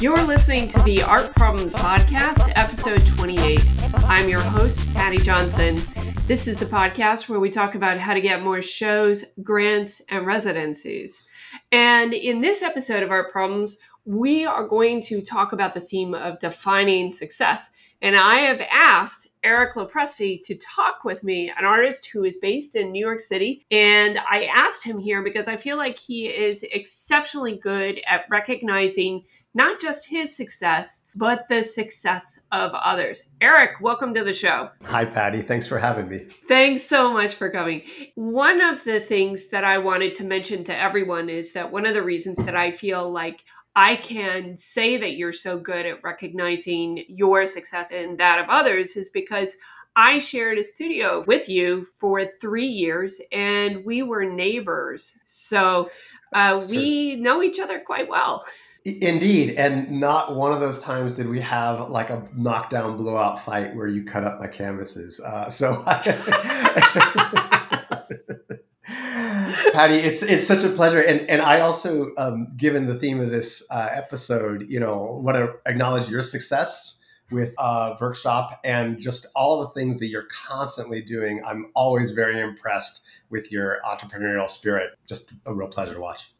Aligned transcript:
You're 0.00 0.22
listening 0.24 0.66
to 0.68 0.80
the 0.82 1.02
Art 1.06 1.34
Problems 1.36 1.74
Podcast, 1.74 2.50
episode 2.56 3.06
28. 3.06 3.62
I'm 4.06 4.30
your 4.30 4.40
host, 4.40 4.86
Patty 4.94 5.18
Johnson. 5.18 5.76
This 6.26 6.48
is 6.48 6.58
the 6.58 6.64
podcast 6.64 7.28
where 7.28 7.38
we 7.38 7.50
talk 7.50 7.74
about 7.74 7.98
how 7.98 8.14
to 8.14 8.20
get 8.20 8.42
more 8.42 8.62
shows, 8.62 9.26
grants, 9.42 10.00
and 10.08 10.26
residencies. 10.26 11.26
And 11.70 12.14
in 12.14 12.40
this 12.40 12.62
episode 12.62 13.02
of 13.02 13.10
Art 13.10 13.30
Problems, 13.30 13.76
we 14.06 14.46
are 14.46 14.66
going 14.66 15.02
to 15.02 15.20
talk 15.20 15.52
about 15.52 15.74
the 15.74 15.80
theme 15.80 16.14
of 16.14 16.38
defining 16.38 17.12
success. 17.12 17.70
And 18.02 18.16
I 18.16 18.36
have 18.38 18.62
asked 18.72 19.28
Eric 19.42 19.74
LoPresti 19.74 20.42
to 20.44 20.54
talk 20.54 21.04
with 21.04 21.22
me, 21.22 21.50
an 21.50 21.66
artist 21.66 22.06
who 22.06 22.24
is 22.24 22.38
based 22.38 22.74
in 22.74 22.92
New 22.92 23.04
York 23.04 23.20
City. 23.20 23.62
And 23.70 24.18
I 24.18 24.44
asked 24.44 24.84
him 24.84 24.98
here 24.98 25.22
because 25.22 25.48
I 25.48 25.56
feel 25.56 25.76
like 25.76 25.98
he 25.98 26.26
is 26.26 26.62
exceptionally 26.62 27.56
good 27.56 28.00
at 28.06 28.24
recognizing 28.30 29.24
not 29.52 29.80
just 29.80 30.08
his 30.08 30.34
success, 30.34 31.08
but 31.14 31.46
the 31.48 31.62
success 31.62 32.46
of 32.52 32.72
others. 32.72 33.30
Eric, 33.40 33.80
welcome 33.80 34.14
to 34.14 34.24
the 34.24 34.32
show. 34.32 34.70
Hi, 34.84 35.04
Patty. 35.04 35.42
Thanks 35.42 35.66
for 35.66 35.78
having 35.78 36.08
me. 36.08 36.26
Thanks 36.48 36.82
so 36.82 37.12
much 37.12 37.34
for 37.34 37.50
coming. 37.50 37.82
One 38.14 38.60
of 38.60 38.84
the 38.84 39.00
things 39.00 39.48
that 39.50 39.64
I 39.64 39.78
wanted 39.78 40.14
to 40.16 40.24
mention 40.24 40.64
to 40.64 40.76
everyone 40.76 41.28
is 41.28 41.52
that 41.52 41.72
one 41.72 41.84
of 41.84 41.94
the 41.94 42.02
reasons 42.02 42.38
that 42.38 42.56
I 42.56 42.70
feel 42.70 43.10
like 43.10 43.44
I 43.76 43.96
can 43.96 44.56
say 44.56 44.96
that 44.96 45.16
you're 45.16 45.32
so 45.32 45.58
good 45.58 45.86
at 45.86 46.02
recognizing 46.02 47.04
your 47.08 47.46
success 47.46 47.90
and 47.92 48.18
that 48.18 48.38
of 48.38 48.46
others 48.48 48.96
is 48.96 49.08
because 49.08 49.56
I 49.96 50.18
shared 50.18 50.58
a 50.58 50.62
studio 50.62 51.24
with 51.26 51.48
you 51.48 51.84
for 51.84 52.24
three 52.24 52.66
years 52.66 53.20
and 53.32 53.84
we 53.84 54.02
were 54.02 54.24
neighbors. 54.24 55.16
So 55.24 55.90
uh, 56.32 56.64
we 56.68 57.16
know 57.16 57.42
each 57.42 57.58
other 57.58 57.80
quite 57.80 58.08
well. 58.08 58.44
Indeed. 58.84 59.56
And 59.56 60.00
not 60.00 60.36
one 60.36 60.52
of 60.52 60.60
those 60.60 60.80
times 60.80 61.12
did 61.12 61.28
we 61.28 61.40
have 61.40 61.90
like 61.90 62.10
a 62.10 62.26
knockdown 62.34 62.96
blowout 62.96 63.44
fight 63.44 63.74
where 63.74 63.88
you 63.88 64.04
cut 64.04 64.24
up 64.24 64.40
my 64.40 64.46
canvases. 64.46 65.20
Uh, 65.20 65.50
so. 65.50 65.84
Patty, 69.72 69.94
it's 69.94 70.22
it's 70.22 70.46
such 70.46 70.64
a 70.64 70.68
pleasure, 70.68 71.00
and 71.00 71.20
and 71.28 71.40
I 71.42 71.60
also, 71.60 72.12
um, 72.18 72.52
given 72.56 72.86
the 72.86 72.98
theme 72.98 73.20
of 73.20 73.30
this 73.30 73.62
uh, 73.70 73.88
episode, 73.92 74.66
you 74.68 74.80
know, 74.80 75.20
want 75.22 75.36
to 75.36 75.54
acknowledge 75.66 76.08
your 76.08 76.22
success 76.22 76.98
with 77.30 77.54
uh, 77.58 77.96
Workshop 78.00 78.60
and 78.64 78.98
just 79.00 79.26
all 79.36 79.60
the 79.60 79.68
things 79.68 79.98
that 80.00 80.08
you're 80.08 80.28
constantly 80.32 81.00
doing. 81.00 81.42
I'm 81.46 81.70
always 81.74 82.10
very 82.10 82.40
impressed 82.40 83.02
with 83.30 83.52
your 83.52 83.78
entrepreneurial 83.86 84.48
spirit. 84.48 84.90
Just 85.08 85.32
a 85.46 85.54
real 85.54 85.68
pleasure 85.68 85.94
to 85.94 86.00
watch. 86.00 86.32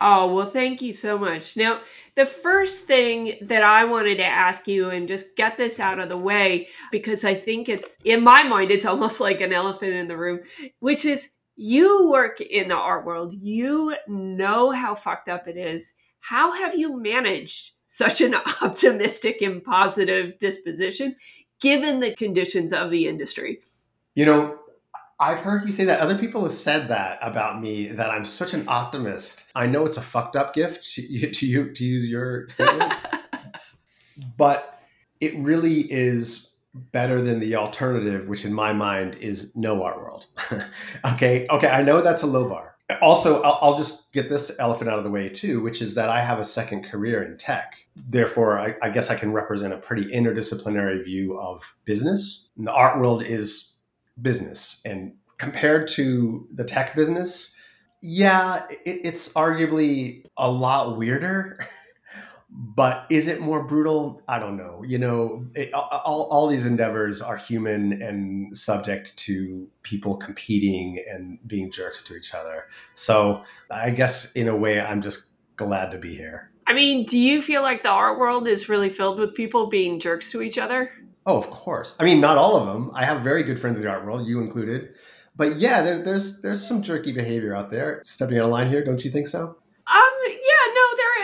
Oh, 0.00 0.34
well, 0.34 0.46
thank 0.46 0.82
you 0.82 0.92
so 0.92 1.16
much. 1.16 1.56
Now, 1.56 1.80
the 2.16 2.26
first 2.26 2.84
thing 2.84 3.36
that 3.42 3.62
I 3.62 3.84
wanted 3.84 4.18
to 4.18 4.26
ask 4.26 4.66
you 4.66 4.90
and 4.90 5.06
just 5.06 5.36
get 5.36 5.56
this 5.56 5.78
out 5.78 6.00
of 6.00 6.08
the 6.08 6.18
way, 6.18 6.68
because 6.90 7.24
I 7.24 7.34
think 7.34 7.68
it's 7.68 7.96
in 8.04 8.22
my 8.22 8.42
mind, 8.42 8.70
it's 8.70 8.84
almost 8.84 9.20
like 9.20 9.40
an 9.40 9.52
elephant 9.52 9.92
in 9.92 10.08
the 10.08 10.16
room, 10.16 10.40
which 10.80 11.04
is 11.04 11.30
you 11.56 12.08
work 12.08 12.40
in 12.40 12.68
the 12.68 12.76
art 12.76 13.04
world, 13.04 13.34
you 13.40 13.94
know 14.08 14.70
how 14.70 14.94
fucked 14.94 15.28
up 15.28 15.46
it 15.46 15.56
is. 15.56 15.94
How 16.20 16.52
have 16.52 16.74
you 16.74 17.00
managed 17.00 17.72
such 17.86 18.20
an 18.20 18.34
optimistic 18.62 19.40
and 19.42 19.62
positive 19.62 20.38
disposition 20.38 21.16
given 21.60 22.00
the 22.00 22.14
conditions 22.14 22.72
of 22.72 22.90
the 22.90 23.06
industry? 23.06 23.60
You 24.14 24.26
know, 24.26 24.58
I've 25.20 25.38
heard 25.38 25.64
you 25.64 25.72
say 25.72 25.84
that. 25.84 26.00
Other 26.00 26.18
people 26.18 26.42
have 26.42 26.52
said 26.52 26.88
that 26.88 27.18
about 27.22 27.60
me 27.60 27.88
that 27.88 28.10
I'm 28.10 28.24
such 28.24 28.52
an 28.52 28.64
optimist. 28.68 29.46
I 29.54 29.66
know 29.66 29.86
it's 29.86 29.96
a 29.96 30.02
fucked 30.02 30.36
up 30.36 30.54
gift 30.54 30.92
to 30.94 31.02
you 31.08 31.30
to, 31.30 31.46
you, 31.46 31.72
to 31.72 31.84
use 31.84 32.08
your 32.08 32.48
statement, 32.48 32.94
but 34.36 34.82
it 35.20 35.34
really 35.36 35.86
is 35.90 36.53
better 36.74 37.22
than 37.22 37.38
the 37.38 37.54
alternative, 37.54 38.28
which 38.28 38.44
in 38.44 38.52
my 38.52 38.72
mind 38.72 39.16
is 39.16 39.54
no 39.54 39.82
art 39.82 39.98
world. 39.98 40.26
okay, 41.12 41.46
okay, 41.50 41.68
I 41.68 41.82
know 41.82 42.00
that's 42.00 42.22
a 42.22 42.26
low 42.26 42.48
bar. 42.48 42.76
Also, 43.00 43.42
I'll, 43.42 43.58
I'll, 43.62 43.78
just 43.78 44.12
get 44.12 44.28
this 44.28 44.52
elephant 44.58 44.90
out 44.90 44.98
of 44.98 45.04
the 45.04 45.10
way 45.10 45.28
too, 45.30 45.62
which 45.62 45.80
is 45.80 45.94
that 45.94 46.10
I 46.10 46.20
have 46.20 46.38
a 46.38 46.44
second 46.44 46.84
career 46.84 47.22
in 47.22 47.38
tech. 47.38 47.76
Therefore, 47.96 48.60
I, 48.60 48.74
I 48.82 48.90
guess 48.90 49.08
I 49.08 49.14
can 49.14 49.32
represent 49.32 49.72
a 49.72 49.78
pretty 49.78 50.04
interdisciplinary 50.04 51.02
view 51.02 51.38
of 51.38 51.62
business. 51.86 52.48
And 52.58 52.66
the 52.66 52.72
art 52.72 52.98
world 52.98 53.22
is 53.22 53.76
business, 54.20 54.82
and 54.84 55.14
compared 55.38 55.88
to 55.88 56.46
the 56.52 56.64
tech 56.64 56.94
business, 56.94 57.54
yeah, 58.02 58.66
it, 58.68 58.80
it's 58.84 59.32
arguably 59.32 60.24
a 60.36 60.50
lot 60.50 60.98
weirder. 60.98 61.66
but 62.56 63.06
is 63.10 63.26
it 63.26 63.40
more 63.40 63.64
brutal? 63.64 64.22
I 64.28 64.38
don't 64.38 64.56
know. 64.56 64.82
You 64.86 64.98
know 64.98 65.44
it, 65.54 65.74
all, 65.74 66.28
all 66.30 66.46
these 66.46 66.64
endeavors 66.64 67.20
are 67.20 67.36
human 67.36 68.00
and 68.00 68.56
subject 68.56 69.16
to 69.18 69.68
people 69.82 70.16
competing 70.16 71.02
and 71.10 71.40
being 71.48 71.72
jerks 71.72 72.02
to 72.04 72.16
each 72.16 72.32
other. 72.32 72.68
So 72.94 73.42
i 73.70 73.90
guess 73.90 74.30
in 74.32 74.46
a 74.48 74.56
way 74.56 74.80
i'm 74.80 75.02
just 75.02 75.26
glad 75.56 75.90
to 75.90 75.98
be 75.98 76.14
here. 76.14 76.50
I 76.68 76.74
mean 76.74 77.06
do 77.06 77.18
you 77.18 77.42
feel 77.42 77.62
like 77.62 77.82
the 77.82 77.90
art 77.90 78.20
world 78.20 78.46
is 78.46 78.68
really 78.68 78.90
filled 78.90 79.18
with 79.18 79.34
people 79.34 79.66
being 79.66 79.98
jerks 79.98 80.30
to 80.30 80.40
each 80.40 80.56
other? 80.56 80.92
Oh 81.26 81.38
of 81.38 81.50
course. 81.50 81.96
I 81.98 82.04
mean 82.04 82.20
not 82.20 82.38
all 82.38 82.56
of 82.56 82.66
them. 82.66 82.92
I 82.94 83.04
have 83.04 83.22
very 83.22 83.42
good 83.42 83.58
friends 83.58 83.78
in 83.78 83.82
the 83.82 83.90
art 83.90 84.06
world 84.06 84.28
you 84.28 84.40
included. 84.40 84.94
But 85.34 85.56
yeah 85.56 85.82
there, 85.82 85.98
there's 85.98 86.40
there's 86.40 86.64
some 86.64 86.82
jerky 86.82 87.10
behavior 87.10 87.56
out 87.56 87.72
there. 87.72 88.00
Stepping 88.04 88.38
out 88.38 88.44
of 88.44 88.50
line 88.50 88.68
here? 88.68 88.84
Don't 88.84 89.04
you 89.04 89.10
think 89.10 89.26
so 89.26 89.56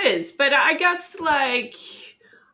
is, 0.07 0.31
but 0.31 0.53
I 0.53 0.75
guess 0.75 1.21
like 1.21 1.75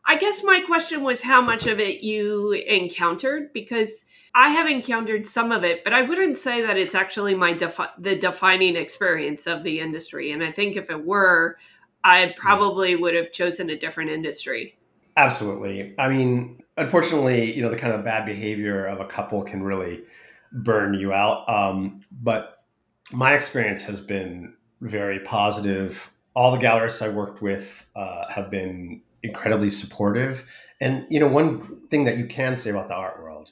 I 0.05 0.15
guess 0.15 0.43
my 0.43 0.61
question 0.61 1.03
was 1.03 1.21
how 1.21 1.41
much 1.41 1.67
of 1.67 1.79
it 1.79 2.01
you 2.01 2.51
encountered 2.51 3.51
because 3.53 4.09
I 4.33 4.49
have 4.49 4.69
encountered 4.69 5.25
some 5.25 5.51
of 5.51 5.63
it, 5.63 5.83
but 5.83 5.93
I 5.93 6.03
wouldn't 6.03 6.37
say 6.37 6.61
that 6.61 6.77
it's 6.77 6.95
actually 6.95 7.35
my 7.35 7.53
defi- 7.53 7.91
the 7.97 8.15
defining 8.15 8.75
experience 8.75 9.47
of 9.47 9.63
the 9.63 9.79
industry. 9.79 10.31
And 10.31 10.43
I 10.43 10.51
think 10.51 10.77
if 10.77 10.89
it 10.89 11.05
were, 11.05 11.57
I 12.03 12.33
probably 12.37 12.95
would 12.95 13.15
have 13.15 13.31
chosen 13.31 13.69
a 13.69 13.77
different 13.77 14.11
industry. 14.11 14.77
Absolutely. 15.17 15.95
I 15.97 16.07
mean, 16.07 16.61
unfortunately, 16.77 17.53
you 17.53 17.61
know, 17.61 17.69
the 17.69 17.77
kind 17.77 17.93
of 17.93 18.05
bad 18.05 18.25
behavior 18.25 18.85
of 18.85 18.99
a 18.99 19.05
couple 19.05 19.43
can 19.43 19.63
really 19.63 20.03
burn 20.51 20.93
you 20.93 21.11
out. 21.11 21.49
Um, 21.49 22.01
but 22.11 22.63
my 23.11 23.33
experience 23.33 23.81
has 23.83 23.99
been 23.99 24.55
very 24.81 25.19
positive 25.19 26.11
all 26.37 26.51
the 26.51 26.63
gallerists 26.63 27.03
I 27.03 27.09
worked 27.09 27.41
with 27.41 27.83
uh, 27.95 28.29
have 28.29 28.51
been 28.51 29.01
incredibly 29.23 29.71
supportive. 29.71 30.45
And 30.79 31.07
you 31.09 31.19
know, 31.19 31.27
one 31.27 31.81
thing 31.89 32.03
that 32.03 32.19
you 32.19 32.27
can 32.27 32.55
say 32.55 32.69
about 32.69 32.89
the 32.89 32.93
art 32.93 33.19
world 33.19 33.49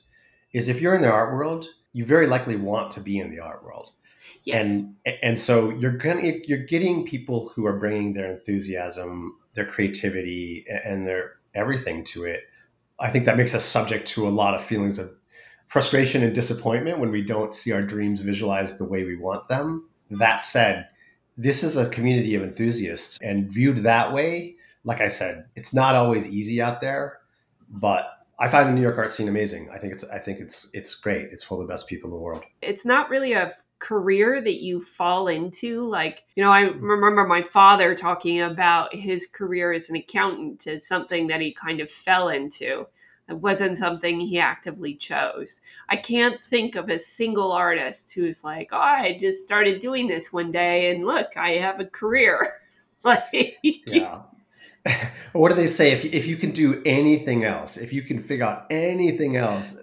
is 0.53 0.67
if 0.67 0.79
you're 0.79 0.93
in 0.93 1.01
the 1.01 1.09
art 1.09 1.33
world, 1.33 1.65
you 1.93 2.05
very 2.05 2.27
likely 2.27 2.55
want 2.55 2.91
to 2.91 3.01
be 3.01 3.17
in 3.17 3.31
the 3.31 3.39
art 3.39 3.63
world. 3.63 3.89
Yes. 4.43 4.69
And 4.69 4.95
and 5.23 5.39
so 5.39 5.71
you're 5.71 5.97
gonna 5.97 6.33
you're 6.47 6.59
getting 6.59 7.07
people 7.07 7.49
who 7.49 7.65
are 7.65 7.79
bringing 7.79 8.13
their 8.13 8.31
enthusiasm, 8.31 9.35
their 9.55 9.65
creativity, 9.65 10.67
and 10.69 11.07
their 11.07 11.37
everything 11.55 12.03
to 12.03 12.25
it. 12.25 12.43
I 12.99 13.09
think 13.09 13.25
that 13.25 13.35
makes 13.35 13.55
us 13.55 13.65
subject 13.65 14.07
to 14.09 14.27
a 14.27 14.29
lot 14.29 14.53
of 14.53 14.63
feelings 14.63 14.99
of 14.99 15.09
frustration 15.69 16.21
and 16.21 16.35
disappointment 16.35 16.99
when 16.99 17.09
we 17.09 17.23
don't 17.23 17.51
see 17.51 17.71
our 17.71 17.81
dreams 17.81 18.21
visualized 18.21 18.77
the 18.77 18.85
way 18.85 19.05
we 19.05 19.15
want 19.15 19.47
them. 19.47 19.89
That 20.11 20.37
said, 20.39 20.87
this 21.37 21.63
is 21.63 21.75
a 21.77 21.89
community 21.89 22.35
of 22.35 22.43
enthusiasts 22.43 23.17
and 23.21 23.49
viewed 23.49 23.77
that 23.77 24.11
way 24.13 24.55
like 24.83 25.01
i 25.01 25.07
said 25.07 25.45
it's 25.55 25.73
not 25.73 25.95
always 25.95 26.25
easy 26.27 26.61
out 26.61 26.81
there 26.81 27.19
but 27.69 28.19
i 28.39 28.47
find 28.47 28.69
the 28.69 28.73
new 28.73 28.81
york 28.81 28.97
art 28.97 29.11
scene 29.11 29.27
amazing. 29.27 29.69
I 29.73 29.77
think 29.77 29.93
it's 29.93 30.03
i 30.05 30.19
think 30.19 30.39
it's 30.39 30.69
it's 30.73 30.95
great. 30.95 31.29
It's 31.31 31.43
full 31.43 31.61
of 31.61 31.67
the 31.67 31.71
best 31.71 31.87
people 31.87 32.09
in 32.09 32.15
the 32.15 32.21
world. 32.21 32.43
It's 32.61 32.85
not 32.85 33.09
really 33.09 33.33
a 33.33 33.53
career 33.79 34.41
that 34.41 34.61
you 34.61 34.79
fall 34.81 35.27
into 35.27 35.87
like 35.87 36.23
you 36.35 36.41
know 36.41 36.49
i 36.49 36.61
remember 36.61 37.27
my 37.27 37.41
father 37.41 37.93
talking 37.93 38.39
about 38.41 38.95
his 38.95 39.27
career 39.27 39.73
as 39.73 39.89
an 39.89 39.97
accountant 39.97 40.65
as 40.65 40.87
something 40.87 41.27
that 41.27 41.41
he 41.41 41.51
kind 41.51 41.81
of 41.81 41.91
fell 41.91 42.29
into 42.29 42.87
it 43.27 43.37
wasn't 43.37 43.77
something 43.77 44.19
he 44.19 44.39
actively 44.39 44.93
chose. 44.93 45.61
I 45.89 45.95
can't 45.95 46.39
think 46.39 46.75
of 46.75 46.89
a 46.89 46.99
single 46.99 47.51
artist 47.51 48.13
who's 48.13 48.43
like, 48.43 48.69
oh, 48.71 48.77
I 48.77 49.17
just 49.19 49.43
started 49.43 49.79
doing 49.79 50.07
this 50.07 50.31
one 50.31 50.51
day 50.51 50.91
and 50.91 51.05
look, 51.05 51.35
I 51.35 51.55
have 51.55 51.79
a 51.79 51.85
career. 51.85 52.53
like, 53.03 53.57
yeah. 53.63 54.21
what 55.33 55.49
do 55.49 55.55
they 55.55 55.67
say? 55.67 55.91
If, 55.91 56.05
if 56.05 56.27
you 56.27 56.37
can 56.37 56.51
do 56.51 56.81
anything 56.85 57.43
else, 57.43 57.77
if 57.77 57.91
you 57.91 58.03
can 58.03 58.21
figure 58.21 58.45
out 58.45 58.67
anything 58.69 59.37
else, 59.37 59.75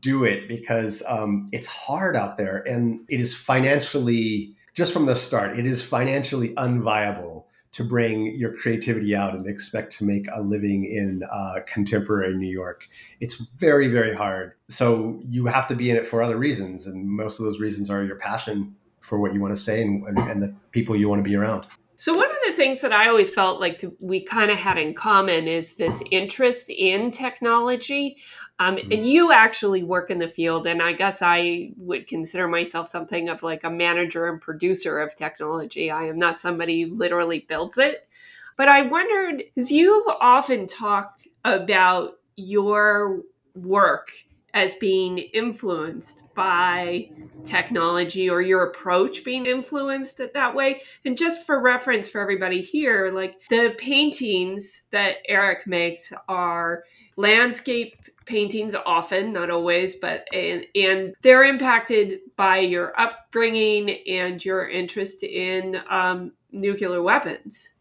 do 0.00 0.24
it 0.24 0.48
because 0.48 1.02
um, 1.06 1.48
it's 1.52 1.68
hard 1.68 2.16
out 2.16 2.36
there 2.36 2.64
and 2.66 3.06
it 3.08 3.20
is 3.20 3.36
financially, 3.36 4.56
just 4.74 4.92
from 4.92 5.06
the 5.06 5.14
start, 5.14 5.56
it 5.56 5.66
is 5.66 5.80
financially 5.82 6.54
unviable 6.54 7.44
to 7.72 7.84
bring 7.84 8.34
your 8.34 8.56
creativity 8.56 9.14
out 9.14 9.34
and 9.34 9.46
expect 9.46 9.96
to 9.98 10.04
make 10.04 10.26
a 10.32 10.42
living 10.42 10.84
in 10.84 11.22
uh, 11.30 11.60
contemporary 11.66 12.34
New 12.34 12.50
York. 12.50 12.88
It's 13.20 13.36
very, 13.58 13.86
very 13.86 14.14
hard. 14.14 14.54
So 14.68 15.20
you 15.24 15.46
have 15.46 15.68
to 15.68 15.76
be 15.76 15.90
in 15.90 15.96
it 15.96 16.06
for 16.06 16.22
other 16.22 16.36
reasons. 16.36 16.86
And 16.86 17.08
most 17.08 17.38
of 17.38 17.44
those 17.44 17.60
reasons 17.60 17.88
are 17.88 18.02
your 18.02 18.16
passion 18.16 18.74
for 19.00 19.18
what 19.18 19.32
you 19.32 19.40
want 19.40 19.54
to 19.54 19.60
say 19.60 19.82
and, 19.82 20.06
and, 20.06 20.18
and 20.18 20.42
the 20.42 20.54
people 20.72 20.96
you 20.96 21.08
want 21.08 21.20
to 21.20 21.28
be 21.28 21.36
around. 21.36 21.66
So, 21.96 22.16
one 22.16 22.30
of 22.30 22.36
the 22.46 22.54
things 22.54 22.80
that 22.80 22.92
I 22.92 23.08
always 23.08 23.28
felt 23.28 23.60
like 23.60 23.84
we 24.00 24.24
kind 24.24 24.50
of 24.50 24.56
had 24.56 24.78
in 24.78 24.94
common 24.94 25.46
is 25.46 25.76
this 25.76 26.02
interest 26.10 26.70
in 26.70 27.10
technology. 27.10 28.16
Um, 28.60 28.76
mm-hmm. 28.76 28.92
And 28.92 29.06
you 29.06 29.32
actually 29.32 29.82
work 29.82 30.10
in 30.10 30.18
the 30.18 30.28
field, 30.28 30.66
and 30.66 30.80
I 30.80 30.92
guess 30.92 31.22
I 31.22 31.72
would 31.78 32.06
consider 32.06 32.46
myself 32.46 32.86
something 32.86 33.28
of 33.28 33.42
like 33.42 33.64
a 33.64 33.70
manager 33.70 34.28
and 34.28 34.40
producer 34.40 35.00
of 35.00 35.16
technology. 35.16 35.90
I 35.90 36.04
am 36.04 36.18
not 36.18 36.38
somebody 36.38 36.82
who 36.82 36.94
literally 36.94 37.40
builds 37.48 37.78
it. 37.78 38.06
But 38.56 38.68
I 38.68 38.82
wondered, 38.82 39.42
because 39.54 39.72
you've 39.72 40.06
often 40.20 40.66
talked 40.66 41.26
about 41.44 42.18
your 42.36 43.22
work 43.54 44.10
as 44.52 44.74
being 44.74 45.18
influenced 45.18 46.34
by 46.34 47.08
technology 47.44 48.28
or 48.28 48.42
your 48.42 48.64
approach 48.64 49.24
being 49.24 49.46
influenced 49.46 50.18
that 50.18 50.54
way. 50.54 50.82
And 51.06 51.16
just 51.16 51.46
for 51.46 51.62
reference 51.62 52.10
for 52.10 52.20
everybody 52.20 52.60
here, 52.60 53.10
like 53.14 53.40
the 53.48 53.74
paintings 53.78 54.86
that 54.90 55.18
Eric 55.28 55.66
makes 55.66 56.12
are 56.28 56.84
landscape 57.16 57.96
paintings 58.26 58.74
often 58.86 59.32
not 59.32 59.50
always 59.50 59.96
but 59.96 60.24
and, 60.32 60.64
and 60.74 61.14
they're 61.22 61.44
impacted 61.44 62.20
by 62.36 62.58
your 62.58 62.98
upbringing 63.00 63.90
and 64.08 64.44
your 64.44 64.64
interest 64.64 65.22
in 65.22 65.80
um, 65.88 66.32
nuclear 66.52 67.02
weapons 67.02 67.74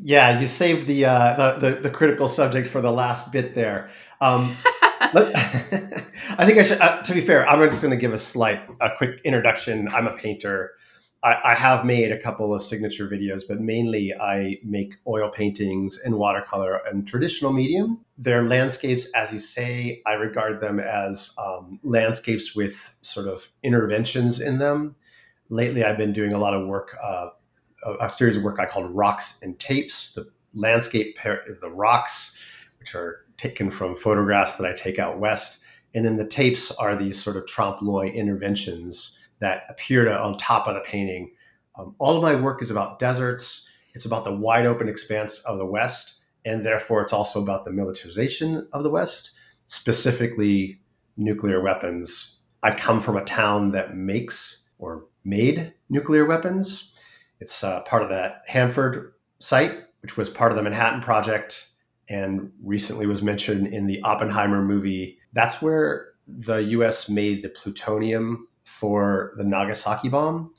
yeah 0.00 0.38
you 0.40 0.46
saved 0.46 0.86
the, 0.86 1.04
uh, 1.04 1.34
the, 1.58 1.70
the 1.70 1.80
the 1.82 1.90
critical 1.90 2.28
subject 2.28 2.68
for 2.68 2.80
the 2.80 2.92
last 2.92 3.32
bit 3.32 3.54
there 3.54 3.90
um, 4.20 4.56
I 5.00 6.44
think 6.44 6.58
I 6.58 6.62
should. 6.62 6.80
Uh, 6.80 7.02
to 7.02 7.14
be 7.14 7.20
fair, 7.20 7.48
I'm 7.48 7.60
just 7.68 7.80
going 7.80 7.92
to 7.92 7.96
give 7.96 8.12
a 8.12 8.18
slight, 8.18 8.60
a 8.80 8.90
quick 8.96 9.20
introduction. 9.24 9.88
I'm 9.88 10.06
a 10.06 10.16
painter. 10.16 10.72
I, 11.22 11.36
I, 11.44 11.54
have 11.54 11.84
made 11.84 12.12
a 12.12 12.18
couple 12.18 12.54
of 12.54 12.62
signature 12.62 13.08
videos, 13.08 13.42
but 13.46 13.60
mainly 13.60 14.14
I 14.14 14.58
make 14.62 14.94
oil 15.06 15.30
paintings 15.30 15.98
and 15.98 16.16
watercolor 16.16 16.80
and 16.86 17.08
traditional 17.08 17.52
medium. 17.52 18.04
They're 18.18 18.44
landscapes, 18.44 19.10
as 19.12 19.32
you 19.32 19.40
say. 19.40 20.00
I 20.06 20.12
regard 20.12 20.60
them 20.60 20.78
as 20.78 21.34
um, 21.44 21.80
landscapes 21.82 22.54
with 22.54 22.94
sort 23.02 23.26
of 23.26 23.48
interventions 23.64 24.40
in 24.40 24.58
them. 24.58 24.94
Lately, 25.48 25.82
I've 25.82 25.98
been 25.98 26.12
doing 26.12 26.34
a 26.34 26.38
lot 26.38 26.54
of 26.54 26.68
work, 26.68 26.96
uh, 27.02 27.30
a, 27.84 28.06
a 28.06 28.10
series 28.10 28.36
of 28.36 28.44
work 28.44 28.60
I 28.60 28.66
called 28.66 28.90
Rocks 28.90 29.40
and 29.42 29.58
Tapes. 29.58 30.12
The 30.12 30.30
landscape 30.54 31.16
pair 31.16 31.42
is 31.48 31.58
the 31.58 31.70
rocks, 31.70 32.32
which 32.78 32.94
are 32.94 33.24
taken 33.36 33.72
from 33.72 33.96
photographs 33.96 34.56
that 34.56 34.66
I 34.66 34.72
take 34.72 35.00
out 35.00 35.18
west. 35.18 35.58
And 35.94 36.04
then 36.04 36.16
the 36.16 36.26
tapes 36.26 36.70
are 36.72 36.94
these 36.94 37.20
sort 37.20 37.36
of 37.36 37.46
trompe 37.46 37.82
l'oeil 37.82 38.12
interventions 38.12 39.17
that 39.40 39.64
appear 39.68 40.04
to, 40.04 40.18
on 40.18 40.36
top 40.36 40.66
of 40.66 40.74
the 40.74 40.80
painting. 40.80 41.32
Um, 41.76 41.94
all 41.98 42.16
of 42.16 42.22
my 42.22 42.34
work 42.34 42.62
is 42.62 42.70
about 42.70 42.98
deserts. 42.98 43.66
It's 43.94 44.04
about 44.04 44.24
the 44.24 44.34
wide 44.34 44.66
open 44.66 44.88
expanse 44.88 45.40
of 45.40 45.58
the 45.58 45.66
West. 45.66 46.14
And 46.44 46.64
therefore, 46.64 47.02
it's 47.02 47.12
also 47.12 47.42
about 47.42 47.64
the 47.64 47.72
militarization 47.72 48.66
of 48.72 48.82
the 48.82 48.90
West, 48.90 49.32
specifically 49.66 50.80
nuclear 51.16 51.60
weapons. 51.60 52.38
I 52.62 52.72
come 52.72 53.00
from 53.00 53.16
a 53.16 53.24
town 53.24 53.72
that 53.72 53.94
makes 53.94 54.62
or 54.78 55.06
made 55.24 55.74
nuclear 55.88 56.24
weapons. 56.24 56.92
It's 57.40 57.62
uh, 57.62 57.82
part 57.82 58.02
of 58.02 58.08
the 58.08 58.34
Hanford 58.46 59.12
site, 59.38 59.72
which 60.02 60.16
was 60.16 60.28
part 60.28 60.50
of 60.50 60.56
the 60.56 60.62
Manhattan 60.62 61.00
Project 61.00 61.68
and 62.08 62.50
recently 62.62 63.06
was 63.06 63.22
mentioned 63.22 63.66
in 63.66 63.86
the 63.86 64.00
Oppenheimer 64.02 64.62
movie. 64.62 65.18
That's 65.32 65.60
where 65.60 66.12
the 66.26 66.62
US 66.62 67.08
made 67.08 67.42
the 67.42 67.48
plutonium 67.50 68.48
for 68.68 69.32
the 69.36 69.44
Nagasaki 69.44 70.08
bomb 70.08 70.54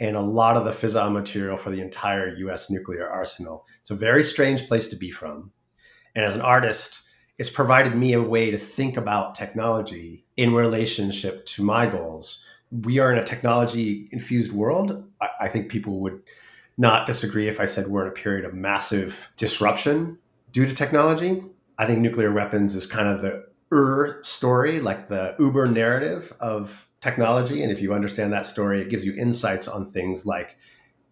and 0.00 0.16
a 0.16 0.20
lot 0.20 0.56
of 0.56 0.64
the 0.64 0.72
fissile 0.72 1.12
material 1.12 1.56
for 1.56 1.70
the 1.70 1.80
entire 1.80 2.34
US 2.36 2.70
nuclear 2.70 3.08
arsenal. 3.08 3.66
It's 3.80 3.90
a 3.90 3.94
very 3.94 4.24
strange 4.24 4.66
place 4.66 4.88
to 4.88 4.96
be 4.96 5.10
from. 5.10 5.52
And 6.14 6.24
as 6.24 6.34
an 6.34 6.40
artist, 6.40 7.02
it's 7.38 7.50
provided 7.50 7.96
me 7.96 8.12
a 8.12 8.22
way 8.22 8.50
to 8.50 8.58
think 8.58 8.96
about 8.96 9.34
technology 9.34 10.24
in 10.36 10.54
relationship 10.54 11.46
to 11.46 11.62
my 11.62 11.86
goals. 11.86 12.44
We 12.70 12.98
are 12.98 13.12
in 13.12 13.18
a 13.18 13.24
technology 13.24 14.08
infused 14.10 14.52
world. 14.52 15.08
I, 15.40 15.48
think 15.48 15.70
people 15.70 16.00
would 16.00 16.20
not 16.76 17.06
disagree 17.06 17.48
if 17.48 17.60
I 17.60 17.66
said 17.66 17.86
we're 17.86 18.02
in 18.02 18.08
a 18.08 18.12
period 18.12 18.44
of 18.44 18.54
massive 18.54 19.28
disruption 19.36 20.18
due 20.50 20.66
to 20.66 20.74
technology. 20.74 21.42
I 21.78 21.86
think 21.86 22.00
nuclear 22.00 22.32
weapons 22.32 22.74
is 22.74 22.86
kind 22.86 23.08
of 23.08 23.22
the 23.22 23.46
Ur 23.72 24.22
story, 24.22 24.80
like 24.80 25.08
the 25.08 25.34
Uber 25.38 25.66
narrative 25.66 26.32
of 26.40 26.86
technology. 27.02 27.62
And 27.62 27.70
if 27.70 27.80
you 27.80 27.92
understand 27.92 28.32
that 28.32 28.46
story, 28.46 28.80
it 28.80 28.88
gives 28.88 29.04
you 29.04 29.14
insights 29.14 29.68
on 29.68 29.92
things 29.92 30.24
like 30.24 30.56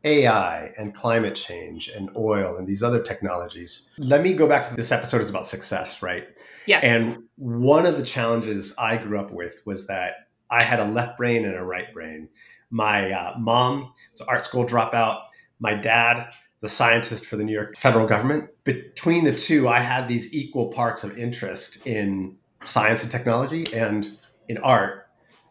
AI 0.04 0.72
and 0.78 0.94
climate 0.94 1.34
change 1.34 1.88
and 1.88 2.08
oil 2.16 2.56
and 2.56 2.66
these 2.66 2.82
other 2.82 3.02
technologies. 3.02 3.90
Let 3.98 4.22
me 4.22 4.32
go 4.32 4.46
back 4.46 4.66
to 4.68 4.74
this 4.74 4.92
episode 4.92 5.20
is 5.20 5.28
about 5.28 5.44
success, 5.44 6.02
right? 6.02 6.28
Yes. 6.66 6.84
And 6.84 7.24
one 7.36 7.84
of 7.84 7.98
the 7.98 8.04
challenges 8.04 8.72
I 8.78 8.96
grew 8.96 9.18
up 9.18 9.30
with 9.30 9.60
was 9.66 9.86
that 9.88 10.28
I 10.50 10.62
had 10.62 10.80
a 10.80 10.84
left 10.86 11.18
brain 11.18 11.44
and 11.44 11.54
a 11.54 11.62
right 11.62 11.92
brain. 11.92 12.28
My 12.70 13.10
uh, 13.10 13.38
mom 13.38 13.92
was 14.12 14.22
an 14.22 14.26
art 14.28 14.44
school 14.44 14.64
dropout. 14.64 15.20
My 15.58 15.74
dad 15.74 16.30
the 16.60 16.68
scientist 16.68 17.26
for 17.26 17.36
the 17.36 17.44
New 17.44 17.52
York 17.52 17.76
federal 17.76 18.06
government. 18.06 18.48
Between 18.64 19.24
the 19.24 19.34
two, 19.34 19.66
I 19.68 19.80
had 19.80 20.08
these 20.08 20.32
equal 20.32 20.68
parts 20.68 21.04
of 21.04 21.16
interest 21.18 21.84
in 21.86 22.36
science 22.64 23.02
and 23.02 23.10
technology 23.10 23.72
and 23.72 24.18
in 24.48 24.58
art. 24.58 24.99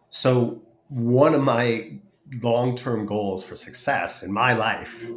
So, 0.10 0.62
one 0.90 1.36
of 1.36 1.42
my 1.42 2.00
long 2.42 2.76
term 2.76 3.06
goals 3.06 3.44
for 3.44 3.56
success 3.56 4.24
in 4.24 4.32
my 4.32 4.54
life 4.54 5.10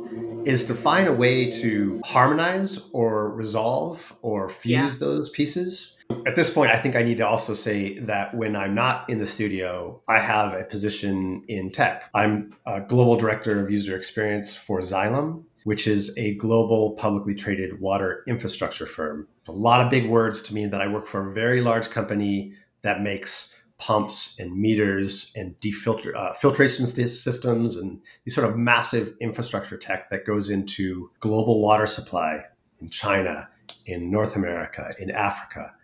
is 0.45 0.65
to 0.67 0.75
find 0.75 1.09
a 1.09 1.13
way 1.13 1.51
to 1.51 2.01
harmonize 2.05 2.89
or 2.93 3.35
resolve 3.35 4.15
or 4.23 4.49
fuse 4.49 4.71
yeah. 4.71 5.07
those 5.07 5.31
pieces. 5.31 5.97
At 6.27 6.37
this 6.37 6.51
point, 6.51 6.71
I 6.71 6.77
think 6.77 6.95
I 6.95 7.03
need 7.03 7.19
to 7.19 7.27
also 7.27 7.55
say 7.55 7.99
that 8.01 8.35
when 8.35 8.55
I'm 8.55 8.75
not 8.75 9.09
in 9.09 9.19
the 9.19 9.27
studio, 9.27 10.03
I 10.09 10.19
have 10.19 10.53
a 10.53 10.65
position 10.65 11.43
in 11.49 11.71
tech. 11.71 12.11
I'm 12.15 12.55
a 12.67 12.81
global 12.81 13.17
director 13.17 13.65
of 13.65 13.71
user 13.71 13.97
experience 13.97 14.55
for 14.55 14.81
Xylem, 14.81 15.45
which 15.65 15.87
is 15.87 16.17
a 16.19 16.35
global 16.35 16.93
publicly 16.93 17.35
traded 17.35 17.81
water 17.81 18.25
infrastructure 18.27 18.87
firm. 18.87 19.27
A 19.49 19.53
lot 19.53 19.81
of 19.81 19.91
big 19.91 20.09
words 20.09 20.43
to 20.43 20.55
mean 20.55 20.71
that 20.71 20.83
I 20.83 20.89
work 20.89 21.07
for 21.07 21.31
a 21.31 21.33
very 21.33 21.63
large 21.63 21.89
company 21.89 22.53
that 22.83 23.01
makes 23.01 23.55
pumps 23.83 24.37
and 24.39 24.57
meters 24.57 25.33
and 25.35 25.59
defilter 25.59 26.15
uh, 26.15 26.33
filtration 26.35 26.87
systems 26.87 27.77
and 27.77 28.01
these 28.25 28.33
sort 28.33 28.49
of 28.49 28.57
massive 28.57 29.13
infrastructure 29.21 29.77
tech 29.77 30.09
that 30.09 30.25
goes 30.25 30.49
into 30.51 31.11
global 31.19 31.61
water 31.61 31.89
supply 31.89 32.45
in 32.81 32.89
China, 32.89 33.49
in 33.87 34.09
North 34.09 34.37
America, 34.37 34.93
in 35.01 35.11
Africa. 35.11 35.75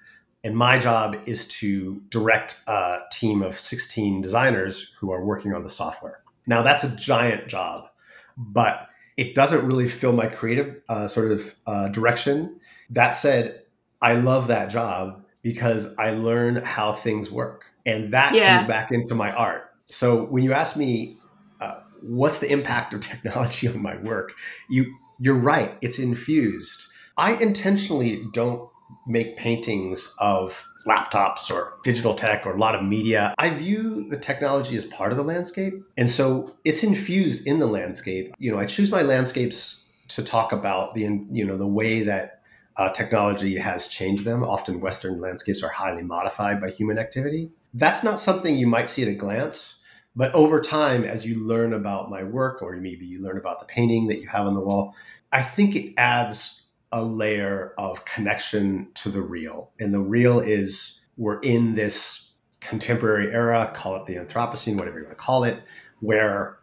And 0.45 0.57
my 0.57 0.79
job 0.79 1.17
is 1.27 1.49
to 1.49 2.01
direct 2.11 2.63
a 2.69 3.01
team 3.11 3.43
of 3.43 3.59
16 3.59 4.23
designers 4.23 4.95
who 5.01 5.11
are 5.11 5.25
working 5.25 5.53
on 5.53 5.65
the 5.65 5.71
software. 5.71 6.23
Now, 6.47 6.63
that's 6.63 6.85
a 6.85 6.95
giant 6.95 7.49
job, 7.49 7.89
but 8.37 8.89
it 9.17 9.35
doesn't 9.35 9.67
really 9.67 9.89
fill 9.89 10.13
my 10.13 10.29
creative 10.29 10.81
uh, 10.89 11.09
sort 11.09 11.33
of 11.33 11.57
uh, 11.67 11.89
direction. 11.89 12.61
That 12.91 13.17
said, 13.17 13.63
I 14.01 14.13
love 14.13 14.47
that 14.47 14.71
job 14.71 15.25
because 15.43 15.89
I 15.99 16.11
learn 16.11 16.57
how 16.57 16.93
things 16.93 17.29
work, 17.29 17.65
and 17.87 18.13
that 18.13 18.35
yeah. 18.35 18.59
comes 18.59 18.69
back 18.69 18.93
into 18.93 19.15
my 19.15 19.33
art. 19.33 19.71
So 19.87 20.25
when 20.25 20.43
you 20.43 20.53
ask 20.53 20.77
me, 20.77 21.19
uh, 21.61 21.81
what's 22.03 22.39
the 22.39 22.51
impact 22.51 22.95
of 22.95 23.01
technology 23.13 23.69
on 23.69 23.83
my 23.83 23.97
work, 23.99 24.33
you 24.69 24.95
you're 25.21 25.35
right. 25.35 25.77
It's 25.81 25.99
infused. 25.99 26.85
I 27.17 27.33
intentionally 27.35 28.25
don't 28.33 28.71
make 29.07 29.37
paintings 29.37 30.15
of 30.19 30.65
laptops 30.87 31.51
or 31.51 31.75
digital 31.83 32.15
tech 32.15 32.47
or 32.47 32.55
a 32.55 32.59
lot 32.59 32.75
of 32.75 32.83
media. 32.85 33.35
I 33.39 33.51
view 33.51 34.07
the 34.09 34.19
technology 34.19 34.77
as 34.77 34.87
part 34.87 35.11
of 35.11 35.19
the 35.19 35.25
landscape. 35.25 35.75
And 35.97 36.09
so 36.09 36.55
it's 36.65 36.83
infused 36.83 37.47
in 37.47 37.59
the 37.59 37.67
landscape. 37.67 38.33
You 38.39 38.53
know, 38.53 38.59
I 38.59 38.67
choose 38.67 38.91
my 38.91 39.03
landscapes 39.03 39.85
to 40.09 40.23
talk 40.23 40.53
about 40.53 40.95
the 40.95 41.03
you 41.31 41.45
know 41.45 41.57
the 41.57 41.67
way 41.67 42.03
that 42.03 42.41
uh, 42.77 42.89
technology 42.91 43.57
has 43.57 43.89
changed 43.89 44.25
them. 44.25 44.43
Often 44.43 44.81
Western 44.81 45.21
landscapes 45.21 45.63
are 45.63 45.69
highly 45.69 46.03
modified 46.03 46.61
by 46.61 46.71
human 46.71 46.99
activity. 46.99 47.51
That's 47.75 48.03
not 48.03 48.21
something 48.21 48.57
you 48.57 48.67
might 48.67 48.89
see 48.89 49.03
at 49.03 49.09
a 49.09 49.15
glance. 49.15 49.77
But 50.17 50.35
over 50.35 50.61
time, 50.61 51.05
as 51.05 51.25
you 51.25 51.37
learn 51.37 51.73
about 51.73 52.11
my 52.11 52.25
work, 52.25 52.61
or 52.63 52.77
maybe 52.77 53.07
you 53.07 53.23
learn 53.23 53.39
about 53.39 53.61
the 53.61 53.67
painting 53.67 54.09
that 54.09 54.21
you 54.21 54.27
have 54.29 54.47
on 54.47 54.55
the 54.55 54.65
wall, 54.65 54.95
I 55.33 55.43
think 55.43 55.77
it 55.77 55.95
adds 55.97 56.63
a 56.91 57.05
layer 57.05 57.75
of 57.79 58.05
connection 58.05 58.91
to 58.95 59.11
the 59.11 59.23
real. 59.23 59.71
And 59.79 59.93
the 59.93 60.01
real 60.01 60.41
is 60.41 61.01
we're 61.17 61.41
in 61.41 61.75
this 61.75 62.33
contemporary 62.61 63.33
era, 63.33 63.71
call 63.75 63.97
it 63.97 64.07
the 64.07 64.17
Anthropocene, 64.17 64.77
whatever 64.77 64.99
you 64.99 65.05
want 65.05 65.17
to 65.17 65.25
call 65.25 65.45
it, 65.45 65.63
where 66.01 66.59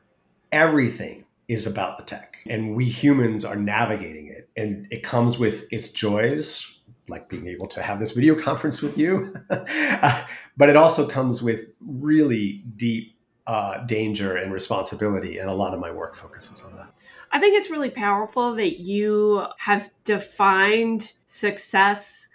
everything 0.52 1.26
is 1.48 1.68
about 1.68 1.98
the 1.98 2.04
tech. 2.04 2.36
and 2.48 2.76
we 2.76 2.86
humans 2.86 3.44
are 3.44 3.56
navigating 3.56 4.28
it 4.28 4.50
and 4.56 4.88
it 4.92 5.04
comes 5.04 5.38
with 5.38 5.66
its 5.72 5.90
joys 5.90 6.75
like 7.08 7.30
being 7.30 7.48
able 7.48 7.68
to 7.68 7.82
have 7.82 8.00
this 8.00 8.12
video 8.12 8.36
conference 8.42 8.82
with 8.82 8.98
you 8.98 9.36
uh, 9.50 10.26
but 10.58 10.70
it 10.70 10.76
also 10.76 11.08
comes 11.08 11.42
with 11.42 11.68
really 11.82 12.64
deep 12.76 13.14
uh, 13.48 13.80
danger 13.86 14.38
and 14.38 14.52
responsibility 14.52 15.38
and 15.38 15.50
a 15.50 15.54
lot 15.54 15.74
of 15.74 15.80
my 15.80 15.92
work 15.92 16.16
focuses 16.16 16.62
on 16.62 16.76
that 16.76 16.92
i 17.32 17.40
think 17.40 17.56
it's 17.56 17.70
really 17.70 17.92
powerful 17.92 18.56
that 18.56 18.80
you 18.80 19.46
have 19.58 19.90
defined 20.04 21.14
success 21.28 22.30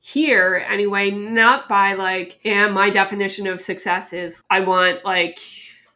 here 0.00 0.64
anyway 0.68 1.10
not 1.10 1.68
by 1.68 1.94
like 1.94 2.40
yeah 2.42 2.68
my 2.68 2.90
definition 2.90 3.46
of 3.46 3.60
success 3.60 4.12
is 4.12 4.42
i 4.50 4.58
want 4.58 5.04
like 5.04 5.38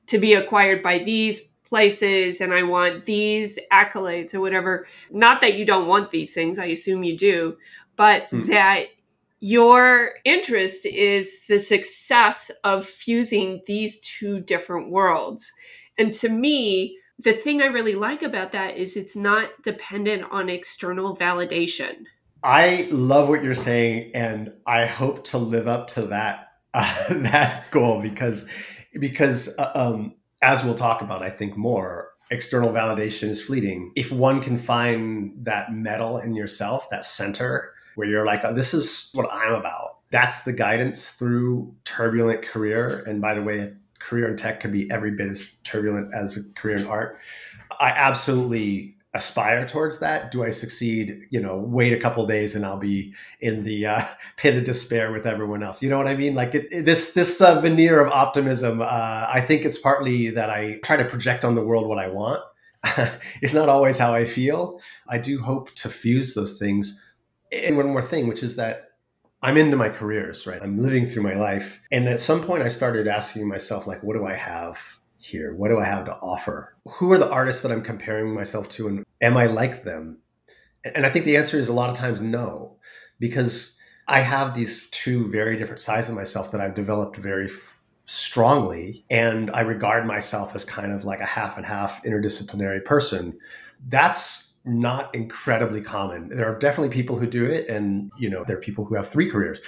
to 0.07 0.19
be 0.19 0.35
acquired 0.35 0.83
by 0.83 0.99
these 0.99 1.51
places 1.71 2.41
and 2.41 2.53
I 2.53 2.65
want 2.65 3.05
these 3.05 3.59
accolades 3.73 4.35
or 4.35 4.41
whatever. 4.41 4.87
Not 5.11 5.41
that 5.41 5.57
you 5.57 5.65
don't 5.65 5.87
want 5.87 6.11
these 6.11 6.35
things, 6.35 6.59
I 6.59 6.67
assume 6.67 7.05
you 7.05 7.17
do, 7.17 7.57
but 7.97 8.29
hmm. 8.31 8.41
that 8.47 8.87
your 9.41 10.13
interest 10.25 10.85
is 10.85 11.47
the 11.47 11.59
success 11.59 12.51
of 12.63 12.87
fusing 12.87 13.63
these 13.67 13.99
two 14.01 14.41
different 14.41 14.91
worlds. 14.91 15.51
And 15.99 16.13
to 16.15 16.29
me, 16.29 16.99
the 17.19 17.33
thing 17.33 17.63
I 17.63 17.67
really 17.67 17.95
like 17.95 18.23
about 18.23 18.53
that 18.53 18.77
is 18.77 18.97
it's 18.97 19.17
not 19.17 19.51
dependent 19.63 20.25
on 20.31 20.49
external 20.49 21.17
validation. 21.17 22.05
I 22.43 22.89
love 22.91 23.29
what 23.29 23.43
you're 23.43 23.55
saying, 23.55 24.13
and 24.15 24.53
I 24.67 24.87
hope 24.87 25.25
to 25.25 25.39
live 25.39 25.69
up 25.69 25.89
to 25.89 26.03
that 26.07 26.53
uh, 26.73 26.95
that 27.11 27.71
goal 27.71 28.01
because 28.01 28.47
because 28.99 29.55
uh, 29.59 29.73
um, 29.75 30.15
as 30.43 30.65
we'll 30.65 30.75
talk 30.75 31.03
about, 31.03 31.23
I 31.23 31.31
think 31.31 31.57
more, 31.57 32.11
external 32.31 32.71
validation 32.71 33.29
is 33.29 33.43
fleeting. 33.43 33.93
If 33.97 34.11
one 34.11 34.41
can 34.41 34.57
find 34.57 35.35
that 35.45 35.73
mettle 35.73 36.19
in 36.19 36.35
yourself, 36.35 36.89
that 36.91 37.05
center 37.05 37.75
where 37.95 38.09
you're 38.09 38.27
like, 38.27 38.45
oh, 38.45 38.53
this 38.53 38.75
is 38.75 39.11
what 39.15 39.29
I'm 39.33 39.55
about, 39.55 39.99
that's 40.11 40.43
the 40.43 40.53
guidance 40.53 41.13
through 41.13 41.75
turbulent 41.85 42.43
career. 42.43 43.03
And 43.07 43.21
by 43.21 43.35
the 43.35 43.43
way, 43.43 43.61
a 43.61 43.73
career 44.01 44.29
in 44.29 44.37
tech 44.37 44.61
could 44.61 44.73
be 44.73 44.91
every 44.91 45.13
bit 45.13 45.29
as 45.29 45.49
turbulent 45.65 46.13
as 46.15 46.37
a 46.37 46.41
career 46.55 46.77
in 46.77 46.87
art. 46.87 47.19
I 47.79 47.91
absolutely 47.91 48.97
aspire 49.15 49.67
towards 49.67 49.99
that. 49.99 50.31
Do 50.31 50.45
i 50.45 50.51
succeed 50.51 51.27
you 51.31 51.41
know 51.41 51.59
wait 51.59 51.93
a 51.93 51.99
couple 51.99 52.25
days 52.29 52.55
and 52.55 52.65
i'll 52.65 52.79
be 52.79 53.13
in 53.41 53.65
the 53.65 53.87
uh, 53.87 54.05
pit 54.37 54.57
of 54.57 54.65
despair 54.65 55.11
with 55.11 55.27
everyone 55.27 55.63
else? 55.63 55.83
You 55.83 55.91
know 55.91 55.99
what 55.99 56.07
i 56.07 56.17
mean? 56.17 56.35
Like 56.35 56.55
it, 56.55 56.69
it, 56.71 56.85
this 56.85 57.13
this 57.13 57.41
uh, 57.41 57.61
veneer 57.61 58.01
of 58.01 58.13
optimism 58.13 58.81
uh, 58.81 59.27
i 59.29 59.41
think 59.41 59.65
it's 59.65 59.79
partly 59.79 60.31
that 60.31 60.49
i 60.51 60.79
try 60.85 60.97
to 60.97 61.05
project 61.05 61.45
on 61.45 61.55
the 61.57 61.65
world 61.65 61.89
what 61.89 61.99
i 61.99 62.09
want. 62.09 62.43
It's 63.43 63.55
not 63.55 63.69
always 63.69 63.99
how 63.99 64.13
i 64.13 64.25
feel. 64.25 64.81
I 65.09 65.19
do 65.19 65.41
hope 65.41 65.75
to 65.75 65.89
fuse 65.89 66.35
those 66.35 66.59
things 66.59 66.99
and 67.53 67.77
one 67.77 67.89
more 67.89 68.03
thing 68.03 68.29
which 68.29 68.43
is 68.43 68.57
that 68.57 68.91
i'm 69.43 69.57
into 69.57 69.77
my 69.77 69.89
careers 69.89 70.47
right 70.47 70.63
i'm 70.63 70.79
living 70.79 71.07
through 71.07 71.23
my 71.23 71.35
life 71.35 71.81
and 71.93 72.09
at 72.09 72.21
some 72.21 72.43
point 72.43 72.63
i 72.63 72.69
started 72.69 73.07
asking 73.07 73.47
myself 73.47 73.87
like 73.87 74.03
what 74.03 74.15
do 74.15 74.25
i 74.25 74.35
have 74.35 74.79
here? 75.21 75.55
What 75.55 75.69
do 75.69 75.79
I 75.79 75.85
have 75.85 76.05
to 76.07 76.17
offer? 76.17 76.75
Who 76.87 77.13
are 77.13 77.19
the 77.19 77.31
artists 77.31 77.63
that 77.63 77.71
I'm 77.71 77.83
comparing 77.83 78.35
myself 78.35 78.69
to, 78.71 78.89
and 78.89 79.05
am 79.21 79.37
I 79.37 79.47
like 79.47 79.85
them? 79.85 80.21
And 80.95 81.05
I 81.05 81.11
think 81.11 81.25
the 81.25 81.37
answer 81.37 81.59
is 81.59 81.69
a 81.69 81.75
lot 81.75 81.91
of 81.91 81.97
times 81.97 82.21
no, 82.21 82.79
because 83.19 83.79
I 84.09 84.21
have 84.21 84.55
these 84.55 84.89
two 84.91 85.31
very 85.31 85.59
different 85.59 85.81
sides 85.81 86.09
of 86.09 86.15
myself 86.15 86.51
that 86.53 86.61
I've 86.61 86.75
developed 86.75 87.17
very 87.19 87.49
strongly, 88.07 89.05
and 89.11 89.51
I 89.51 89.61
regard 89.61 90.07
myself 90.07 90.57
as 90.57 90.65
kind 90.65 90.93
of 90.93 91.05
like 91.05 91.21
a 91.21 91.27
half 91.27 91.57
and 91.57 91.67
half 91.67 92.03
interdisciplinary 92.03 92.85
person. 92.85 93.39
That's 93.89 94.50
not 94.65 95.15
incredibly 95.15 95.81
common. 95.81 96.29
There 96.29 96.47
are 96.47 96.59
definitely 96.59 96.95
people 96.95 97.19
who 97.19 97.27
do 97.27 97.45
it, 97.45 97.69
and 97.69 98.11
you 98.19 98.29
know, 98.29 98.45
there 98.45 98.57
are 98.57 98.61
people 98.61 98.85
who 98.85 98.95
have 98.95 99.09
three 99.09 99.31
careers. 99.31 99.61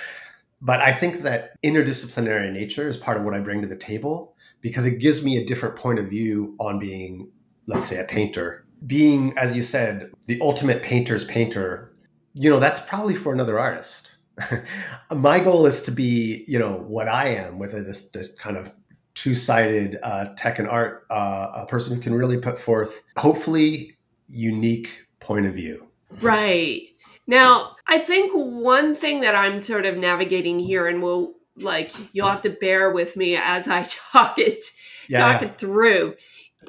But 0.60 0.80
I 0.80 0.92
think 0.92 1.22
that 1.22 1.60
interdisciplinary 1.64 2.52
nature 2.52 2.88
is 2.88 2.96
part 2.96 3.18
of 3.18 3.24
what 3.24 3.34
I 3.34 3.40
bring 3.40 3.60
to 3.62 3.66
the 3.66 3.76
table 3.76 4.36
because 4.60 4.86
it 4.86 5.00
gives 5.00 5.22
me 5.22 5.36
a 5.36 5.44
different 5.44 5.74
point 5.76 5.98
of 5.98 6.06
view 6.06 6.54
on 6.60 6.78
being, 6.78 7.30
let's 7.66 7.86
say, 7.86 7.98
a 7.98 8.04
painter. 8.04 8.64
Being, 8.86 9.36
as 9.36 9.56
you 9.56 9.62
said, 9.62 10.12
the 10.26 10.40
ultimate 10.40 10.82
painter's 10.82 11.24
painter, 11.24 11.92
you 12.34 12.48
know, 12.48 12.60
that's 12.60 12.80
probably 12.80 13.16
for 13.16 13.32
another 13.32 13.58
artist. 13.58 14.14
My 15.14 15.40
goal 15.40 15.66
is 15.66 15.82
to 15.82 15.90
be, 15.90 16.44
you 16.46 16.58
know, 16.58 16.84
what 16.86 17.08
I 17.08 17.28
am, 17.28 17.58
whether 17.58 17.82
this 17.82 18.08
the 18.10 18.28
kind 18.38 18.56
of 18.56 18.72
two-sided 19.14 19.98
uh, 20.02 20.26
tech 20.36 20.58
and 20.58 20.68
art, 20.68 21.06
uh, 21.10 21.50
a 21.54 21.66
person 21.66 21.94
who 21.94 22.00
can 22.00 22.14
really 22.14 22.38
put 22.38 22.58
forth, 22.58 23.02
hopefully, 23.16 23.96
unique 24.32 25.06
point 25.20 25.46
of 25.46 25.54
view. 25.54 25.88
Right. 26.20 26.88
Now, 27.26 27.76
I 27.86 27.98
think 27.98 28.32
one 28.34 28.94
thing 28.94 29.20
that 29.20 29.34
I'm 29.34 29.60
sort 29.60 29.86
of 29.86 29.96
navigating 29.96 30.58
here, 30.58 30.88
and 30.88 31.02
we'll 31.02 31.34
like 31.56 31.92
you'll 32.12 32.28
have 32.28 32.42
to 32.42 32.50
bear 32.50 32.90
with 32.90 33.16
me 33.16 33.36
as 33.36 33.68
I 33.68 33.82
talk 34.12 34.38
it 34.38 34.64
yeah, 35.08 35.18
talk 35.18 35.42
it 35.42 35.56
through 35.56 36.14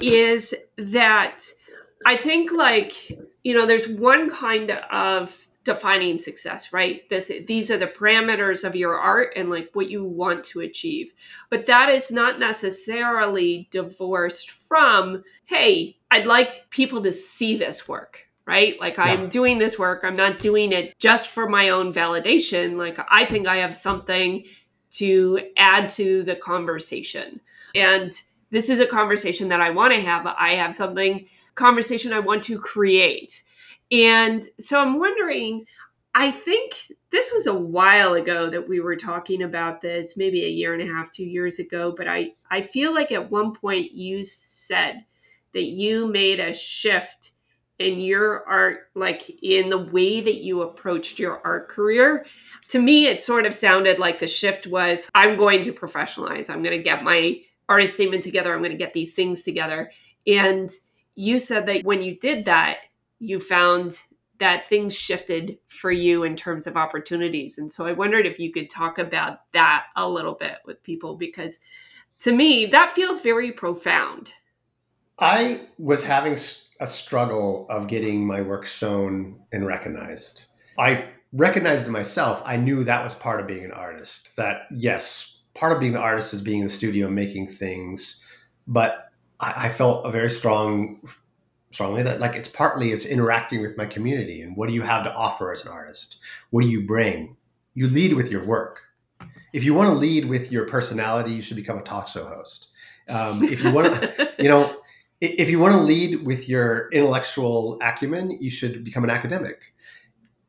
is 0.02 0.56
that 0.78 1.44
I 2.06 2.18
think 2.18 2.52
like 2.52 3.10
you 3.44 3.54
know 3.54 3.66
there's 3.66 3.88
one 3.88 4.30
kind 4.30 4.72
of 4.92 5.48
defining 5.64 6.20
success 6.20 6.74
right 6.74 7.10
this 7.10 7.32
these 7.48 7.72
are 7.72 7.78
the 7.78 7.88
parameters 7.88 8.66
of 8.66 8.76
your 8.76 9.00
art 9.00 9.32
and 9.36 9.50
like 9.50 9.70
what 9.74 9.90
you 9.90 10.04
want 10.04 10.44
to 10.44 10.60
achieve 10.60 11.14
but 11.50 11.66
that 11.66 11.90
is 11.90 12.12
not 12.12 12.40
necessarily 12.40 13.68
divorced 13.72 14.52
from 14.52 15.24
hey 15.46 15.96
I'd 16.12 16.26
like 16.26 16.70
people 16.70 17.02
to 17.02 17.12
see 17.12 17.58
this 17.58 17.88
work 17.88 18.20
right? 18.46 18.80
Like 18.80 18.98
yeah. 18.98 19.04
I'm 19.04 19.30
doing 19.30 19.58
this 19.58 19.80
work, 19.80 20.02
I'm 20.04 20.16
not 20.16 20.40
doing 20.40 20.72
it 20.72 20.98
just 21.00 21.28
for 21.28 21.48
my 21.48 21.70
own 21.70 21.94
validation. 21.94 22.76
Like 22.76 23.00
I 23.10 23.26
think 23.26 23.48
I 23.48 23.58
have 23.58 23.76
something 23.76 24.44
to 24.92 25.40
add 25.58 25.90
to 25.90 26.24
the 26.24 26.36
conversation. 26.36 27.40
And 27.76 28.14
this 28.52 28.70
is 28.70 28.80
a 28.80 28.86
conversation 28.86 29.48
that 29.50 29.62
I 29.62 29.72
want 29.72 29.94
to 29.94 30.00
have. 30.00 30.28
I 30.28 30.54
have 30.54 30.76
something, 30.76 31.26
conversation 31.56 32.14
I 32.14 32.20
want 32.20 32.44
to 32.44 32.60
create. 32.60 33.44
And 33.94 34.44
so 34.60 34.82
I'm 34.82 34.98
wondering, 34.98 35.66
I 36.16 36.32
think 36.32 36.74
this 37.12 37.32
was 37.32 37.46
a 37.46 37.54
while 37.54 38.14
ago 38.14 38.50
that 38.50 38.68
we 38.68 38.80
were 38.80 38.96
talking 38.96 39.44
about 39.44 39.82
this, 39.82 40.18
maybe 40.18 40.44
a 40.44 40.50
year 40.50 40.74
and 40.74 40.82
a 40.82 40.92
half, 40.92 41.12
two 41.12 41.24
years 41.24 41.60
ago. 41.60 41.94
But 41.96 42.08
I, 42.08 42.34
I 42.50 42.62
feel 42.62 42.94
like 42.94 43.12
at 43.12 43.30
one 43.30 43.54
point 43.54 43.92
you 43.92 44.24
said 44.24 45.06
that 45.54 45.66
you 45.66 46.08
made 46.08 46.40
a 46.40 46.54
shift 46.54 47.32
in 47.78 48.00
your 48.00 48.48
art, 48.48 48.90
like 48.96 49.30
in 49.44 49.70
the 49.70 49.78
way 49.78 50.22
that 50.22 50.38
you 50.38 50.64
approached 50.64 51.20
your 51.20 51.40
art 51.46 51.70
career 51.70 52.26
to 52.70 52.82
me, 52.82 53.06
it 53.06 53.22
sort 53.22 53.46
of 53.46 53.54
sounded 53.54 54.00
like 54.00 54.18
the 54.18 54.26
shift 54.26 54.66
was 54.66 55.08
I'm 55.14 55.38
going 55.38 55.62
to 55.62 55.72
professionalize. 55.72 56.50
I'm 56.50 56.64
going 56.64 56.76
to 56.76 56.82
get 56.82 57.04
my 57.04 57.40
artist 57.70 57.94
statement 57.94 58.24
together. 58.24 58.52
I'm 58.52 58.62
going 58.62 58.72
to 58.72 58.78
get 58.78 58.94
these 58.94 59.14
things 59.14 59.44
together. 59.44 59.92
And 60.26 60.72
you 61.14 61.38
said 61.38 61.68
that 61.68 61.84
when 61.84 62.02
you 62.02 62.18
did 62.20 62.46
that, 62.46 62.78
you 63.24 63.40
found 63.40 64.02
that 64.40 64.68
things 64.68 64.96
shifted 64.96 65.58
for 65.68 65.92
you 65.92 66.24
in 66.24 66.36
terms 66.36 66.68
of 66.68 66.76
opportunities. 66.76 67.58
And 67.58 67.72
so 67.72 67.86
I 67.86 67.94
wondered 67.94 68.26
if 68.26 68.40
you 68.40 68.52
could 68.52 68.70
talk 68.70 68.98
about 68.98 69.40
that 69.54 69.86
a 69.96 70.08
little 70.08 70.34
bit 70.34 70.58
with 70.66 70.84
people 70.84 71.16
because 71.16 71.60
to 72.20 72.36
me, 72.36 72.66
that 72.68 72.92
feels 72.94 73.22
very 73.22 73.52
profound. 73.52 74.34
I 75.20 75.62
was 75.78 76.04
having 76.04 76.38
a 76.80 76.88
struggle 76.88 77.68
of 77.70 77.88
getting 77.88 78.26
my 78.26 78.42
work 78.42 78.66
shown 78.66 79.40
and 79.52 79.66
recognized. 79.66 80.46
I 80.78 81.06
recognized 81.32 81.88
myself, 81.88 82.42
I 82.46 82.58
knew 82.58 82.84
that 82.84 83.04
was 83.04 83.16
part 83.16 83.40
of 83.40 83.48
being 83.48 83.64
an 83.64 83.72
artist. 83.72 84.36
That 84.36 84.68
yes, 84.76 85.42
part 85.54 85.72
of 85.72 85.80
being 85.80 85.94
the 85.94 86.00
artist 86.00 86.34
is 86.34 86.42
being 86.42 86.60
in 86.60 86.68
the 86.68 86.74
studio 86.74 87.08
and 87.08 87.16
making 87.16 87.48
things, 87.48 88.22
but 88.68 89.12
I, 89.40 89.68
I 89.68 89.70
felt 89.70 90.06
a 90.06 90.12
very 90.12 90.30
strong 90.30 91.02
strongly 91.74 92.04
that 92.04 92.20
like 92.20 92.36
it's 92.36 92.50
partly 92.50 92.92
it's 92.92 93.06
interacting 93.06 93.62
with 93.62 93.76
my 93.78 93.86
community 93.86 94.42
and 94.42 94.56
what 94.56 94.70
do 94.70 94.76
you 94.76 94.82
have 94.82 95.04
to 95.04 95.14
offer 95.14 95.52
as 95.52 95.66
an 95.66 95.72
artist 95.72 96.18
what 96.52 96.62
do 96.62 96.70
you 96.70 96.86
bring 96.86 97.36
you 97.74 97.88
lead 97.88 98.14
with 98.14 98.30
your 98.30 98.46
work 98.46 98.82
if 99.54 99.64
you 99.64 99.74
want 99.74 99.90
to 99.90 99.96
lead 99.96 100.26
with 100.26 100.52
your 100.52 100.66
personality 100.68 101.32
you 101.32 101.42
should 101.42 101.58
become 101.58 101.78
a 101.78 101.84
talk 101.84 102.08
show 102.08 102.26
host 102.26 102.70
um, 103.10 103.44
if 103.44 103.64
you 103.64 103.72
want 103.72 103.88
to 103.88 104.34
you 104.40 104.50
know 104.50 104.76
if 105.20 105.50
you 105.50 105.60
want 105.60 105.74
to 105.74 105.82
lead 105.82 106.26
with 106.26 106.48
your 106.48 106.90
intellectual 106.92 107.80
acumen 107.82 108.32
you 108.40 108.52
should 108.52 108.84
become 108.84 109.04
an 109.04 109.10
academic 109.10 109.74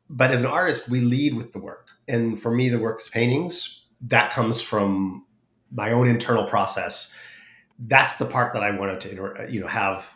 but 0.09 0.31
as 0.31 0.41
an 0.41 0.47
artist, 0.47 0.89
we 0.89 1.01
lead 1.01 1.35
with 1.35 1.53
the 1.53 1.59
work. 1.59 1.89
And 2.07 2.39
for 2.39 2.51
me, 2.51 2.69
the 2.69 2.79
work's 2.79 3.09
paintings. 3.09 3.81
That 4.01 4.31
comes 4.33 4.61
from 4.61 5.25
my 5.71 5.91
own 5.91 6.07
internal 6.07 6.45
process. 6.45 7.11
That's 7.79 8.17
the 8.17 8.25
part 8.25 8.53
that 8.53 8.63
I 8.63 8.71
wanted 8.71 9.01
to, 9.01 9.47
you 9.49 9.59
know, 9.59 9.67
have 9.67 10.09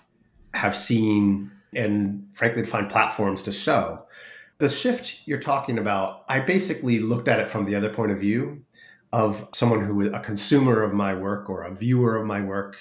have 0.53 0.75
seen 0.75 1.51
and 1.74 2.27
frankly 2.34 2.65
find 2.65 2.89
platforms 2.89 3.44
to 3.44 3.51
show. 3.51 4.06
The 4.58 4.70
shift 4.70 5.22
you're 5.25 5.39
talking 5.39 5.77
about, 5.77 6.25
I 6.27 6.39
basically 6.39 7.00
looked 7.00 7.27
at 7.27 7.39
it 7.39 7.50
from 7.50 7.65
the 7.65 7.75
other 7.75 7.89
point 7.89 8.12
of 8.12 8.20
view 8.20 8.63
of 9.12 9.48
someone 9.53 9.86
who 9.86 10.01
is 10.01 10.13
a 10.13 10.20
consumer 10.20 10.84
of 10.84 10.94
my 10.94 11.13
work 11.13 11.50
or 11.50 11.63
a 11.63 11.74
viewer 11.74 12.18
of 12.18 12.25
my 12.25 12.41
work, 12.41 12.77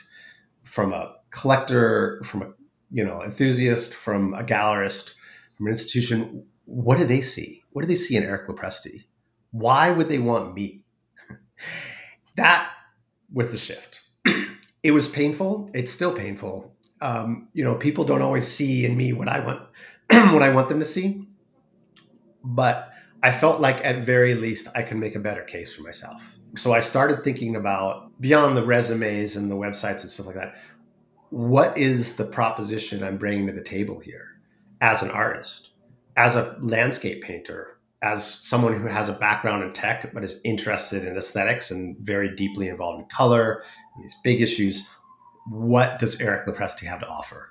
from 0.64 0.92
a 0.92 1.14
collector, 1.30 2.22
from 2.24 2.42
a 2.42 2.52
you 2.90 3.04
know 3.04 3.22
enthusiast, 3.22 3.94
from 3.94 4.34
a 4.34 4.42
gallerist, 4.42 5.14
from 5.56 5.66
an 5.66 5.72
institution, 5.72 6.44
what 6.64 6.98
do 6.98 7.04
they 7.04 7.20
see? 7.20 7.62
What 7.70 7.82
do 7.82 7.88
they 7.88 7.94
see 7.94 8.16
in 8.16 8.22
Eric 8.22 8.46
LoPresti? 8.46 9.04
Why 9.50 9.90
would 9.90 10.08
they 10.08 10.18
want 10.18 10.54
me? 10.54 10.84
that 12.36 12.70
was 13.32 13.50
the 13.50 13.58
shift. 13.58 14.00
it 14.82 14.92
was 14.92 15.08
painful. 15.08 15.70
It's 15.74 15.90
still 15.90 16.14
painful. 16.14 16.74
Um, 17.00 17.48
you 17.52 17.64
know, 17.64 17.74
people 17.74 18.04
don't 18.04 18.22
always 18.22 18.46
see 18.46 18.84
in 18.84 18.96
me 18.96 19.12
what 19.12 19.28
I 19.28 19.40
want, 19.40 19.60
what 20.34 20.42
I 20.42 20.50
want 20.50 20.68
them 20.68 20.80
to 20.80 20.86
see. 20.86 21.26
But 22.42 22.92
I 23.22 23.32
felt 23.32 23.60
like 23.60 23.84
at 23.84 24.04
very 24.04 24.34
least 24.34 24.68
I 24.74 24.82
can 24.82 25.00
make 25.00 25.16
a 25.16 25.20
better 25.20 25.42
case 25.42 25.74
for 25.74 25.82
myself. 25.82 26.22
So 26.56 26.72
I 26.72 26.80
started 26.80 27.22
thinking 27.22 27.56
about 27.56 28.18
beyond 28.20 28.56
the 28.56 28.64
resumes 28.64 29.36
and 29.36 29.50
the 29.50 29.56
websites 29.56 30.02
and 30.02 30.10
stuff 30.10 30.26
like 30.26 30.36
that. 30.36 30.56
What 31.30 31.76
is 31.76 32.16
the 32.16 32.24
proposition 32.24 33.02
I'm 33.02 33.18
bringing 33.18 33.46
to 33.48 33.52
the 33.52 33.62
table 33.62 34.00
here 34.00 34.40
as 34.80 35.02
an 35.02 35.10
artist, 35.10 35.70
as 36.16 36.36
a 36.36 36.56
landscape 36.60 37.22
painter, 37.22 37.78
as 38.00 38.24
someone 38.24 38.80
who 38.80 38.86
has 38.86 39.08
a 39.08 39.12
background 39.12 39.64
in 39.64 39.72
tech 39.72 40.12
but 40.14 40.24
is 40.24 40.40
interested 40.44 41.04
in 41.04 41.16
aesthetics 41.16 41.70
and 41.70 41.98
very 41.98 42.34
deeply 42.34 42.68
involved 42.68 43.00
in 43.00 43.06
color 43.08 43.62
and 43.94 44.04
these 44.04 44.16
big 44.22 44.40
issues? 44.40 44.88
What 45.50 45.98
does 45.98 46.20
Eric 46.20 46.46
LoPresti 46.46 46.86
have 46.86 47.00
to 47.00 47.08
offer? 47.08 47.48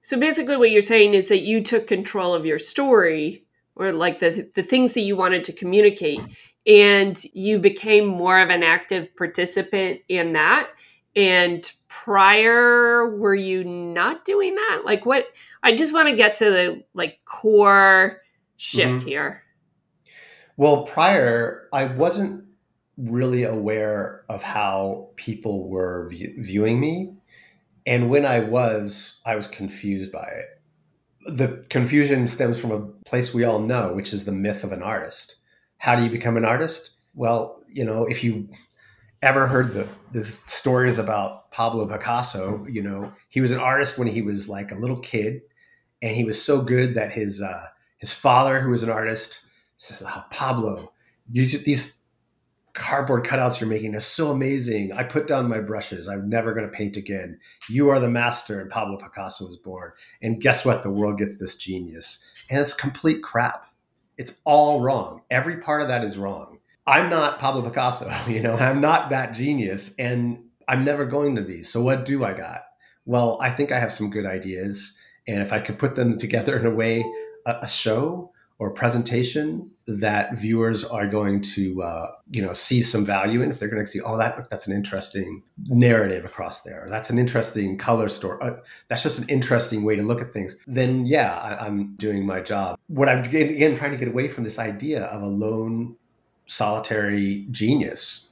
So 0.00 0.18
basically, 0.18 0.56
what 0.56 0.70
you're 0.70 0.82
saying 0.82 1.14
is 1.14 1.28
that 1.28 1.42
you 1.42 1.62
took 1.62 1.86
control 1.86 2.34
of 2.34 2.46
your 2.46 2.58
story 2.58 3.44
or 3.78 3.92
like 3.92 4.18
the 4.18 4.50
the 4.54 4.62
things 4.62 4.94
that 4.94 5.00
you 5.00 5.16
wanted 5.16 5.44
to 5.44 5.52
communicate 5.52 6.20
and 6.66 7.24
you 7.32 7.58
became 7.58 8.06
more 8.06 8.38
of 8.38 8.50
an 8.50 8.62
active 8.62 9.16
participant 9.16 10.00
in 10.08 10.34
that 10.34 10.68
and 11.16 11.72
prior 11.88 13.16
were 13.16 13.34
you 13.34 13.64
not 13.64 14.24
doing 14.24 14.54
that 14.54 14.82
like 14.84 15.06
what 15.06 15.26
i 15.62 15.74
just 15.74 15.94
want 15.94 16.08
to 16.08 16.16
get 16.16 16.34
to 16.34 16.44
the 16.44 16.82
like 16.92 17.20
core 17.24 18.20
shift 18.56 19.00
mm-hmm. 19.00 19.08
here 19.08 19.42
well 20.56 20.84
prior 20.84 21.68
i 21.72 21.86
wasn't 21.86 22.44
really 22.98 23.44
aware 23.44 24.24
of 24.28 24.42
how 24.42 25.08
people 25.14 25.68
were 25.68 26.10
viewing 26.10 26.80
me 26.80 27.12
and 27.88 28.08
when 28.08 28.24
i 28.24 28.38
was 28.38 29.18
i 29.26 29.34
was 29.34 29.46
confused 29.46 30.12
by 30.12 30.26
it 30.26 30.58
the 31.28 31.64
confusion 31.68 32.26
stems 32.26 32.58
from 32.58 32.70
a 32.70 32.80
place 33.04 33.34
we 33.34 33.44
all 33.44 33.58
know, 33.58 33.92
which 33.94 34.12
is 34.12 34.24
the 34.24 34.32
myth 34.32 34.64
of 34.64 34.72
an 34.72 34.82
artist. 34.82 35.36
How 35.76 35.94
do 35.94 36.02
you 36.02 36.10
become 36.10 36.36
an 36.36 36.44
artist? 36.44 36.92
Well, 37.14 37.62
you 37.68 37.84
know, 37.84 38.04
if 38.06 38.24
you 38.24 38.48
ever 39.22 39.46
heard 39.46 39.74
the 39.74 39.86
the 40.12 40.22
stories 40.22 40.98
about 40.98 41.50
Pablo 41.50 41.86
Picasso, 41.86 42.64
you 42.68 42.82
know, 42.82 43.12
he 43.28 43.40
was 43.40 43.50
an 43.50 43.58
artist 43.58 43.98
when 43.98 44.08
he 44.08 44.22
was 44.22 44.48
like 44.48 44.72
a 44.72 44.76
little 44.76 44.98
kid, 45.00 45.42
and 46.02 46.14
he 46.14 46.24
was 46.24 46.42
so 46.42 46.62
good 46.62 46.94
that 46.94 47.12
his 47.12 47.42
uh, 47.42 47.66
his 47.98 48.12
father, 48.12 48.60
who 48.60 48.70
was 48.70 48.82
an 48.82 48.90
artist, 48.90 49.42
says, 49.76 50.02
"Oh, 50.06 50.24
Pablo, 50.30 50.92
you, 51.30 51.44
these 51.46 51.97
cardboard 52.78 53.24
cutouts 53.24 53.60
you're 53.60 53.68
making 53.68 53.94
is 53.94 54.06
so 54.06 54.30
amazing. 54.30 54.92
I 54.92 55.02
put 55.02 55.26
down 55.26 55.48
my 55.48 55.60
brushes. 55.60 56.08
I'm 56.08 56.28
never 56.28 56.54
going 56.54 56.64
to 56.64 56.76
paint 56.76 56.96
again. 56.96 57.38
You 57.68 57.90
are 57.90 58.00
the 58.00 58.08
master. 58.08 58.60
And 58.60 58.70
Pablo 58.70 58.96
Picasso 58.96 59.46
was 59.46 59.56
born. 59.56 59.92
And 60.22 60.40
guess 60.40 60.64
what? 60.64 60.82
The 60.82 60.90
world 60.90 61.18
gets 61.18 61.36
this 61.36 61.56
genius. 61.56 62.24
And 62.48 62.60
it's 62.60 62.74
complete 62.74 63.22
crap. 63.22 63.66
It's 64.16 64.40
all 64.44 64.80
wrong. 64.80 65.22
Every 65.30 65.58
part 65.58 65.82
of 65.82 65.88
that 65.88 66.04
is 66.04 66.16
wrong. 66.16 66.58
I'm 66.86 67.10
not 67.10 67.38
Pablo 67.38 67.62
Picasso, 67.62 68.10
you 68.28 68.40
know, 68.40 68.54
I'm 68.54 68.80
not 68.80 69.10
that 69.10 69.34
genius 69.34 69.94
and 69.98 70.42
I'm 70.66 70.84
never 70.84 71.04
going 71.04 71.36
to 71.36 71.42
be. 71.42 71.62
So 71.62 71.82
what 71.82 72.06
do 72.06 72.24
I 72.24 72.32
got? 72.32 72.62
Well, 73.04 73.38
I 73.42 73.50
think 73.50 73.72
I 73.72 73.78
have 73.78 73.92
some 73.92 74.08
good 74.08 74.24
ideas. 74.24 74.96
And 75.26 75.42
if 75.42 75.52
I 75.52 75.60
could 75.60 75.78
put 75.78 75.96
them 75.96 76.16
together 76.16 76.56
in 76.56 76.64
a 76.64 76.70
way, 76.70 77.04
a, 77.44 77.56
a 77.62 77.68
show 77.68 78.32
or 78.58 78.72
presentation 78.72 79.70
that 79.86 80.34
viewers 80.34 80.84
are 80.84 81.06
going 81.06 81.40
to 81.40 81.80
uh, 81.82 82.10
you 82.30 82.42
know 82.42 82.52
see 82.52 82.82
some 82.82 83.04
value 83.04 83.40
in. 83.40 83.50
If 83.50 83.58
they're 83.58 83.68
going 83.68 83.84
to 83.84 83.90
see 83.90 84.00
oh 84.00 84.18
that 84.18 84.50
that's 84.50 84.66
an 84.66 84.74
interesting 84.74 85.42
narrative 85.66 86.24
across 86.24 86.62
there 86.62 86.86
that's 86.90 87.10
an 87.10 87.18
interesting 87.18 87.78
color 87.78 88.08
story 88.08 88.38
uh, 88.42 88.56
that's 88.88 89.02
just 89.02 89.18
an 89.18 89.28
interesting 89.28 89.82
way 89.82 89.96
to 89.96 90.02
look 90.02 90.20
at 90.20 90.32
things 90.32 90.56
then 90.66 91.06
yeah 91.06 91.36
I, 91.38 91.66
am 91.66 91.94
doing 91.96 92.26
my 92.26 92.40
job. 92.40 92.78
What 92.88 93.08
i'm 93.08 93.20
again 93.20 93.76
trying 93.76 93.92
to 93.92 93.96
get 93.96 94.08
away 94.08 94.28
from 94.28 94.44
this 94.44 94.58
idea 94.58 95.04
of 95.04 95.22
a 95.22 95.26
lone 95.26 95.96
solitary 96.46 97.46
genius 97.50 98.28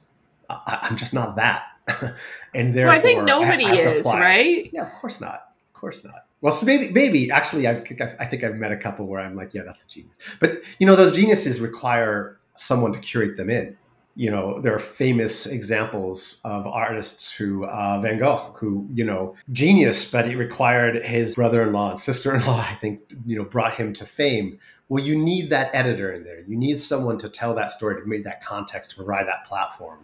I, 0.49 0.87
am 0.89 0.95
just 0.95 1.13
not 1.13 1.35
that. 1.35 1.63
And 2.53 2.73
therefore 2.73 2.91
well, 2.91 2.97
i 2.97 3.01
think 3.01 3.23
nobody 3.23 3.65
I, 3.65 3.73
is 3.73 4.05
right? 4.05 4.69
Yeah 4.73 4.87
of 4.87 4.93
course 4.93 5.21
not. 5.21 5.51
Of 5.73 5.79
course 5.79 6.03
not 6.03 6.26
well, 6.41 6.53
so 6.53 6.65
maybe, 6.65 6.89
maybe 6.89 7.31
actually, 7.31 7.67
I've, 7.67 7.83
I 8.19 8.25
think 8.25 8.43
I've 8.43 8.55
met 8.55 8.71
a 8.71 8.77
couple 8.77 9.07
where 9.07 9.19
I'm 9.19 9.35
like, 9.35 9.53
yeah, 9.53 9.63
that's 9.63 9.83
a 9.83 9.87
genius. 9.87 10.17
But 10.39 10.61
you 10.79 10.85
know, 10.85 10.95
those 10.95 11.13
geniuses 11.13 11.59
require 11.59 12.39
someone 12.55 12.93
to 12.93 12.99
curate 12.99 13.37
them 13.37 13.49
in. 13.49 13.75
You 14.15 14.31
know, 14.31 14.59
there 14.59 14.73
are 14.73 14.79
famous 14.79 15.45
examples 15.45 16.37
of 16.43 16.65
artists 16.65 17.31
who, 17.31 17.65
uh, 17.65 17.99
Van 18.01 18.17
Gogh, 18.17 18.55
who 18.57 18.87
you 18.93 19.03
know, 19.03 19.35
genius, 19.51 20.11
but 20.11 20.27
it 20.27 20.37
required 20.37 21.03
his 21.03 21.35
brother-in-law 21.35 21.91
and 21.91 21.99
sister-in-law. 21.99 22.59
I 22.69 22.75
think 22.75 23.01
you 23.25 23.37
know, 23.37 23.45
brought 23.45 23.75
him 23.75 23.93
to 23.93 24.05
fame. 24.05 24.59
Well, 24.89 25.03
you 25.03 25.15
need 25.15 25.49
that 25.49 25.69
editor 25.73 26.11
in 26.11 26.23
there. 26.23 26.41
You 26.47 26.55
need 26.55 26.79
someone 26.79 27.17
to 27.19 27.29
tell 27.29 27.53
that 27.55 27.71
story, 27.71 28.01
to 28.01 28.07
make 28.07 28.23
that 28.23 28.43
context, 28.43 28.91
to 28.91 28.97
provide 28.97 29.27
that 29.27 29.45
platform. 29.45 29.99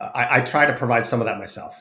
I, 0.00 0.38
I 0.38 0.40
try 0.40 0.66
to 0.66 0.72
provide 0.72 1.06
some 1.06 1.20
of 1.20 1.26
that 1.26 1.38
myself. 1.38 1.80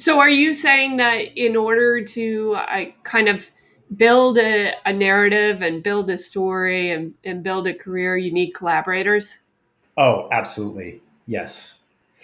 So, 0.00 0.18
are 0.18 0.30
you 0.30 0.54
saying 0.54 0.96
that 0.96 1.36
in 1.36 1.56
order 1.56 2.02
to 2.02 2.54
uh, 2.54 2.84
kind 3.04 3.28
of 3.28 3.50
build 3.94 4.38
a, 4.38 4.72
a, 4.86 4.94
narrative 4.94 5.60
and 5.60 5.82
build 5.82 6.08
a 6.08 6.16
story 6.16 6.90
and, 6.90 7.12
and 7.22 7.42
build 7.42 7.66
a 7.66 7.74
career, 7.74 8.16
you 8.16 8.32
need 8.32 8.52
collaborators? 8.52 9.40
Oh, 9.98 10.26
absolutely. 10.32 11.02
Yes. 11.26 11.74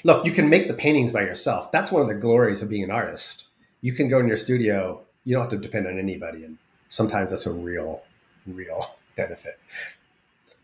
Look, 0.05 0.25
you 0.25 0.33
can 0.33 0.49
make 0.49 0.69
the 0.69 0.73
paintings 0.73 1.13
by 1.13 1.21
yourself. 1.21 1.71
That's 1.71 1.93
one 1.93 2.01
of 2.01 2.09
the 2.09 2.15
glories 2.15 2.63
of 2.63 2.71
being 2.71 2.83
an 2.83 2.91
artist. 2.91 3.45
You 3.83 3.93
can 3.93 4.09
go 4.09 4.21
in 4.21 4.27
your 4.27 4.39
studio, 4.39 5.03
you 5.25 5.35
don't 5.35 5.43
have 5.43 5.51
to 5.51 5.59
depend 5.59 5.87
on 5.87 5.99
anybody. 5.99 6.45
And 6.45 6.57
sometimes 6.89 7.29
that's 7.29 7.45
a 7.45 7.53
real, 7.53 8.05
real 8.47 8.97
benefit. 9.17 9.61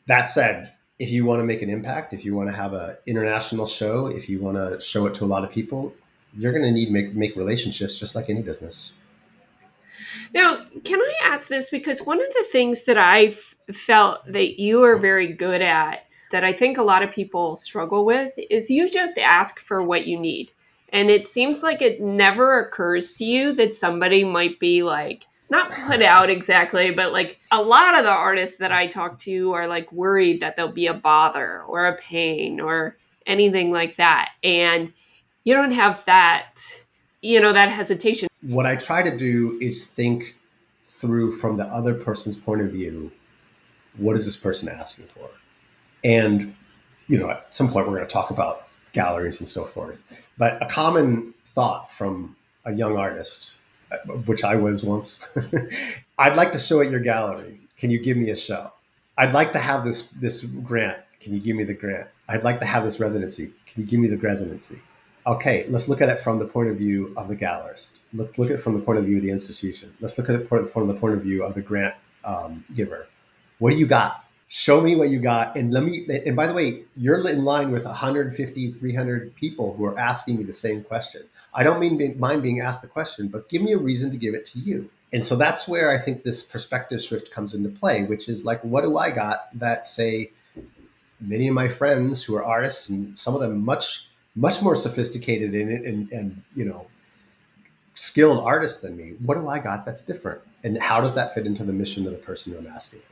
That 0.06 0.28
said, 0.28 0.72
if 0.98 1.10
you 1.10 1.26
want 1.26 1.40
to 1.40 1.44
make 1.44 1.60
an 1.60 1.68
impact, 1.68 2.14
if 2.14 2.24
you 2.24 2.34
want 2.34 2.48
to 2.48 2.56
have 2.56 2.72
an 2.72 2.96
international 3.04 3.66
show, 3.66 4.06
if 4.06 4.30
you 4.30 4.40
want 4.40 4.56
to 4.56 4.80
show 4.80 5.04
it 5.04 5.12
to 5.16 5.24
a 5.24 5.26
lot 5.26 5.44
of 5.44 5.50
people, 5.50 5.92
you're 6.36 6.52
going 6.52 6.64
to 6.64 6.72
need 6.72 6.86
to 6.86 6.92
make, 6.92 7.14
make 7.14 7.36
relationships 7.36 7.98
just 7.98 8.14
like 8.14 8.30
any 8.30 8.42
business. 8.42 8.92
Now, 10.34 10.64
can 10.84 11.00
I 11.00 11.12
ask 11.24 11.48
this? 11.48 11.70
Because 11.70 12.00
one 12.02 12.20
of 12.20 12.32
the 12.32 12.44
things 12.50 12.84
that 12.84 12.98
I've 12.98 13.36
felt 13.72 14.20
that 14.26 14.60
you 14.60 14.82
are 14.82 14.96
very 14.96 15.32
good 15.32 15.62
at, 15.62 16.06
that 16.30 16.44
I 16.44 16.52
think 16.52 16.78
a 16.78 16.82
lot 16.82 17.02
of 17.02 17.10
people 17.10 17.56
struggle 17.56 18.04
with, 18.04 18.32
is 18.50 18.70
you 18.70 18.90
just 18.90 19.18
ask 19.18 19.58
for 19.58 19.82
what 19.82 20.06
you 20.06 20.18
need. 20.18 20.52
And 20.88 21.10
it 21.10 21.26
seems 21.26 21.62
like 21.62 21.82
it 21.82 22.00
never 22.00 22.60
occurs 22.60 23.14
to 23.14 23.24
you 23.24 23.52
that 23.52 23.74
somebody 23.74 24.24
might 24.24 24.58
be 24.58 24.82
like, 24.82 25.26
not 25.50 25.70
put 25.70 26.00
out 26.00 26.30
exactly, 26.30 26.90
but 26.90 27.12
like 27.12 27.38
a 27.50 27.60
lot 27.60 27.96
of 27.96 28.04
the 28.04 28.10
artists 28.10 28.56
that 28.56 28.72
I 28.72 28.86
talk 28.86 29.18
to 29.20 29.52
are 29.52 29.66
like 29.66 29.92
worried 29.92 30.40
that 30.40 30.56
there'll 30.56 30.72
be 30.72 30.86
a 30.86 30.94
bother 30.94 31.62
or 31.64 31.86
a 31.86 31.96
pain 31.96 32.58
or 32.58 32.96
anything 33.26 33.70
like 33.70 33.96
that. 33.96 34.30
And 34.42 34.92
you 35.44 35.54
don't 35.54 35.72
have 35.72 36.04
that 36.04 36.54
you 37.22 37.40
know 37.40 37.52
that 37.52 37.70
hesitation. 37.70 38.28
What 38.42 38.66
i 38.66 38.76
try 38.76 39.02
to 39.02 39.16
do 39.16 39.58
is 39.60 39.86
think 39.86 40.36
through 40.84 41.32
from 41.32 41.56
the 41.56 41.66
other 41.66 41.94
person's 41.94 42.36
point 42.36 42.60
of 42.60 42.70
view 42.70 43.10
what 43.96 44.16
is 44.16 44.24
this 44.24 44.36
person 44.36 44.68
asking 44.68 45.06
for? 45.06 45.28
And 46.04 46.54
you 47.08 47.18
know 47.18 47.30
at 47.30 47.54
some 47.54 47.70
point 47.70 47.86
we're 47.86 47.96
going 47.96 48.08
to 48.08 48.12
talk 48.12 48.30
about 48.30 48.68
galleries 48.92 49.40
and 49.40 49.48
so 49.48 49.64
forth 49.64 49.98
but 50.36 50.62
a 50.62 50.66
common 50.66 51.32
thought 51.46 51.90
from 51.90 52.36
a 52.66 52.72
young 52.74 52.98
artist 52.98 53.54
uh, 53.90 53.96
which 54.26 54.44
i 54.44 54.54
was 54.54 54.84
once 54.84 55.26
i'd 56.18 56.36
like 56.36 56.52
to 56.52 56.58
show 56.58 56.80
at 56.80 56.90
your 56.90 57.00
gallery. 57.00 57.58
Can 57.78 57.90
you 57.90 58.00
give 58.00 58.16
me 58.16 58.30
a 58.30 58.36
show? 58.36 58.70
I'd 59.18 59.32
like 59.32 59.52
to 59.52 59.58
have 59.58 59.84
this 59.84 60.08
this 60.10 60.44
grant. 60.44 60.98
Can 61.20 61.34
you 61.34 61.40
give 61.40 61.56
me 61.56 61.64
the 61.64 61.74
grant? 61.74 62.08
I'd 62.28 62.44
like 62.44 62.60
to 62.60 62.66
have 62.66 62.84
this 62.84 63.00
residency. 63.00 63.52
Can 63.66 63.82
you 63.82 63.88
give 63.88 63.98
me 63.98 64.08
the 64.08 64.18
residency 64.18 64.80
okay, 65.26 65.66
let's 65.68 65.88
look 65.88 66.00
at 66.00 66.08
it 66.08 66.20
from 66.20 66.38
the 66.38 66.46
point 66.46 66.68
of 66.68 66.76
view 66.76 67.12
of 67.16 67.28
the 67.28 67.36
gallerist. 67.36 67.90
Let's 68.12 68.38
look 68.38 68.50
at 68.50 68.58
it 68.58 68.62
from 68.62 68.74
the 68.74 68.80
point 68.80 68.98
of 68.98 69.04
view 69.04 69.16
of 69.16 69.22
the 69.22 69.30
institution. 69.30 69.92
Let's 70.00 70.18
look 70.18 70.28
at 70.28 70.40
it 70.40 70.48
from 70.48 70.86
the 70.88 70.94
point 70.94 71.14
of 71.14 71.22
view 71.22 71.44
of 71.44 71.54
the 71.54 71.62
grant 71.62 71.94
um, 72.24 72.64
giver. 72.74 73.06
What 73.58 73.70
do 73.70 73.76
you 73.76 73.86
got? 73.86 74.24
Show 74.48 74.80
me 74.80 74.96
what 74.96 75.08
you 75.08 75.18
got. 75.18 75.56
And 75.56 75.72
let 75.72 75.84
me, 75.84 76.06
and 76.26 76.36
by 76.36 76.46
the 76.46 76.52
way, 76.52 76.84
you're 76.96 77.26
in 77.26 77.44
line 77.44 77.70
with 77.70 77.84
150, 77.84 78.72
300 78.72 79.34
people 79.34 79.74
who 79.74 79.84
are 79.84 79.98
asking 79.98 80.38
me 80.38 80.44
the 80.44 80.52
same 80.52 80.84
question. 80.84 81.22
I 81.54 81.62
don't 81.62 81.80
mean 81.80 82.18
mind 82.18 82.42
being 82.42 82.60
asked 82.60 82.82
the 82.82 82.88
question, 82.88 83.28
but 83.28 83.48
give 83.48 83.62
me 83.62 83.72
a 83.72 83.78
reason 83.78 84.10
to 84.10 84.16
give 84.16 84.34
it 84.34 84.44
to 84.46 84.58
you. 84.58 84.90
And 85.12 85.24
so 85.24 85.36
that's 85.36 85.68
where 85.68 85.90
I 85.90 85.98
think 85.98 86.22
this 86.22 86.42
perspective 86.42 87.02
shift 87.02 87.30
comes 87.30 87.54
into 87.54 87.68
play, 87.68 88.04
which 88.04 88.28
is 88.28 88.44
like, 88.44 88.62
what 88.62 88.82
do 88.82 88.96
I 88.96 89.10
got 89.10 89.48
that 89.58 89.86
say 89.86 90.32
many 91.20 91.48
of 91.48 91.54
my 91.54 91.68
friends 91.68 92.22
who 92.22 92.34
are 92.34 92.44
artists 92.44 92.88
and 92.88 93.16
some 93.16 93.34
of 93.34 93.40
them 93.40 93.64
much 93.64 94.08
much 94.34 94.62
more 94.62 94.76
sophisticated 94.76 95.54
in 95.54 95.70
it 95.70 95.84
and, 95.84 96.10
and 96.12 96.42
you 96.54 96.64
know 96.64 96.86
skilled 97.94 98.38
artist 98.38 98.82
than 98.82 98.96
me. 98.96 99.14
What 99.24 99.34
do 99.34 99.48
I 99.48 99.58
got 99.58 99.84
that's 99.84 100.02
different? 100.02 100.40
And 100.64 100.80
how 100.80 101.00
does 101.00 101.14
that 101.14 101.34
fit 101.34 101.46
into 101.46 101.64
the 101.64 101.72
mission 101.72 102.06
of 102.06 102.12
the 102.12 102.18
person 102.18 102.56
I'm 102.56 102.66
asking 102.66 103.00
for? 103.00 103.06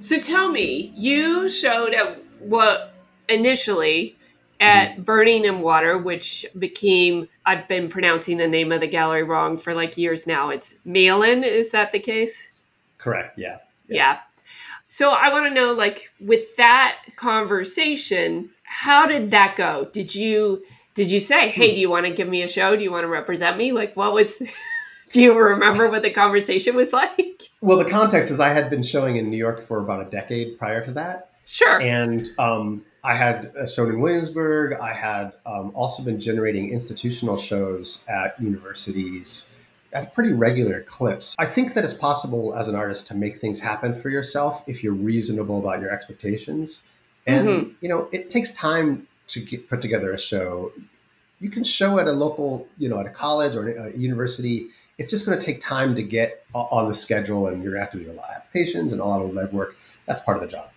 So 0.00 0.18
tell 0.18 0.50
me, 0.50 0.92
you 0.96 1.48
showed 1.48 1.94
at 1.94 2.22
what 2.40 2.94
initially 3.28 4.16
at 4.60 4.92
mm-hmm. 4.92 5.02
Burning 5.02 5.44
in 5.44 5.60
Water, 5.60 5.98
which 5.98 6.46
became 6.58 7.28
I've 7.46 7.68
been 7.68 7.88
pronouncing 7.88 8.38
the 8.38 8.48
name 8.48 8.72
of 8.72 8.80
the 8.80 8.86
gallery 8.86 9.22
wrong 9.22 9.58
for 9.58 9.74
like 9.74 9.96
years 9.96 10.26
now. 10.26 10.50
It's 10.50 10.78
Malin, 10.84 11.44
is 11.44 11.70
that 11.72 11.92
the 11.92 11.98
case? 11.98 12.50
Correct, 12.98 13.38
yeah. 13.38 13.58
Yeah. 13.88 13.96
yeah. 13.96 14.18
So 14.86 15.12
I 15.12 15.30
want 15.30 15.46
to 15.46 15.50
know 15.50 15.72
like 15.72 16.10
with 16.20 16.56
that 16.56 16.98
conversation, 17.16 18.50
how 18.74 19.06
did 19.06 19.30
that 19.30 19.54
go? 19.56 19.88
Did 19.92 20.14
you 20.14 20.64
did 20.94 21.10
you 21.10 21.20
say, 21.20 21.48
"Hey, 21.48 21.70
hmm. 21.70 21.74
do 21.74 21.80
you 21.80 21.90
want 21.90 22.06
to 22.06 22.12
give 22.12 22.28
me 22.28 22.42
a 22.42 22.48
show? 22.48 22.76
Do 22.76 22.82
you 22.82 22.90
want 22.90 23.04
to 23.04 23.08
represent 23.08 23.56
me?" 23.56 23.72
Like 23.72 23.96
what 23.96 24.12
was 24.12 24.42
Do 25.12 25.22
you 25.22 25.38
remember 25.38 25.88
what 25.88 26.02
the 26.02 26.10
conversation 26.10 26.74
was 26.74 26.92
like? 26.92 27.42
Well, 27.60 27.78
the 27.78 27.88
context 27.88 28.32
is 28.32 28.40
I 28.40 28.48
had 28.48 28.68
been 28.68 28.82
showing 28.82 29.16
in 29.16 29.30
New 29.30 29.36
York 29.36 29.64
for 29.64 29.78
about 29.78 30.04
a 30.04 30.10
decade 30.10 30.58
prior 30.58 30.84
to 30.84 30.90
that. 30.92 31.30
Sure. 31.46 31.80
And 31.80 32.30
um, 32.36 32.84
I 33.04 33.14
had 33.14 33.52
shown 33.72 33.90
in 33.90 34.00
Williamsburg. 34.00 34.72
I 34.74 34.92
had 34.92 35.32
um, 35.46 35.70
also 35.72 36.02
been 36.02 36.18
generating 36.18 36.72
institutional 36.72 37.36
shows 37.36 38.02
at 38.08 38.34
universities 38.40 39.46
at 39.92 40.12
pretty 40.14 40.32
regular 40.32 40.82
clips. 40.82 41.36
I 41.38 41.46
think 41.46 41.74
that 41.74 41.84
it's 41.84 41.94
possible 41.94 42.52
as 42.56 42.66
an 42.66 42.74
artist 42.74 43.06
to 43.06 43.14
make 43.14 43.40
things 43.40 43.60
happen 43.60 43.94
for 43.94 44.08
yourself 44.08 44.64
if 44.66 44.82
you're 44.82 44.92
reasonable 44.92 45.60
about 45.60 45.80
your 45.80 45.90
expectations. 45.90 46.82
And, 47.26 47.48
mm-hmm. 47.48 47.70
you 47.80 47.88
know, 47.88 48.08
it 48.12 48.30
takes 48.30 48.52
time 48.52 49.06
to 49.28 49.40
get, 49.40 49.68
put 49.68 49.80
together 49.80 50.12
a 50.12 50.18
show. 50.18 50.72
You 51.40 51.50
can 51.50 51.64
show 51.64 51.98
at 51.98 52.06
a 52.06 52.12
local, 52.12 52.68
you 52.78 52.88
know, 52.88 53.00
at 53.00 53.06
a 53.06 53.10
college 53.10 53.56
or 53.56 53.68
a 53.68 53.92
university 53.96 54.68
it's 54.98 55.10
just 55.10 55.26
going 55.26 55.38
to 55.38 55.44
take 55.44 55.60
time 55.60 55.94
to 55.94 56.02
get 56.02 56.44
on 56.54 56.88
the 56.88 56.94
schedule 56.94 57.48
and 57.48 57.62
you're 57.62 57.72
going 57.72 57.84
to 57.84 57.90
have 57.90 57.92
to 57.92 58.04
do 58.04 58.10
a 58.10 58.14
lot 58.14 58.30
of 58.30 58.36
applications 58.36 58.92
and 58.92 59.00
a 59.00 59.04
lot 59.04 59.22
of 59.22 59.30
legwork. 59.30 59.74
That's 60.06 60.20
part 60.20 60.36
of 60.36 60.42
the 60.42 60.48
job. 60.48 60.70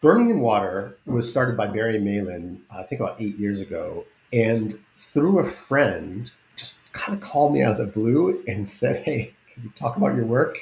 Burning 0.00 0.30
in 0.30 0.40
Water 0.40 0.96
was 1.06 1.28
started 1.28 1.56
by 1.56 1.66
Barry 1.66 1.98
Malin, 1.98 2.60
I 2.70 2.82
think 2.82 3.00
about 3.00 3.20
eight 3.20 3.36
years 3.36 3.60
ago. 3.60 4.04
And 4.32 4.78
through 4.96 5.38
a 5.38 5.44
friend, 5.44 6.30
just 6.56 6.78
kind 6.92 7.16
of 7.16 7.22
called 7.22 7.54
me 7.54 7.62
out 7.62 7.72
of 7.72 7.78
the 7.78 7.86
blue 7.86 8.42
and 8.48 8.68
said, 8.80 9.04
Hey, 9.04 9.32
can 9.52 9.64
you 9.64 9.72
talk 9.76 9.96
about 9.96 10.16
your 10.16 10.26
work? 10.26 10.58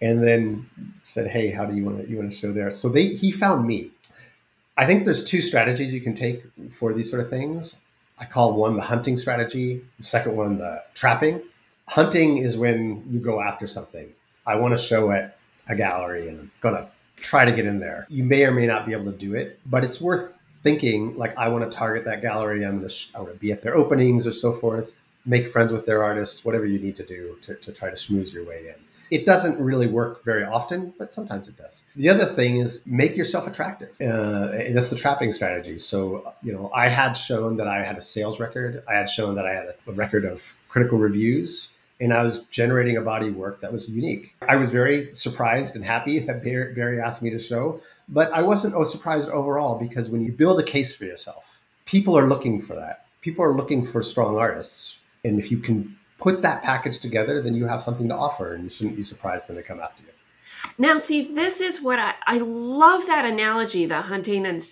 And 0.00 0.26
then 0.26 0.68
said, 1.02 1.26
Hey, 1.26 1.50
how 1.50 1.66
do 1.66 1.74
you 1.74 1.84
want 1.84 1.98
to, 1.98 2.08
you 2.08 2.16
want 2.16 2.30
to 2.30 2.36
show 2.36 2.52
there? 2.52 2.70
So 2.70 2.88
they, 2.88 3.06
he 3.06 3.32
found 3.32 3.66
me. 3.66 3.90
I 4.80 4.86
think 4.86 5.04
there's 5.04 5.22
two 5.22 5.42
strategies 5.42 5.92
you 5.92 6.00
can 6.00 6.14
take 6.14 6.42
for 6.72 6.94
these 6.94 7.10
sort 7.10 7.22
of 7.22 7.28
things. 7.28 7.76
I 8.18 8.24
call 8.24 8.54
one 8.54 8.76
the 8.76 8.80
hunting 8.80 9.18
strategy, 9.18 9.84
the 9.98 10.04
second 10.04 10.34
one 10.34 10.56
the 10.56 10.82
trapping 10.94 11.42
hunting 11.86 12.38
is 12.38 12.56
when 12.56 13.04
you 13.10 13.18
go 13.18 13.42
after 13.42 13.66
something. 13.66 14.08
I 14.46 14.54
want 14.54 14.72
to 14.72 14.78
show 14.78 15.10
at 15.10 15.36
a 15.68 15.76
gallery 15.76 16.28
and 16.28 16.40
I'm 16.40 16.50
going 16.62 16.76
to 16.76 16.88
try 17.16 17.44
to 17.44 17.52
get 17.52 17.66
in 17.66 17.78
there. 17.78 18.06
You 18.08 18.24
may 18.24 18.44
or 18.46 18.52
may 18.52 18.66
not 18.66 18.86
be 18.86 18.92
able 18.92 19.12
to 19.12 19.18
do 19.18 19.34
it, 19.34 19.60
but 19.66 19.84
it's 19.84 20.00
worth 20.00 20.38
thinking 20.62 21.14
like 21.18 21.36
I 21.36 21.48
want 21.48 21.70
to 21.70 21.76
target 21.76 22.06
that 22.06 22.22
gallery. 22.22 22.64
I'm 22.64 22.78
going 22.78 22.88
to, 22.88 22.88
sh- 22.88 23.10
I 23.14 23.18
want 23.18 23.34
to 23.34 23.38
be 23.38 23.52
at 23.52 23.60
their 23.60 23.74
openings 23.74 24.26
or 24.26 24.32
so 24.32 24.52
forth, 24.52 25.02
make 25.26 25.48
friends 25.48 25.72
with 25.72 25.84
their 25.84 26.02
artists, 26.02 26.42
whatever 26.42 26.64
you 26.64 26.78
need 26.78 26.96
to 26.96 27.04
do 27.04 27.36
to, 27.42 27.54
to 27.56 27.72
try 27.72 27.90
to 27.90 27.96
schmooze 27.96 28.32
your 28.32 28.46
way 28.46 28.68
in. 28.68 28.74
It 29.10 29.26
doesn't 29.26 29.62
really 29.62 29.86
work 29.86 30.24
very 30.24 30.44
often, 30.44 30.94
but 30.98 31.12
sometimes 31.12 31.48
it 31.48 31.56
does. 31.56 31.82
The 31.96 32.08
other 32.08 32.26
thing 32.26 32.56
is 32.56 32.80
make 32.86 33.16
yourself 33.16 33.46
attractive. 33.46 33.90
Uh, 34.00 34.48
that's 34.72 34.90
the 34.90 34.96
trapping 34.96 35.32
strategy. 35.32 35.78
So, 35.78 36.32
you 36.42 36.52
know, 36.52 36.70
I 36.74 36.88
had 36.88 37.14
shown 37.14 37.56
that 37.56 37.66
I 37.66 37.82
had 37.82 37.98
a 37.98 38.02
sales 38.02 38.38
record. 38.38 38.82
I 38.88 38.94
had 38.94 39.10
shown 39.10 39.34
that 39.34 39.46
I 39.46 39.52
had 39.52 39.74
a, 39.86 39.92
record 39.92 40.24
of 40.24 40.42
critical 40.68 40.98
reviews 40.98 41.70
and 42.00 42.14
I 42.14 42.22
was 42.22 42.44
generating 42.46 42.96
a 42.96 43.02
body 43.02 43.28
of 43.28 43.36
work 43.36 43.60
that 43.60 43.72
was 43.72 43.88
unique. 43.88 44.34
I 44.48 44.56
was 44.56 44.70
very 44.70 45.14
surprised 45.14 45.76
and 45.76 45.84
happy 45.84 46.18
that 46.20 46.42
Barry 46.42 47.00
asked 47.00 47.20
me 47.20 47.30
to 47.30 47.38
show, 47.38 47.80
but 48.08 48.32
I 48.32 48.42
wasn't 48.42 48.74
oh, 48.74 48.84
surprised 48.84 49.28
overall 49.28 49.78
because 49.78 50.08
when 50.08 50.24
you 50.24 50.32
build 50.32 50.58
a 50.60 50.62
case 50.62 50.94
for 50.94 51.04
yourself, 51.04 51.60
people 51.84 52.16
are 52.16 52.26
looking 52.26 52.62
for 52.62 52.74
that. 52.74 53.06
People 53.20 53.44
are 53.44 53.54
looking 53.54 53.84
for 53.84 54.02
strong 54.02 54.38
artists. 54.38 54.98
And 55.24 55.38
if 55.38 55.50
you 55.50 55.58
can 55.58 55.96
put 56.20 56.42
that 56.42 56.62
package 56.62 56.98
together, 56.98 57.40
then 57.40 57.54
you 57.54 57.66
have 57.66 57.82
something 57.82 58.08
to 58.08 58.14
offer 58.14 58.54
and 58.54 58.64
you 58.64 58.70
shouldn't 58.70 58.96
be 58.96 59.02
surprised 59.02 59.48
when 59.48 59.56
they 59.56 59.62
come 59.62 59.80
after 59.80 60.02
you. 60.02 60.08
Now, 60.78 60.98
see, 60.98 61.32
this 61.34 61.60
is 61.60 61.82
what 61.82 61.98
I, 61.98 62.14
I 62.26 62.38
love 62.38 63.06
that 63.06 63.24
analogy, 63.24 63.86
the 63.86 64.02
hunting 64.02 64.46
and 64.46 64.62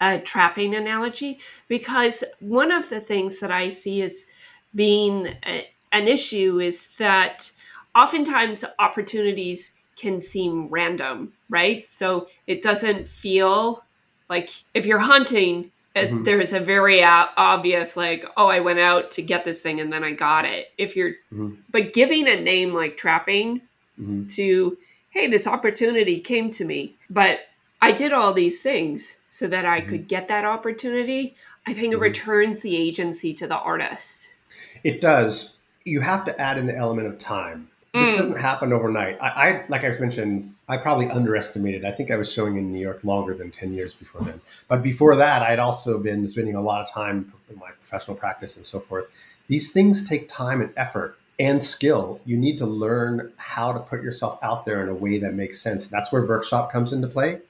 uh, 0.00 0.18
trapping 0.24 0.74
analogy, 0.74 1.40
because 1.68 2.24
one 2.40 2.70
of 2.70 2.88
the 2.88 3.00
things 3.00 3.40
that 3.40 3.50
I 3.50 3.68
see 3.68 4.02
as 4.02 4.26
being 4.74 5.28
uh, 5.46 5.60
an 5.92 6.08
issue 6.08 6.60
is 6.60 6.90
that 6.96 7.50
oftentimes 7.94 8.64
opportunities 8.78 9.74
can 9.96 10.18
seem 10.18 10.66
random, 10.68 11.32
right? 11.48 11.88
So 11.88 12.28
it 12.46 12.62
doesn't 12.62 13.06
feel 13.06 13.84
like 14.28 14.50
if 14.74 14.86
you're 14.86 14.98
hunting, 14.98 15.70
mm-hmm. 15.94 16.24
there's 16.24 16.52
a 16.52 16.60
very 16.60 17.02
obvious, 17.02 17.96
like, 17.96 18.24
oh, 18.36 18.46
I 18.46 18.60
went 18.60 18.78
out 18.78 19.12
to 19.12 19.22
get 19.22 19.44
this 19.44 19.62
thing 19.62 19.80
and 19.80 19.92
then 19.92 20.04
I 20.04 20.12
got 20.12 20.44
it. 20.44 20.72
If 20.78 20.96
you're, 20.96 21.12
mm-hmm. 21.32 21.54
but 21.70 21.92
giving 21.92 22.28
a 22.28 22.40
name 22.40 22.74
like 22.74 22.96
trapping 22.96 23.60
mm-hmm. 24.00 24.26
to, 24.26 24.78
hey, 25.10 25.26
this 25.26 25.46
opportunity 25.46 26.20
came 26.20 26.50
to 26.52 26.64
me, 26.64 26.94
but 27.10 27.40
I 27.80 27.92
did 27.92 28.12
all 28.12 28.32
these 28.32 28.62
things 28.62 29.18
so 29.28 29.46
that 29.48 29.64
I 29.64 29.80
could 29.80 30.00
mm-hmm. 30.00 30.08
get 30.08 30.28
that 30.28 30.44
opportunity. 30.44 31.36
I 31.66 31.74
think 31.74 31.92
it 31.92 31.96
mm-hmm. 31.96 32.02
returns 32.02 32.60
the 32.60 32.76
agency 32.76 33.34
to 33.34 33.46
the 33.46 33.56
artist. 33.58 34.34
It 34.82 35.00
does 35.00 35.54
you 35.84 36.00
have 36.00 36.24
to 36.24 36.40
add 36.40 36.58
in 36.58 36.66
the 36.66 36.76
element 36.76 37.06
of 37.06 37.18
time. 37.18 37.68
This 37.92 38.08
mm. 38.08 38.16
doesn't 38.16 38.40
happen 38.40 38.72
overnight. 38.72 39.18
I, 39.20 39.28
I, 39.28 39.64
like 39.68 39.84
I've 39.84 40.00
mentioned, 40.00 40.53
I 40.68 40.78
probably 40.78 41.08
underestimated. 41.08 41.84
I 41.84 41.92
think 41.92 42.10
I 42.10 42.16
was 42.16 42.32
showing 42.32 42.56
in 42.56 42.72
New 42.72 42.80
York 42.80 43.04
longer 43.04 43.34
than 43.34 43.50
ten 43.50 43.72
years 43.72 43.92
before 43.92 44.22
then. 44.22 44.40
But 44.68 44.82
before 44.82 45.14
that, 45.16 45.42
I'd 45.42 45.58
also 45.58 45.98
been 45.98 46.26
spending 46.26 46.54
a 46.54 46.60
lot 46.60 46.80
of 46.80 46.90
time 46.90 47.32
in 47.50 47.58
my 47.58 47.70
professional 47.70 48.16
practice 48.16 48.56
and 48.56 48.64
so 48.64 48.80
forth. 48.80 49.06
These 49.48 49.72
things 49.72 50.02
take 50.02 50.28
time 50.28 50.62
and 50.62 50.72
effort 50.76 51.18
and 51.38 51.62
skill. 51.62 52.20
You 52.24 52.36
need 52.36 52.58
to 52.58 52.66
learn 52.66 53.32
how 53.36 53.72
to 53.72 53.80
put 53.80 54.02
yourself 54.02 54.38
out 54.42 54.64
there 54.64 54.82
in 54.82 54.88
a 54.88 54.94
way 54.94 55.18
that 55.18 55.34
makes 55.34 55.60
sense. 55.60 55.88
That's 55.88 56.10
where 56.10 56.24
workshop 56.24 56.72
comes 56.72 56.92
into 56.92 57.08
play. 57.08 57.40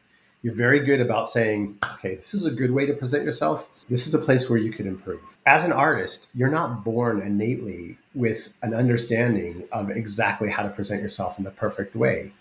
You're 0.43 0.55
very 0.55 0.81
good 0.81 1.01
about 1.01 1.29
saying, 1.29 1.79
okay, 1.95 2.17
this 2.17 2.35
is 2.35 2.47
a 2.47 2.51
good 2.51 2.71
way 2.71 2.87
to 2.87 2.95
present 2.95 3.25
yourself. 3.25 3.69
This 3.89 4.07
is 4.07 4.15
a 4.15 4.19
place 4.19 4.51
where 4.51 4.59
you 4.59 4.73
could 4.73 4.87
improve 4.87 5.21
as 5.47 5.65
an 5.65 5.73
artist, 5.73 6.29
you're 6.35 6.49
not 6.49 6.85
born 6.85 7.21
innately 7.21 7.99
with 8.15 8.49
an 8.63 8.73
understanding 8.73 9.67
of 9.73 9.91
exactly 9.91 10.49
how 10.49 10.63
to 10.63 10.71
present 10.71 11.03
yourself 11.03 11.39
in 11.39 11.45
the 11.45 11.51
perfect 11.51 11.95
way. 11.95 12.33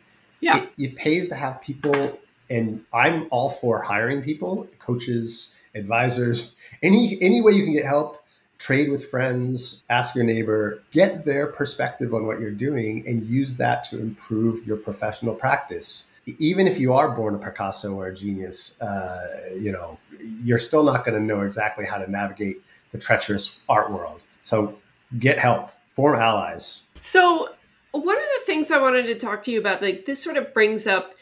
Yeah. 0.43 0.57
It, 0.57 0.69
it, 0.77 0.95
pays 0.97 1.29
to 1.29 1.35
have 1.35 1.61
people, 1.61 2.19
and 2.49 2.83
I'm 2.93 3.27
all 3.31 3.49
for 3.49 3.81
hiring 3.81 4.21
people, 4.21 4.67
coaches, 4.77 5.55
advisors, 5.73 6.55
any 6.83 7.17
any 7.21 7.41
way 7.41 7.53
you 7.53 7.63
can 7.63 7.73
get 7.73 7.85
help. 7.85 8.19
Trade 8.59 8.91
with 8.91 9.09
friends, 9.09 9.83
ask 9.89 10.15
your 10.15 10.23
neighbor, 10.23 10.83
get 10.91 11.25
their 11.25 11.47
perspective 11.47 12.13
on 12.13 12.25
what 12.25 12.39
you're 12.39 12.51
doing, 12.51 13.03
and 13.07 13.23
use 13.23 13.57
that 13.57 13.83
to 13.85 13.99
improve 13.99 14.65
your 14.65 14.77
professional 14.77 15.33
practice. 15.33 16.05
Even 16.39 16.67
if 16.67 16.79
you 16.79 16.93
are 16.93 17.13
born 17.13 17.35
a 17.35 17.37
Picasso 17.37 17.93
or 17.93 18.07
a 18.07 18.15
genius, 18.15 18.79
uh, 18.81 19.55
you 19.55 19.71
know 19.71 19.97
you're 20.43 20.59
still 20.59 20.83
not 20.83 21.05
going 21.05 21.17
to 21.17 21.25
know 21.25 21.41
exactly 21.41 21.85
how 21.85 21.97
to 21.97 22.09
navigate 22.09 22.61
the 22.91 22.97
treacherous 22.97 23.59
art 23.69 23.91
world. 23.91 24.21
So 24.41 24.77
get 25.19 25.39
help, 25.39 25.71
form 25.93 26.15
allies. 26.15 26.83
So 26.95 27.49
one 27.93 28.17
of 28.17 28.23
the 28.39 28.45
things 28.45 28.71
I 28.71 28.81
wanted 28.81 29.05
to 29.05 29.15
talk 29.15 29.43
to 29.43 29.51
you 29.51 29.59
about, 29.59 29.81
like 29.81 30.05
this 30.05 30.21
sort 30.21 30.37
of 30.37 30.53
brings 30.53 30.87
up 30.87 31.13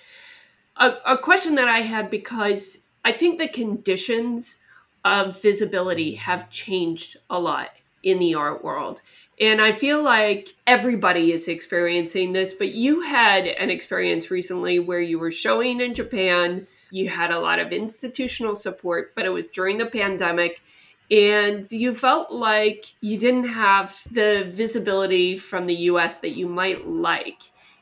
a, 0.78 0.94
a 1.06 1.18
question 1.18 1.56
that 1.56 1.68
I 1.68 1.80
had 1.82 2.10
because 2.10 2.86
I 3.04 3.12
think 3.12 3.40
the 3.40 3.48
conditions 3.48 4.62
of 5.04 5.42
visibility 5.42 6.16
have 6.16 6.50
changed 6.50 7.18
a 7.30 7.40
lot 7.40 7.70
in 8.04 8.20
the 8.20 8.36
art 8.36 8.64
world. 8.64 9.02
And 9.40 9.60
I 9.60 9.72
feel 9.74 10.04
like 10.04 10.50
everybody 10.68 11.34
is 11.34 11.48
experiencing 11.48 12.32
this, 12.32 12.54
but 12.54 12.74
you 12.74 13.02
had 13.02 13.48
an 13.48 13.70
experience 13.70 14.32
recently 14.32 14.80
where 14.80 15.02
you 15.02 15.20
were 15.20 15.32
showing 15.32 15.82
in 15.82 15.94
Japan. 15.94 16.68
You 16.92 17.10
had 17.10 17.32
a 17.32 17.40
lot 17.40 17.60
of 17.60 17.72
institutional 17.72 18.56
support, 18.56 19.14
but 19.16 19.26
it 19.26 19.30
was 19.30 19.48
during 19.48 19.78
the 19.78 19.88
pandemic 19.88 20.62
and 21.12 21.70
you 21.70 21.94
felt 21.94 22.32
like 22.32 22.86
you 23.02 23.18
didn't 23.18 23.44
have 23.44 24.00
the 24.12 24.50
visibility 24.50 25.38
from 25.38 25.66
the 25.66 25.76
US 25.76 26.20
that 26.20 26.32
you 26.32 26.48
might 26.48 26.88
like. 26.88 27.42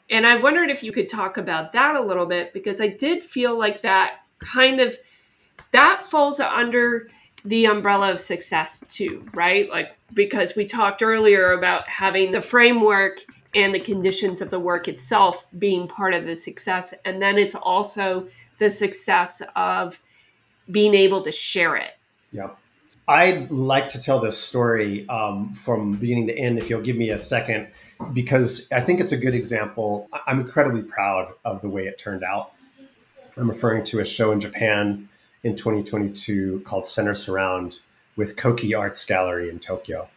And 0.10 0.26
I 0.26 0.38
wondered 0.38 0.72
if 0.72 0.82
you 0.82 0.92
could 0.92 1.08
talk 1.08 1.38
about 1.38 1.72
that 1.74 1.96
a 1.96 2.02
little 2.02 2.26
bit 2.26 2.52
because 2.54 2.82
I 2.82 2.88
did 2.88 3.24
feel 3.24 3.58
like 3.58 3.82
that 3.82 4.22
kind 4.40 4.80
of 4.80 4.98
that 5.72 6.04
falls 6.04 6.40
under 6.40 7.08
the 7.46 7.66
umbrella 7.66 8.12
of 8.12 8.20
success 8.20 8.84
too, 8.88 9.24
right? 9.34 9.70
Like 9.70 9.96
because 10.16 10.56
we 10.56 10.66
talked 10.66 11.04
earlier 11.04 11.52
about 11.54 11.88
having 11.88 12.32
the 12.32 12.42
framework 12.42 13.24
and 13.54 13.74
the 13.74 13.80
conditions 13.80 14.42
of 14.42 14.50
the 14.50 14.60
work 14.60 14.88
itself 14.88 15.46
being 15.60 15.88
part 15.88 16.16
of 16.16 16.26
the 16.26 16.36
success 16.36 16.96
and 17.06 17.22
then 17.22 17.38
it's 17.38 17.56
also 17.56 18.28
the 18.58 18.72
success 18.72 19.44
of 19.56 20.00
being 20.72 20.96
able 20.96 21.22
to 21.22 21.32
share 21.32 21.76
it. 21.76 21.92
Yep. 22.32 22.58
I'd 23.10 23.50
like 23.50 23.90
to 23.90 24.00
tell 24.00 24.20
this 24.20 24.38
story 24.38 25.10
um, 25.10 25.56
from 25.56 25.94
beginning 25.94 26.28
to 26.28 26.38
end, 26.38 26.60
if 26.60 26.70
you'll 26.70 26.84
give 26.84 26.96
me 26.96 27.10
a 27.10 27.18
second, 27.18 27.68
because 28.14 28.72
I 28.72 28.82
think 28.82 29.00
it's 29.00 29.14
a 29.14 29.18
good 29.18 29.34
example. 29.34 30.08
I'm 30.28 30.40
incredibly 30.40 30.84
proud 30.84 31.34
of 31.44 31.60
the 31.64 31.70
way 31.70 31.88
it 31.88 31.98
turned 31.98 32.24
out. 32.24 32.52
I'm 33.36 33.50
referring 33.50 33.84
to 33.86 34.00
a 34.00 34.06
show 34.06 34.32
in 34.32 34.40
Japan 34.40 35.10
in 35.42 35.56
2022 35.56 36.62
called 36.68 36.86
Center 36.86 37.16
Surround 37.16 37.80
with 38.16 38.36
Koki 38.36 38.76
Arts 38.76 39.04
Gallery 39.06 39.50
in 39.50 39.58
Tokyo. 39.58 40.08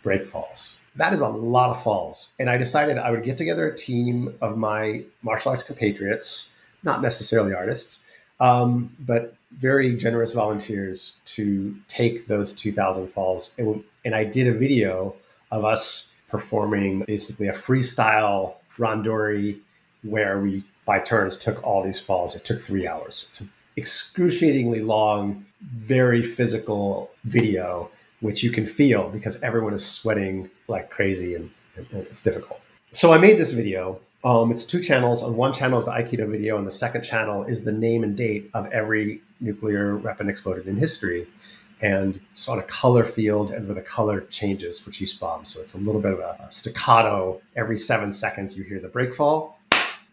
break 0.02 0.28
falls. 0.28 0.78
That 0.96 1.14
is 1.14 1.22
a 1.22 1.28
lot 1.28 1.70
of 1.70 1.84
falls. 1.84 2.34
And 2.40 2.50
I 2.50 2.58
decided 2.58 2.98
I 2.98 3.12
would 3.12 3.24
get 3.24 3.38
together 3.38 3.68
a 3.68 3.76
team 3.76 4.36
of 4.42 4.58
my 4.58 5.04
martial 5.22 5.52
arts 5.52 5.62
compatriots, 5.64 6.50
not 6.84 7.02
necessarily 7.02 7.54
artists, 7.54 8.00
um, 8.40 8.96
but 9.00 9.36
very 9.60 9.96
generous 9.96 10.34
volunteers 10.34 11.14
to 11.26 11.76
take 11.88 12.28
those 12.28 12.54
2,000 12.54 13.08
falls. 13.08 13.54
And, 13.58 13.84
and 14.06 14.16
I 14.16 14.24
did 14.24 14.48
a 14.48 14.54
video 14.54 15.16
of 15.52 15.66
us 15.66 16.08
performing 16.28 17.04
basically 17.06 17.48
a 17.48 17.54
freestyle 17.54 18.56
randori 18.78 19.60
where 20.04 20.40
we 20.40 20.64
by 20.86 21.00
turns 21.00 21.38
took 21.38 21.66
all 21.66 21.82
these 21.82 22.00
falls. 22.00 22.36
It 22.36 22.44
took 22.44 22.60
three 22.60 22.88
hours. 22.88 23.28
It's 23.30 23.42
an 23.42 23.50
excruciatingly 23.78 24.82
long, 24.82 25.46
very 25.62 26.22
physical 26.22 27.10
video, 27.24 27.90
which 28.20 28.44
you 28.44 28.52
can 28.52 28.66
feel 28.66 29.10
because 29.10 29.42
everyone 29.42 29.74
is 29.74 29.86
sweating 29.86 30.50
like 30.68 30.90
crazy 30.90 31.36
and, 31.36 31.50
and 31.76 31.88
it's 31.92 32.22
difficult. 32.22 32.60
So 32.92 33.14
I 33.14 33.18
made 33.18 33.38
this 33.38 33.52
video. 33.52 34.00
Um, 34.24 34.52
it's 34.52 34.66
two 34.66 34.82
channels. 34.82 35.24
On 35.24 35.36
one 35.36 35.54
channel 35.54 35.80
is 35.80 35.86
the 35.86 35.92
Aikido 35.92 36.30
video, 36.30 36.58
and 36.58 36.66
the 36.66 36.72
second 36.72 37.02
channel 37.02 37.44
is 37.44 37.66
the 37.66 37.72
name 37.72 38.04
and 38.04 38.16
date 38.16 38.50
of 38.54 38.72
every 38.72 39.22
nuclear 39.42 39.98
weapon 39.98 40.30
exploded 40.30 40.68
in 40.68 40.78
history. 40.78 41.28
And 41.82 42.22
it's 42.32 42.48
on 42.48 42.60
a 42.60 42.64
color 42.64 43.04
field, 43.04 43.52
and 43.52 43.68
where 43.68 43.76
the 43.76 43.82
color 43.82 44.22
changes 44.30 44.80
for 44.80 44.92
each 44.92 45.20
bomb. 45.20 45.44
So 45.44 45.60
it's 45.60 45.74
a 45.74 45.78
little 45.78 46.00
bit 46.00 46.14
of 46.14 46.20
a, 46.20 46.38
a 46.40 46.52
staccato. 46.52 47.42
Every 47.58 47.78
seven 47.78 48.12
seconds, 48.12 48.58
you 48.58 48.64
hear 48.64 48.80
the 48.80 48.88
break 48.88 49.14
fall, 49.14 49.60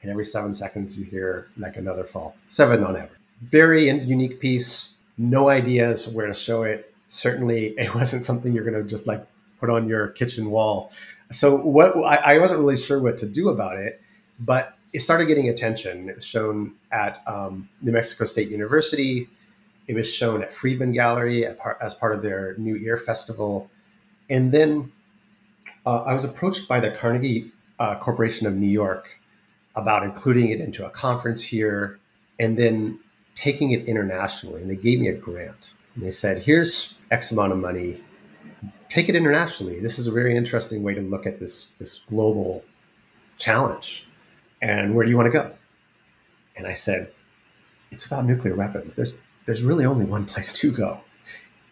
and 0.03 0.11
every 0.11 0.25
seven 0.25 0.53
seconds 0.53 0.99
you 0.99 1.05
hear 1.05 1.49
like 1.57 1.77
another 1.77 2.05
fall. 2.05 2.37
Seven 2.47 2.85
on 2.85 2.97
average. 2.97 3.19
Very 3.43 3.89
unique 3.89 4.41
piece. 4.41 4.95
No 5.19 5.49
ideas 5.49 6.09
where 6.09 6.27
to 6.27 6.35
show 6.35 6.63
it. 6.63 6.95
Certainly, 7.09 7.69
it 7.79 7.95
wasn't 7.95 8.25
something 8.25 8.53
you're 8.53 8.65
going 8.65 8.83
to 8.83 8.89
just 8.89 9.07
like 9.07 9.27
put 9.59 9.71
on 9.71 9.89
your 9.89 10.09
kitchen 10.09 10.51
wall. 10.51 10.91
So 11.31 11.57
what 11.57 11.97
I, 12.05 12.35
I, 12.35 12.39
wasn't 12.39 12.61
really 12.61 12.77
sure 12.77 13.01
what 13.01 13.19
to 13.19 13.27
do 13.27 13.51
about 13.51 13.77
it, 13.77 14.01
but 14.41 14.75
it 14.93 15.01
started 15.01 15.27
getting 15.27 15.49
attention. 15.49 16.09
It 16.09 16.17
was 16.17 16.25
shown 16.25 16.75
at 16.91 17.23
um, 17.27 17.69
New 17.83 17.93
Mexico 17.93 18.25
State 18.25 18.49
University. 18.49 19.29
It 19.87 19.95
was 19.95 20.13
shown 20.13 20.43
at 20.43 20.51
Fridman 20.51 20.93
Gallery 20.93 21.47
as 21.81 21.95
part 21.95 22.15
of 22.15 22.23
their 22.23 22.57
New 22.59 22.77
Ear 22.77 22.97
Festival, 22.97 23.71
and 24.29 24.51
then 24.53 24.91
uh, 25.85 26.03
I 26.03 26.15
was 26.15 26.25
approached 26.25 26.69
by 26.69 26.81
the 26.81 26.91
Carnegie 26.93 27.53
uh, 27.79 27.97
Corporation 27.97 28.47
of 28.47 28.55
New 28.55 28.69
York 28.69 29.20
about 29.77 30.03
including 30.03 30.49
it 30.49 30.61
into 30.61 30.85
a 30.85 30.91
conference 30.91 31.43
here 31.43 31.99
and 32.39 32.59
then 32.59 32.99
taking 33.35 33.71
it 33.73 33.87
internationally. 33.87 34.63
And 34.63 34.71
they 34.71 34.77
gave 34.77 35.01
me 35.01 35.09
a 35.09 35.15
grant. 35.15 35.73
And 35.95 36.05
they 36.05 36.11
said, 36.11 36.43
here's 36.43 36.95
X 37.11 37.31
amount 37.31 37.53
of 37.53 37.59
money. 37.59 38.03
Take 38.89 39.09
it 39.09 39.17
internationally. 39.17 39.81
This 39.81 39.99
is 39.99 40.07
a 40.07 40.13
very 40.13 40.37
interesting 40.37 40.83
way 40.83 40.95
to 40.95 41.01
look 41.01 41.27
at 41.27 41.39
this, 41.39 41.71
this 41.79 42.01
global 42.09 42.65
challenge. 43.39 44.07
And 44.63 44.95
where 44.95 45.05
do 45.05 45.11
you 45.11 45.17
want 45.17 45.27
to 45.27 45.33
go? 45.33 45.53
And 46.57 46.67
I 46.67 46.75
said, 46.75 47.13
it's 47.91 48.07
about 48.07 48.25
nuclear 48.25 48.55
weapons. 48.55 48.95
There's 48.95 49.15
there's 49.47 49.63
really 49.63 49.85
only 49.85 50.05
one 50.05 50.27
place 50.27 50.53
to 50.53 50.71
go. 50.71 51.01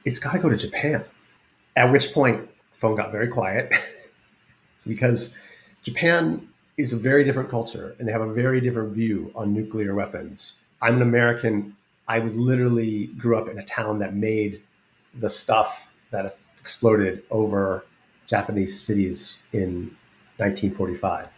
It's 0.04 0.18
got 0.18 0.32
to 0.32 0.38
go 0.38 0.48
to 0.48 0.56
Japan. 0.56 1.04
At 1.76 1.92
which 1.92 2.12
point, 2.12 2.48
phone 2.76 2.96
got 2.96 3.12
very 3.12 3.28
quiet 3.28 3.72
because 4.86 5.30
Japan 5.82 6.47
is 6.78 6.92
a 6.92 6.96
very 6.96 7.24
different 7.24 7.50
culture 7.50 7.96
and 7.98 8.08
they 8.08 8.12
have 8.12 8.22
a 8.22 8.32
very 8.32 8.60
different 8.60 8.94
view 8.94 9.30
on 9.34 9.52
nuclear 9.52 9.94
weapons. 9.94 10.54
I'm 10.80 10.96
an 10.96 11.02
American. 11.02 11.76
I 12.06 12.20
was 12.20 12.36
literally 12.36 13.08
grew 13.18 13.36
up 13.36 13.48
in 13.48 13.58
a 13.58 13.64
town 13.64 13.98
that 13.98 14.14
made 14.14 14.62
the 15.18 15.28
stuff 15.28 15.88
that 16.12 16.38
exploded 16.60 17.24
over 17.30 17.84
Japanese 18.28 18.80
cities 18.80 19.38
in 19.52 19.90
1945. 20.36 21.28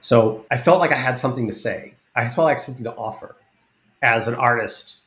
So 0.00 0.44
I 0.50 0.58
felt 0.58 0.80
like 0.80 0.90
I 0.90 0.96
had 0.96 1.16
something 1.16 1.46
to 1.46 1.52
say. 1.52 1.94
I 2.16 2.28
felt 2.28 2.46
like 2.46 2.58
something 2.58 2.84
to 2.84 2.94
offer 2.96 3.36
as 4.02 4.26
an 4.26 4.34
artist, 4.34 4.98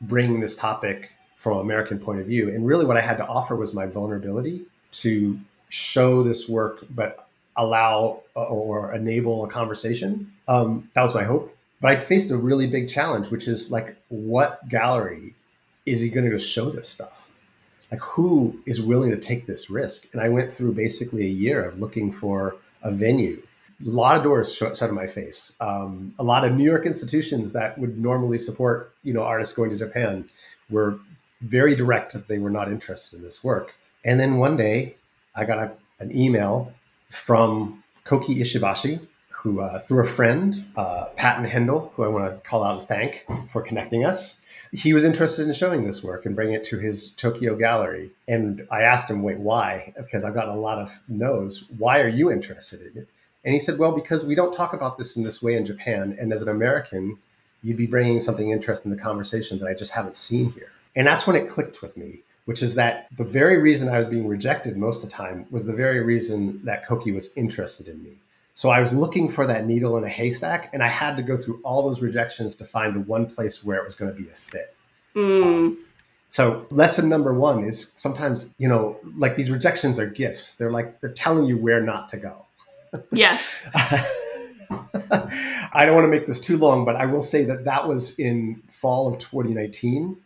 bringing 0.00 0.40
this 0.40 0.56
topic 0.56 1.10
from 1.36 1.58
an 1.58 1.60
American 1.60 1.98
point 1.98 2.20
of 2.20 2.26
view. 2.26 2.48
And 2.48 2.64
really, 2.64 2.86
what 2.86 2.96
I 2.96 3.02
had 3.02 3.18
to 3.18 3.26
offer 3.26 3.54
was 3.54 3.74
my 3.74 3.84
vulnerability 3.86 4.64
to 4.92 5.38
show 5.68 6.22
this 6.22 6.48
work, 6.48 6.84
but 6.90 7.25
allow 7.56 8.22
uh, 8.34 8.44
or 8.44 8.94
enable 8.94 9.44
a 9.44 9.48
conversation. 9.48 10.32
Um, 10.48 10.90
that 10.94 11.02
was 11.02 11.14
my 11.14 11.24
hope. 11.24 11.56
But 11.80 11.90
I 11.90 12.00
faced 12.00 12.30
a 12.30 12.36
really 12.36 12.66
big 12.66 12.88
challenge, 12.88 13.28
which 13.28 13.48
is 13.48 13.70
like, 13.70 13.96
what 14.08 14.66
gallery 14.68 15.34
is 15.84 16.00
he 16.00 16.08
going 16.08 16.28
to 16.30 16.38
show 16.38 16.70
this 16.70 16.88
stuff? 16.88 17.28
Like, 17.90 18.00
who 18.00 18.58
is 18.66 18.80
willing 18.80 19.10
to 19.10 19.18
take 19.18 19.46
this 19.46 19.70
risk? 19.70 20.08
And 20.12 20.20
I 20.20 20.28
went 20.28 20.50
through 20.50 20.72
basically 20.72 21.24
a 21.24 21.30
year 21.30 21.64
of 21.64 21.78
looking 21.78 22.12
for 22.12 22.56
a 22.82 22.90
venue. 22.92 23.42
A 23.84 23.88
lot 23.88 24.16
of 24.16 24.22
doors 24.22 24.54
shut 24.54 24.80
in 24.80 24.94
my 24.94 25.06
face. 25.06 25.52
Um, 25.60 26.14
a 26.18 26.24
lot 26.24 26.44
of 26.44 26.54
New 26.54 26.64
York 26.64 26.86
institutions 26.86 27.52
that 27.52 27.78
would 27.78 27.98
normally 27.98 28.38
support, 28.38 28.94
you 29.02 29.12
know, 29.12 29.22
artists 29.22 29.54
going 29.54 29.70
to 29.70 29.76
Japan 29.76 30.28
were 30.70 30.98
very 31.42 31.74
direct 31.74 32.14
that 32.14 32.26
they 32.26 32.38
were 32.38 32.50
not 32.50 32.68
interested 32.68 33.16
in 33.16 33.22
this 33.22 33.44
work. 33.44 33.74
And 34.04 34.18
then 34.18 34.38
one 34.38 34.56
day, 34.56 34.96
I 35.34 35.44
got 35.44 35.58
a, 35.58 35.72
an 36.00 36.16
email 36.16 36.72
from 37.10 37.82
Koki 38.04 38.36
Ishibashi, 38.36 39.00
who 39.30 39.60
uh, 39.60 39.78
through 39.80 40.04
a 40.04 40.08
friend, 40.08 40.64
uh, 40.76 41.06
Patton 41.16 41.46
Hendel, 41.46 41.92
who 41.94 42.02
I 42.02 42.08
want 42.08 42.24
to 42.24 42.48
call 42.48 42.64
out 42.64 42.78
and 42.78 42.88
thank 42.88 43.26
for 43.48 43.62
connecting 43.62 44.04
us. 44.04 44.36
he 44.72 44.92
was 44.92 45.04
interested 45.04 45.46
in 45.46 45.54
showing 45.54 45.84
this 45.84 46.02
work 46.02 46.26
and 46.26 46.34
bringing 46.34 46.54
it 46.54 46.64
to 46.64 46.78
his 46.78 47.10
Tokyo 47.12 47.54
gallery. 47.56 48.10
And 48.26 48.66
I 48.70 48.82
asked 48.82 49.10
him, 49.10 49.22
wait, 49.22 49.38
why? 49.38 49.92
Because 49.96 50.24
I've 50.24 50.34
gotten 50.34 50.54
a 50.54 50.60
lot 50.60 50.78
of 50.78 51.00
no's. 51.08 51.64
Why 51.78 52.00
are 52.00 52.08
you 52.08 52.30
interested 52.30 52.80
in 52.80 53.02
it? 53.02 53.08
And 53.44 53.54
he 53.54 53.60
said, 53.60 53.78
well, 53.78 53.92
because 53.92 54.24
we 54.24 54.34
don't 54.34 54.52
talk 54.52 54.72
about 54.72 54.98
this 54.98 55.16
in 55.16 55.22
this 55.22 55.40
way 55.40 55.54
in 55.56 55.64
Japan. 55.64 56.16
And 56.20 56.32
as 56.32 56.42
an 56.42 56.48
American, 56.48 57.18
you'd 57.62 57.76
be 57.76 57.86
bringing 57.86 58.20
something 58.20 58.50
interesting 58.50 58.90
to 58.90 58.96
the 58.96 59.02
conversation 59.02 59.58
that 59.60 59.68
I 59.68 59.74
just 59.74 59.92
haven't 59.92 60.16
seen 60.16 60.52
here. 60.52 60.70
And 60.96 61.06
that's 61.06 61.26
when 61.26 61.36
it 61.36 61.48
clicked 61.48 61.82
with 61.82 61.96
me, 61.96 62.22
which 62.46 62.62
is 62.62 62.74
that 62.76 63.08
the 63.16 63.24
very 63.24 63.60
reason 63.60 63.88
I 63.88 63.98
was 63.98 64.06
being 64.06 64.26
rejected 64.26 64.76
most 64.76 65.04
of 65.04 65.10
the 65.10 65.16
time 65.16 65.46
was 65.50 65.66
the 65.66 65.74
very 65.74 66.00
reason 66.02 66.64
that 66.64 66.86
Koki 66.86 67.12
was 67.12 67.30
interested 67.36 67.88
in 67.88 68.02
me. 68.02 68.18
So 68.54 68.70
I 68.70 68.80
was 68.80 68.92
looking 68.92 69.28
for 69.28 69.46
that 69.46 69.66
needle 69.66 69.98
in 69.98 70.04
a 70.04 70.08
haystack, 70.08 70.70
and 70.72 70.82
I 70.82 70.88
had 70.88 71.16
to 71.18 71.22
go 71.22 71.36
through 71.36 71.60
all 71.62 71.86
those 71.86 72.00
rejections 72.00 72.56
to 72.56 72.64
find 72.64 72.94
the 72.94 73.00
one 73.00 73.26
place 73.26 73.62
where 73.62 73.76
it 73.76 73.84
was 73.84 73.94
going 73.94 74.14
to 74.14 74.18
be 74.18 74.28
a 74.30 74.34
fit. 74.34 74.74
Mm. 75.14 75.42
Um, 75.42 75.78
so 76.28 76.66
lesson 76.70 77.08
number 77.08 77.34
one 77.34 77.64
is 77.64 77.92
sometimes, 77.96 78.48
you 78.58 78.68
know, 78.68 78.98
like 79.16 79.36
these 79.36 79.50
rejections 79.50 79.98
are 79.98 80.06
gifts. 80.06 80.56
They're 80.56 80.72
like 80.72 81.00
they're 81.00 81.12
telling 81.12 81.44
you 81.44 81.58
where 81.58 81.82
not 81.82 82.08
to 82.10 82.16
go. 82.16 82.46
Yes. 83.12 83.54
I 85.72 85.84
don't 85.84 85.94
want 85.94 86.04
to 86.04 86.08
make 86.08 86.26
this 86.26 86.40
too 86.40 86.56
long, 86.56 86.86
but 86.86 86.96
I 86.96 87.04
will 87.04 87.20
say 87.20 87.44
that 87.44 87.64
that 87.66 87.86
was 87.86 88.18
in 88.18 88.62
fall 88.70 89.12
of 89.12 89.18
2019. 89.18 90.16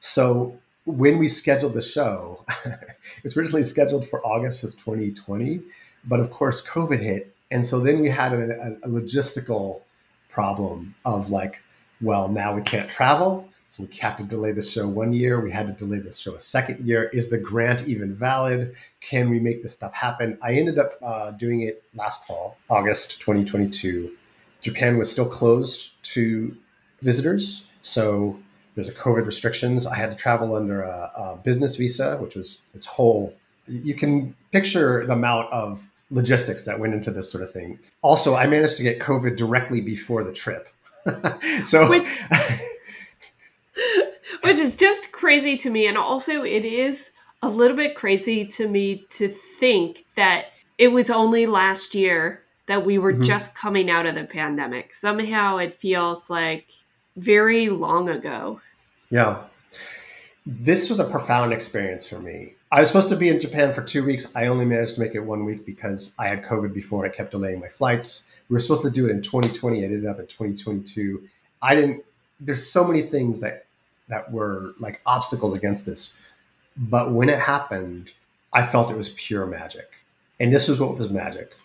So 0.00 0.58
when 0.86 1.18
we 1.18 1.28
scheduled 1.28 1.74
the 1.74 1.82
show, 1.82 2.44
it 2.64 3.22
was 3.22 3.36
originally 3.36 3.64
scheduled 3.64 4.08
for 4.08 4.24
August 4.24 4.64
of 4.64 4.72
2020, 4.78 5.60
but 6.04 6.20
of 6.20 6.30
course 6.30 6.66
COVID 6.66 7.00
hit, 7.00 7.36
and 7.50 7.64
so 7.64 7.80
then 7.80 8.00
we 8.00 8.08
had 8.08 8.32
a, 8.32 8.78
a 8.82 8.88
logistical 8.88 9.82
problem 10.28 10.94
of 11.04 11.30
like, 11.30 11.60
well, 12.00 12.28
now 12.28 12.54
we 12.54 12.62
can't 12.62 12.88
travel. 12.88 13.48
So 13.70 13.82
we 13.82 13.96
have 13.96 14.16
to 14.16 14.22
delay 14.22 14.52
the 14.52 14.62
show 14.62 14.86
one 14.86 15.12
year. 15.12 15.40
We 15.40 15.50
had 15.50 15.66
to 15.66 15.72
delay 15.72 15.98
the 15.98 16.12
show 16.12 16.34
a 16.34 16.40
second 16.40 16.86
year. 16.86 17.04
Is 17.12 17.30
the 17.30 17.38
grant 17.38 17.86
even 17.88 18.14
valid? 18.14 18.74
Can 19.00 19.28
we 19.28 19.40
make 19.40 19.62
this 19.62 19.72
stuff 19.72 19.92
happen? 19.92 20.38
I 20.40 20.54
ended 20.54 20.78
up 20.78 20.92
uh, 21.02 21.32
doing 21.32 21.62
it 21.62 21.82
last 21.94 22.24
fall, 22.26 22.56
August 22.70 23.20
2022. 23.20 24.12
Japan 24.62 24.98
was 24.98 25.10
still 25.10 25.28
closed 25.28 26.02
to 26.14 26.56
visitors. 27.02 27.64
So 27.82 28.38
there's 28.76 28.88
a 28.88 28.92
COVID 28.92 29.26
restrictions. 29.26 29.86
I 29.86 29.96
had 29.96 30.12
to 30.12 30.16
travel 30.16 30.54
under 30.54 30.82
a, 30.82 31.10
a 31.16 31.40
business 31.42 31.74
visa, 31.74 32.16
which 32.18 32.36
was 32.36 32.58
its 32.74 32.86
whole. 32.86 33.34
You 33.66 33.94
can 33.94 34.36
picture 34.52 35.04
the 35.04 35.14
amount 35.14 35.52
of 35.52 35.84
logistics 36.10 36.64
that 36.66 36.78
went 36.78 36.94
into 36.94 37.10
this 37.10 37.32
sort 37.32 37.42
of 37.42 37.50
thing. 37.52 37.80
Also, 38.02 38.36
I 38.36 38.46
managed 38.46 38.76
to 38.76 38.84
get 38.84 39.00
COVID 39.00 39.36
directly 39.36 39.80
before 39.80 40.22
the 40.22 40.32
trip. 40.32 40.68
so. 41.64 41.88
Which- 41.88 42.22
which 44.42 44.58
is 44.58 44.76
just 44.76 45.10
crazy 45.10 45.56
to 45.56 45.70
me. 45.70 45.86
And 45.86 45.98
also, 45.98 46.44
it 46.44 46.64
is 46.64 47.12
a 47.42 47.48
little 47.48 47.76
bit 47.76 47.96
crazy 47.96 48.46
to 48.46 48.68
me 48.68 49.04
to 49.10 49.28
think 49.28 50.04
that 50.16 50.46
it 50.78 50.88
was 50.88 51.10
only 51.10 51.46
last 51.46 51.94
year 51.94 52.42
that 52.66 52.84
we 52.84 52.98
were 52.98 53.12
mm-hmm. 53.12 53.22
just 53.22 53.56
coming 53.56 53.90
out 53.90 54.06
of 54.06 54.14
the 54.14 54.24
pandemic. 54.24 54.92
Somehow 54.94 55.56
it 55.58 55.78
feels 55.78 56.28
like 56.28 56.70
very 57.16 57.68
long 57.68 58.08
ago. 58.08 58.60
Yeah. 59.10 59.44
This 60.44 60.88
was 60.88 61.00
a 61.00 61.04
profound 61.04 61.52
experience 61.52 62.08
for 62.08 62.20
me. 62.20 62.54
I 62.72 62.80
was 62.80 62.88
supposed 62.88 63.08
to 63.08 63.16
be 63.16 63.28
in 63.28 63.40
Japan 63.40 63.72
for 63.74 63.82
two 63.82 64.04
weeks. 64.04 64.32
I 64.34 64.46
only 64.46 64.64
managed 64.64 64.94
to 64.96 65.00
make 65.00 65.14
it 65.14 65.20
one 65.20 65.44
week 65.44 65.64
because 65.64 66.12
I 66.18 66.26
had 66.28 66.44
COVID 66.44 66.72
before. 66.72 67.04
I 67.04 67.08
kept 67.08 67.32
delaying 67.32 67.60
my 67.60 67.68
flights. 67.68 68.22
We 68.48 68.54
were 68.54 68.60
supposed 68.60 68.82
to 68.82 68.90
do 68.90 69.06
it 69.06 69.10
in 69.10 69.22
2020. 69.22 69.80
I 69.80 69.84
ended 69.84 70.06
up 70.06 70.18
in 70.18 70.26
2022. 70.26 71.22
I 71.62 71.74
didn't, 71.74 72.04
there's 72.40 72.68
so 72.70 72.84
many 72.84 73.02
things 73.02 73.40
that 73.40 73.66
that 74.08 74.30
were 74.30 74.74
like 74.78 75.00
obstacles 75.06 75.54
against 75.54 75.86
this. 75.86 76.14
But 76.76 77.12
when 77.12 77.28
it 77.28 77.40
happened, 77.40 78.12
I 78.52 78.66
felt 78.66 78.90
it 78.90 78.96
was 78.96 79.10
pure 79.10 79.46
magic. 79.46 79.88
And 80.38 80.52
this 80.52 80.68
is 80.68 80.78
what 80.78 80.96
was 80.96 81.10
magic. 81.10 81.56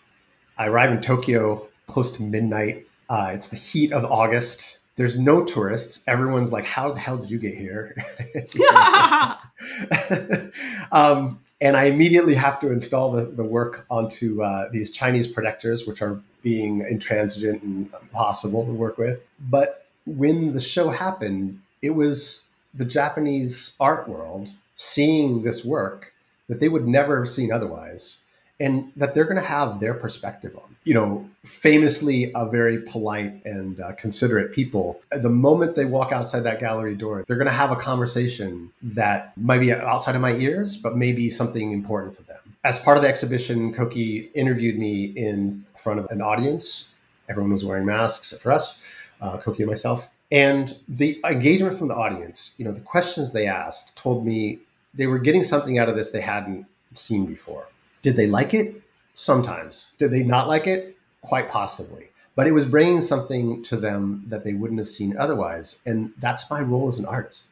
I 0.58 0.66
arrived 0.66 0.92
in 0.92 1.00
Tokyo 1.00 1.68
close 1.86 2.12
to 2.12 2.22
midnight. 2.22 2.86
Uh, 3.08 3.30
it's 3.34 3.48
the 3.48 3.56
heat 3.56 3.92
of 3.92 4.04
August. 4.04 4.78
There's 5.02 5.18
no 5.18 5.44
tourists. 5.44 6.04
Everyone's 6.06 6.52
like, 6.52 6.64
"How 6.64 6.92
the 6.92 7.00
hell 7.00 7.18
did 7.18 7.28
you 7.28 7.36
get 7.36 7.56
here?" 7.56 7.96
um, 10.92 11.40
and 11.60 11.76
I 11.76 11.86
immediately 11.86 12.36
have 12.36 12.60
to 12.60 12.70
install 12.70 13.10
the, 13.10 13.24
the 13.24 13.42
work 13.42 13.84
onto 13.90 14.44
uh, 14.44 14.68
these 14.70 14.92
Chinese 14.92 15.26
projectors, 15.26 15.88
which 15.88 16.02
are 16.02 16.20
being 16.44 16.82
intransigent 16.82 17.64
and 17.64 17.92
impossible 18.00 18.64
to 18.64 18.72
work 18.72 18.96
with. 18.96 19.20
But 19.40 19.86
when 20.06 20.52
the 20.52 20.60
show 20.60 20.88
happened, 20.88 21.60
it 21.82 21.90
was 21.90 22.44
the 22.72 22.84
Japanese 22.84 23.72
art 23.80 24.08
world 24.08 24.50
seeing 24.76 25.42
this 25.42 25.64
work 25.64 26.12
that 26.46 26.60
they 26.60 26.68
would 26.68 26.86
never 26.86 27.18
have 27.18 27.28
seen 27.28 27.50
otherwise 27.50 28.18
and 28.62 28.92
that 28.94 29.12
they're 29.12 29.24
going 29.24 29.36
to 29.36 29.42
have 29.42 29.80
their 29.80 29.92
perspective 29.92 30.56
on. 30.56 30.76
You 30.84 30.94
know, 30.94 31.28
famously 31.44 32.30
a 32.34 32.48
very 32.48 32.78
polite 32.82 33.44
and 33.44 33.80
uh, 33.80 33.92
considerate 33.94 34.52
people. 34.52 35.02
The 35.10 35.28
moment 35.28 35.74
they 35.74 35.84
walk 35.84 36.12
outside 36.12 36.40
that 36.40 36.60
gallery 36.60 36.94
door, 36.94 37.24
they're 37.26 37.36
going 37.36 37.48
to 37.48 37.52
have 37.52 37.72
a 37.72 37.76
conversation 37.76 38.70
that 38.82 39.36
might 39.36 39.58
be 39.58 39.72
outside 39.72 40.14
of 40.14 40.22
my 40.22 40.34
ears, 40.34 40.76
but 40.76 40.96
maybe 40.96 41.28
something 41.28 41.72
important 41.72 42.14
to 42.16 42.22
them. 42.22 42.38
As 42.64 42.78
part 42.78 42.96
of 42.96 43.02
the 43.02 43.08
exhibition, 43.08 43.72
Koki 43.74 44.30
interviewed 44.34 44.78
me 44.78 45.06
in 45.16 45.64
front 45.76 45.98
of 45.98 46.06
an 46.10 46.22
audience. 46.22 46.88
Everyone 47.28 47.52
was 47.52 47.64
wearing 47.64 47.86
masks 47.86 48.32
for 48.40 48.52
us, 48.52 48.78
uh, 49.20 49.38
Koki 49.38 49.64
and 49.64 49.70
myself. 49.70 50.08
And 50.30 50.76
the 50.88 51.20
engagement 51.24 51.78
from 51.78 51.88
the 51.88 51.96
audience, 51.96 52.52
you 52.56 52.64
know, 52.64 52.72
the 52.72 52.80
questions 52.80 53.32
they 53.32 53.46
asked 53.46 53.94
told 53.96 54.24
me 54.24 54.60
they 54.94 55.06
were 55.06 55.18
getting 55.18 55.42
something 55.42 55.78
out 55.78 55.88
of 55.88 55.96
this 55.96 56.12
they 56.12 56.20
hadn't 56.20 56.66
seen 56.94 57.26
before. 57.26 57.66
Did 58.02 58.16
they 58.16 58.26
like 58.26 58.52
it? 58.52 58.82
Sometimes. 59.14 59.92
Did 59.98 60.10
they 60.10 60.22
not 60.22 60.48
like 60.48 60.66
it? 60.66 60.96
Quite 61.22 61.48
possibly. 61.48 62.08
But 62.34 62.46
it 62.46 62.52
was 62.52 62.64
bringing 62.64 63.02
something 63.02 63.62
to 63.64 63.76
them 63.76 64.24
that 64.28 64.42
they 64.42 64.54
wouldn't 64.54 64.80
have 64.80 64.88
seen 64.88 65.16
otherwise. 65.16 65.78
And 65.86 66.12
that's 66.18 66.50
my 66.50 66.60
role 66.60 66.88
as 66.88 66.98
an 66.98 67.06
artist. 67.06 67.44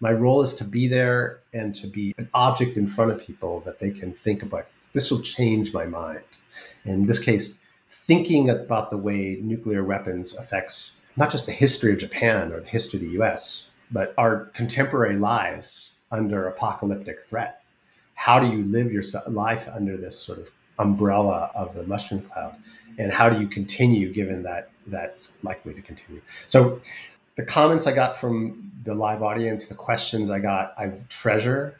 My 0.00 0.12
role 0.12 0.42
is 0.42 0.54
to 0.54 0.64
be 0.64 0.88
there 0.88 1.40
and 1.54 1.74
to 1.76 1.86
be 1.86 2.14
an 2.18 2.28
object 2.34 2.76
in 2.76 2.86
front 2.86 3.12
of 3.12 3.20
people 3.20 3.60
that 3.60 3.80
they 3.80 3.90
can 3.90 4.12
think 4.12 4.42
about. 4.42 4.66
This 4.92 5.10
will 5.10 5.22
change 5.22 5.72
my 5.72 5.86
mind. 5.86 6.24
In 6.84 7.06
this 7.06 7.18
case, 7.18 7.54
thinking 7.88 8.50
about 8.50 8.90
the 8.90 8.98
way 8.98 9.38
nuclear 9.40 9.84
weapons 9.84 10.36
affects 10.36 10.92
not 11.16 11.30
just 11.30 11.46
the 11.46 11.52
history 11.52 11.92
of 11.92 11.98
Japan 11.98 12.52
or 12.52 12.60
the 12.60 12.68
history 12.68 12.98
of 12.98 13.06
the 13.06 13.22
US, 13.22 13.68
but 13.90 14.12
our 14.18 14.46
contemporary 14.46 15.16
lives 15.16 15.92
under 16.10 16.48
apocalyptic 16.48 17.20
threat. 17.20 17.62
How 18.14 18.38
do 18.38 18.46
you 18.46 18.64
live 18.64 18.92
your 18.92 19.02
life 19.26 19.68
under 19.72 19.96
this 19.96 20.18
sort 20.18 20.38
of 20.38 20.50
umbrella 20.78 21.50
of 21.54 21.74
the 21.74 21.86
mushroom 21.86 22.22
cloud? 22.22 22.56
And 22.98 23.12
how 23.12 23.28
do 23.28 23.40
you 23.40 23.48
continue 23.48 24.12
given 24.12 24.42
that 24.44 24.70
that's 24.86 25.32
likely 25.42 25.74
to 25.74 25.82
continue? 25.82 26.20
So 26.46 26.80
the 27.36 27.44
comments 27.44 27.86
I 27.86 27.92
got 27.92 28.16
from 28.16 28.70
the 28.84 28.94
live 28.94 29.22
audience, 29.22 29.66
the 29.66 29.74
questions 29.74 30.30
I 30.30 30.38
got, 30.38 30.74
I 30.78 30.92
treasure. 31.08 31.78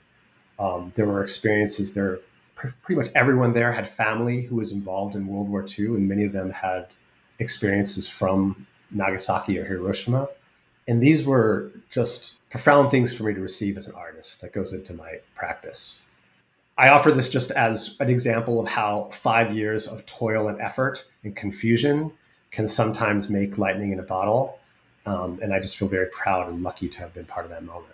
Um, 0.58 0.92
there 0.94 1.06
were 1.06 1.22
experiences 1.22 1.94
there. 1.94 2.20
Pretty 2.54 2.98
much 2.98 3.08
everyone 3.14 3.52
there 3.52 3.72
had 3.72 3.88
family 3.88 4.42
who 4.42 4.56
was 4.56 4.72
involved 4.72 5.16
in 5.16 5.26
World 5.26 5.48
War 5.48 5.66
II, 5.66 5.86
and 5.86 6.08
many 6.08 6.24
of 6.24 6.32
them 6.32 6.50
had 6.50 6.86
experiences 7.40 8.08
from 8.08 8.66
Nagasaki 8.90 9.58
or 9.58 9.64
Hiroshima. 9.64 10.28
And 10.86 11.02
these 11.02 11.26
were 11.26 11.72
just 11.90 12.38
profound 12.50 12.90
things 12.90 13.14
for 13.14 13.24
me 13.24 13.34
to 13.34 13.40
receive 13.40 13.76
as 13.76 13.86
an 13.86 13.94
artist 13.94 14.40
that 14.40 14.52
goes 14.52 14.72
into 14.72 14.92
my 14.92 15.18
practice. 15.34 15.96
I 16.76 16.88
offer 16.88 17.10
this 17.12 17.28
just 17.28 17.50
as 17.52 17.96
an 18.00 18.10
example 18.10 18.60
of 18.60 18.68
how 18.68 19.10
five 19.12 19.54
years 19.54 19.86
of 19.86 20.04
toil 20.06 20.48
and 20.48 20.60
effort 20.60 21.04
and 21.22 21.34
confusion 21.36 22.12
can 22.50 22.66
sometimes 22.66 23.30
make 23.30 23.58
lightning 23.58 23.92
in 23.92 24.00
a 24.00 24.02
bottle. 24.02 24.58
Um, 25.06 25.38
and 25.42 25.52
I 25.52 25.60
just 25.60 25.76
feel 25.76 25.88
very 25.88 26.06
proud 26.06 26.48
and 26.48 26.62
lucky 26.62 26.88
to 26.88 26.98
have 26.98 27.14
been 27.14 27.26
part 27.26 27.44
of 27.44 27.50
that 27.50 27.64
moment. 27.64 27.92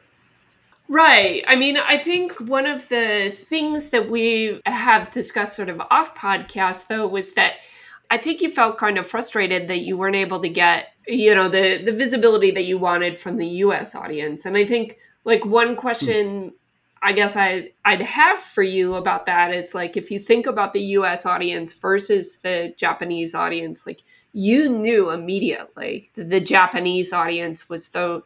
Right. 0.89 1.45
I 1.47 1.57
mean, 1.57 1.77
I 1.77 1.99
think 1.99 2.33
one 2.41 2.67
of 2.67 2.89
the 2.89 3.31
things 3.35 3.91
that 3.91 4.11
we 4.11 4.61
have 4.67 5.11
discussed 5.13 5.55
sort 5.55 5.69
of 5.69 5.81
off 5.91 6.15
podcast, 6.17 6.89
though, 6.89 7.07
was 7.07 7.35
that 7.35 7.55
I 8.11 8.19
think 8.19 8.41
you 8.41 8.51
felt 8.51 8.77
kind 8.77 8.99
of 8.99 9.07
frustrated 9.07 9.69
that 9.69 9.83
you 9.83 9.97
weren't 9.97 10.17
able 10.17 10.41
to 10.43 10.49
get, 10.49 10.89
you 11.07 11.33
know, 11.35 11.49
the 11.49 11.81
the 11.85 11.93
visibility 11.93 12.51
that 12.51 12.65
you 12.65 12.77
wanted 12.77 13.19
from 13.19 13.37
the 13.37 13.47
US 13.47 13.95
audience. 13.95 14.45
And 14.45 14.57
I 14.57 14.67
think 14.67 14.99
like 15.25 15.45
one 15.45 15.77
question 15.77 16.41
hmm. 16.41 16.49
I 17.03 17.13
guess 17.13 17.37
I 17.37 17.73
I'd 17.85 18.03
have 18.03 18.39
for 18.39 18.63
you 18.63 18.95
about 18.95 19.27
that 19.27 19.55
is 19.55 19.75
like 19.75 19.97
if 19.97 20.11
you 20.11 20.21
think 20.21 20.47
about 20.47 20.73
the 20.73 20.83
US 20.99 21.25
audience 21.25 21.73
versus 21.73 22.41
the 22.41 22.75
Japanese 22.77 23.35
audience, 23.35 23.87
like 23.87 24.03
you 24.33 24.69
knew 24.69 25.11
immediately 25.11 26.11
that 26.15 26.29
the 26.29 26.41
Japanese 26.41 27.13
audience 27.13 27.69
was 27.69 27.89
the 27.89 28.23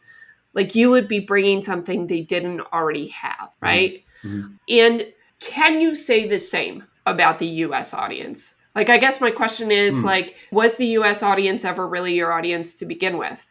like 0.53 0.75
you 0.75 0.91
would 0.91 1.09
be 1.09 1.20
bringing 1.20 1.62
something 1.62 2.07
they 2.07 2.20
didn't 2.20 2.61
already 2.72 3.09
have, 3.09 3.51
hmm. 3.61 3.66
right? 3.66 4.05
Mm-hmm. 4.22 4.55
And 4.68 5.07
can 5.41 5.81
you 5.81 5.95
say 5.95 6.27
the 6.27 6.39
same 6.39 6.85
about 7.07 7.39
the 7.39 7.47
US 7.47 7.93
audience? 7.93 8.57
Like, 8.75 8.89
I 8.89 8.99
guess 8.99 9.20
my 9.20 9.31
question 9.31 9.70
is, 9.70 10.01
mm. 10.01 10.05
like, 10.05 10.37
was 10.51 10.77
the 10.77 10.87
U.S. 10.99 11.22
audience 11.22 11.64
ever 11.64 11.87
really 11.87 12.14
your 12.14 12.33
audience 12.33 12.77
to 12.77 12.87
begin 12.87 13.18
with? 13.18 13.47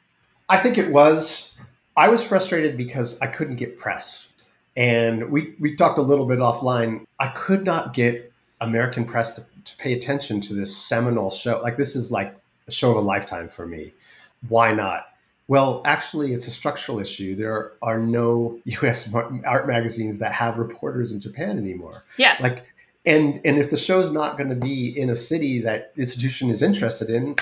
I 0.49 0.57
think 0.57 0.77
it 0.77 0.91
was. 0.91 1.53
I 1.95 2.09
was 2.09 2.23
frustrated 2.23 2.75
because 2.75 3.17
I 3.21 3.27
couldn't 3.27 3.55
get 3.55 3.79
press. 3.79 4.27
And 4.75 5.29
we, 5.29 5.55
we 5.59 5.75
talked 5.75 5.97
a 5.97 6.01
little 6.01 6.25
bit 6.25 6.39
offline. 6.39 7.05
I 7.19 7.27
could 7.27 7.63
not 7.63 7.93
get 7.93 8.31
American 8.61 9.05
press 9.05 9.31
to, 9.33 9.45
to 9.65 9.77
pay 9.77 9.93
attention 9.93 10.41
to 10.41 10.53
this 10.53 10.75
seminal 10.75 11.31
show. 11.31 11.59
Like, 11.61 11.77
this 11.77 11.95
is 11.95 12.11
like 12.11 12.35
a 12.67 12.71
show 12.71 12.91
of 12.91 12.97
a 12.97 13.01
lifetime 13.01 13.49
for 13.49 13.67
me. 13.67 13.93
Why 14.49 14.73
not? 14.73 15.07
Well, 15.47 15.81
actually, 15.85 16.33
it's 16.33 16.47
a 16.47 16.51
structural 16.51 16.99
issue. 16.99 17.35
There 17.35 17.73
are 17.81 17.99
no 17.99 18.59
U.S. 18.65 19.13
art 19.45 19.67
magazines 19.67 20.19
that 20.19 20.31
have 20.31 20.57
reporters 20.57 21.11
in 21.11 21.19
Japan 21.19 21.57
anymore. 21.57 22.03
Yes. 22.17 22.41
Like, 22.41 22.65
and 23.05 23.41
and 23.43 23.57
if 23.57 23.69
the 23.69 23.77
show's 23.77 24.11
not 24.11 24.37
going 24.37 24.49
to 24.49 24.55
be 24.55 24.97
in 24.97 25.09
a 25.09 25.15
city 25.15 25.59
that 25.59 25.91
institution 25.97 26.49
is 26.49 26.61
interested 26.61 27.09
in, 27.09 27.35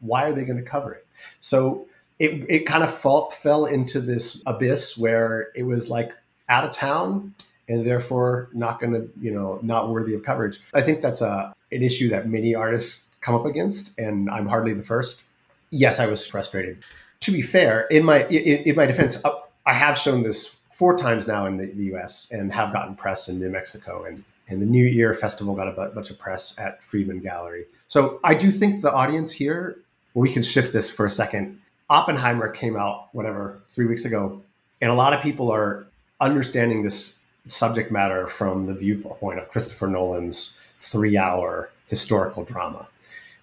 why 0.00 0.24
are 0.24 0.32
they 0.32 0.44
going 0.44 0.58
to 0.58 0.64
cover 0.64 0.92
it? 0.92 1.06
So 1.40 1.86
it 2.18 2.44
it 2.48 2.66
kind 2.66 2.82
of 2.82 2.92
fall, 2.92 3.30
fell 3.30 3.66
into 3.66 4.00
this 4.00 4.42
abyss 4.46 4.98
where 4.98 5.52
it 5.54 5.62
was 5.62 5.88
like 5.88 6.12
out 6.48 6.64
of 6.64 6.72
town 6.72 7.34
and 7.68 7.86
therefore 7.86 8.48
not 8.52 8.80
going 8.80 8.92
to 8.92 9.08
you 9.20 9.30
know 9.30 9.58
not 9.62 9.90
worthy 9.90 10.14
of 10.14 10.22
coverage. 10.22 10.60
I 10.74 10.82
think 10.82 11.02
that's 11.02 11.20
a 11.20 11.52
an 11.72 11.82
issue 11.82 12.08
that 12.10 12.28
many 12.28 12.54
artists 12.54 13.08
come 13.20 13.34
up 13.34 13.46
against, 13.46 13.98
and 13.98 14.28
I'm 14.30 14.46
hardly 14.46 14.74
the 14.74 14.82
first. 14.82 15.24
Yes, 15.70 15.98
I 15.98 16.06
was 16.06 16.26
frustrated 16.26 16.84
to 17.24 17.32
be 17.32 17.40
fair, 17.40 17.82
in 17.90 18.04
my 18.04 18.26
in, 18.26 18.62
in 18.64 18.76
my 18.76 18.86
defense, 18.86 19.22
I 19.66 19.72
have 19.72 19.96
shown 19.96 20.22
this 20.22 20.56
four 20.72 20.96
times 20.96 21.26
now 21.26 21.46
in 21.46 21.56
the, 21.56 21.66
the, 21.66 21.84
U.S. 21.84 22.28
and 22.30 22.52
have 22.52 22.72
gotten 22.72 22.94
press 22.94 23.28
in 23.28 23.40
New 23.40 23.48
Mexico, 23.48 24.04
and 24.04 24.22
and 24.48 24.60
the 24.60 24.66
New 24.66 24.84
Ear 24.84 25.14
Festival 25.14 25.54
got 25.54 25.66
a 25.66 25.90
bunch 25.90 26.10
of 26.10 26.18
press 26.18 26.54
at 26.58 26.82
Fridman 26.82 27.22
Gallery. 27.22 27.64
So 27.88 28.20
I 28.24 28.34
do 28.34 28.52
think 28.52 28.82
the 28.82 28.92
audience 28.92 29.32
here. 29.32 29.78
We 30.12 30.30
can 30.30 30.42
shift 30.42 30.72
this 30.72 30.88
for 30.88 31.06
a 31.06 31.10
second. 31.10 31.58
Oppenheimer 31.90 32.48
came 32.48 32.76
out 32.76 33.08
whatever 33.12 33.62
three 33.68 33.86
weeks 33.86 34.04
ago, 34.04 34.42
and 34.82 34.90
a 34.90 34.94
lot 34.94 35.12
of 35.14 35.22
people 35.22 35.50
are 35.50 35.86
understanding 36.24 36.82
this 36.82 37.18
subject 37.46 37.92
matter 37.92 38.26
from 38.26 38.66
the 38.66 38.74
viewpoint 38.74 39.38
of 39.38 39.50
Christopher 39.50 39.86
Nolan's 39.86 40.56
three-hour 40.78 41.70
historical 41.88 42.44
drama. 42.44 42.88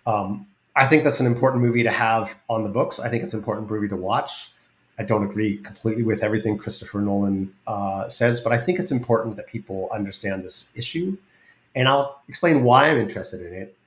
Um, 0.05 0.47
I 0.75 0.87
think 0.87 1.03
that's 1.03 1.19
an 1.19 1.27
important 1.27 1.63
movie 1.63 1.83
to 1.83 1.91
have 1.91 2.35
on 2.49 2.63
the 2.63 2.69
books. 2.69 2.99
I 2.99 3.09
think 3.09 3.23
it's 3.23 3.33
an 3.33 3.39
important 3.39 3.69
movie 3.69 3.87
to 3.89 3.95
watch. 3.95 4.51
I 4.97 5.03
don't 5.03 5.23
agree 5.23 5.57
completely 5.57 6.03
with 6.03 6.23
everything 6.23 6.57
Christopher 6.57 7.01
Nolan 7.01 7.53
uh, 7.67 8.09
says, 8.09 8.41
but 8.41 8.51
I 8.53 8.57
think 8.57 8.79
it's 8.79 8.91
important 8.91 9.35
that 9.35 9.47
people 9.47 9.89
understand 9.91 10.43
this 10.43 10.69
issue. 10.75 11.17
And 11.75 11.87
I'll 11.87 12.21
explain 12.27 12.63
why 12.63 12.89
I'm 12.89 12.97
interested 12.97 13.45
in 13.45 13.53
it. 13.53 13.77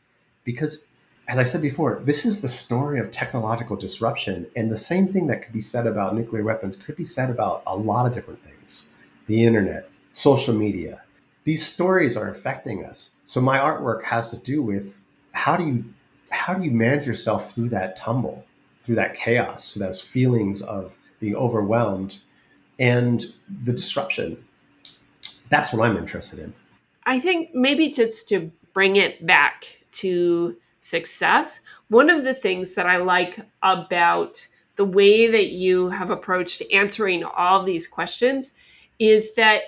Because, 0.45 0.87
as 1.29 1.39
I 1.39 1.45
said 1.45 1.63
before, 1.63 2.03
this 2.05 2.27
is 2.27 2.41
the 2.41 2.49
story 2.49 2.99
of 2.99 3.11
technological 3.11 3.77
disruption. 3.77 4.47
And 4.57 4.71
the 4.71 4.77
same 4.77 5.09
thing 5.09 5.27
that 5.29 5.43
could 5.43 5.53
be 5.53 5.61
said 5.61 5.87
about 5.87 6.15
nuclear 6.15 6.45
weapons 6.45 6.77
could 6.77 6.97
be 6.97 7.05
said 7.05 7.31
about 7.31 7.63
a 7.67 7.77
lot 7.77 8.07
of 8.07 8.15
different 8.15 8.43
things 8.43 8.85
the 9.27 9.45
internet, 9.45 9.89
social 10.13 10.53
media. 10.53 11.03
These 11.45 11.65
stories 11.65 12.15
are 12.17 12.29
affecting 12.29 12.85
us. 12.85 13.13
So, 13.25 13.41
my 13.41 13.59
artwork 13.59 14.05
has 14.05 14.31
to 14.31 14.37
do 14.37 14.63
with 14.63 15.01
how 15.33 15.57
do 15.57 15.65
you 15.65 15.85
how 16.31 16.55
do 16.55 16.65
you 16.65 16.71
manage 16.71 17.07
yourself 17.07 17.53
through 17.53 17.71
that 17.71 17.97
tumble, 17.97 18.45
through 18.83 18.97
that 18.97 19.15
chaos, 19.15 19.73
through 19.73 19.87
those 19.87 20.01
feelings 20.01 20.61
of 20.63 20.97
being 21.21 21.37
overwhelmed 21.37 22.19
and 22.79 23.25
the 23.65 23.73
disruption? 23.73 24.45
That's 25.49 25.73
what 25.73 25.87
I'm 25.87 25.97
interested 25.97 26.39
in. 26.39 26.53
I 27.07 27.21
think 27.21 27.55
maybe 27.55 27.91
just 27.91 28.29
to 28.31 28.51
bring 28.73 28.97
it 28.97 29.25
back 29.27 29.67
to 29.93 30.57
success, 30.85 31.61
one 31.89 32.11
of 32.11 32.25
the 32.25 32.35
things 32.35 32.75
that 32.75 32.87
I 32.87 32.99
like 32.99 33.41
about 33.63 34.47
the 34.77 34.85
way 34.85 35.27
that 35.31 35.49
you 35.49 35.89
have 35.89 36.11
approached 36.11 36.63
answering 36.73 37.25
all 37.25 37.63
these 37.63 37.87
questions 37.87 38.55
is 38.99 39.35
that 39.35 39.63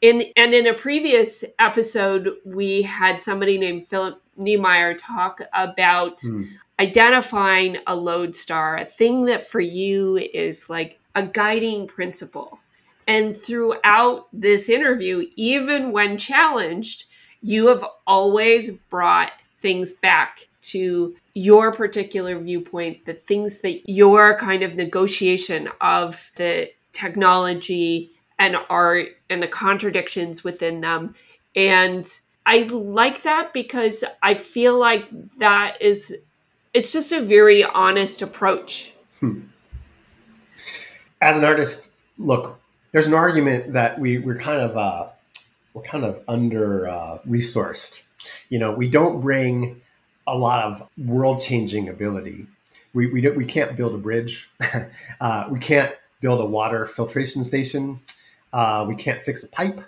in 0.00 0.24
and 0.34 0.54
in 0.54 0.66
a 0.66 0.74
previous 0.74 1.44
episode 1.58 2.30
we 2.44 2.82
had 2.82 3.20
somebody 3.20 3.58
named 3.58 3.86
Philip 3.86 4.20
Niemeyer 4.36 4.94
talk 4.94 5.40
about 5.52 6.18
mm. 6.18 6.48
identifying 6.80 7.76
a 7.86 7.94
lodestar, 7.94 8.78
a 8.78 8.84
thing 8.86 9.26
that 9.26 9.46
for 9.46 9.60
you 9.60 10.16
is 10.16 10.70
like 10.70 10.98
a 11.14 11.22
guiding 11.22 11.86
principle. 11.86 12.58
And 13.06 13.36
throughout 13.36 14.28
this 14.32 14.68
interview, 14.68 15.26
even 15.36 15.92
when 15.92 16.16
challenged, 16.16 17.04
you 17.42 17.66
have 17.66 17.84
always 18.06 18.70
brought 18.70 19.32
things 19.62 19.92
back 19.92 20.48
to 20.62 21.14
your 21.34 21.72
particular 21.72 22.38
viewpoint, 22.38 23.04
the 23.06 23.14
things 23.14 23.60
that 23.62 23.88
your 23.88 24.38
kind 24.38 24.62
of 24.62 24.74
negotiation 24.74 25.68
of 25.80 26.30
the 26.36 26.70
technology 26.92 28.10
and 28.38 28.56
art 28.68 29.08
and 29.30 29.42
the 29.42 29.48
contradictions 29.48 30.44
within 30.44 30.80
them. 30.80 31.14
And 31.56 32.06
I 32.44 32.62
like 32.62 33.22
that 33.22 33.52
because 33.52 34.04
I 34.22 34.34
feel 34.34 34.78
like 34.78 35.08
that 35.38 35.80
is 35.80 36.16
it's 36.74 36.92
just 36.92 37.12
a 37.12 37.20
very 37.20 37.64
honest 37.64 38.22
approach. 38.22 38.92
Hmm. 39.20 39.40
As 41.20 41.36
an 41.36 41.44
artist, 41.44 41.92
look, 42.18 42.58
there's 42.92 43.06
an 43.06 43.14
argument 43.14 43.72
that 43.72 43.98
we 43.98 44.18
we're 44.18 44.38
kind 44.38 44.60
of 44.60 44.76
uh, 44.76 45.08
we're 45.74 45.82
kind 45.82 46.04
of 46.04 46.22
under 46.28 46.88
uh, 46.88 47.18
resourced. 47.28 48.02
You 48.48 48.58
know, 48.58 48.72
we 48.72 48.88
don't 48.88 49.20
bring 49.20 49.80
a 50.26 50.36
lot 50.36 50.64
of 50.64 50.88
world 51.06 51.40
changing 51.40 51.88
ability. 51.88 52.46
We 52.94 53.08
we 53.08 53.20
don't, 53.20 53.36
we 53.36 53.44
can't 53.44 53.76
build 53.76 53.94
a 53.94 53.98
bridge. 53.98 54.50
uh, 55.20 55.48
we 55.50 55.58
can't 55.58 55.92
build 56.20 56.40
a 56.40 56.46
water 56.46 56.86
filtration 56.86 57.44
station. 57.44 58.00
Uh, 58.52 58.84
we 58.88 58.94
can't 58.94 59.20
fix 59.22 59.42
a 59.42 59.48
pipe. 59.48 59.80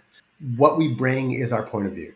What 0.56 0.78
we 0.78 0.88
bring 0.94 1.32
is 1.32 1.52
our 1.52 1.62
point 1.62 1.86
of 1.86 1.92
view 1.92 2.14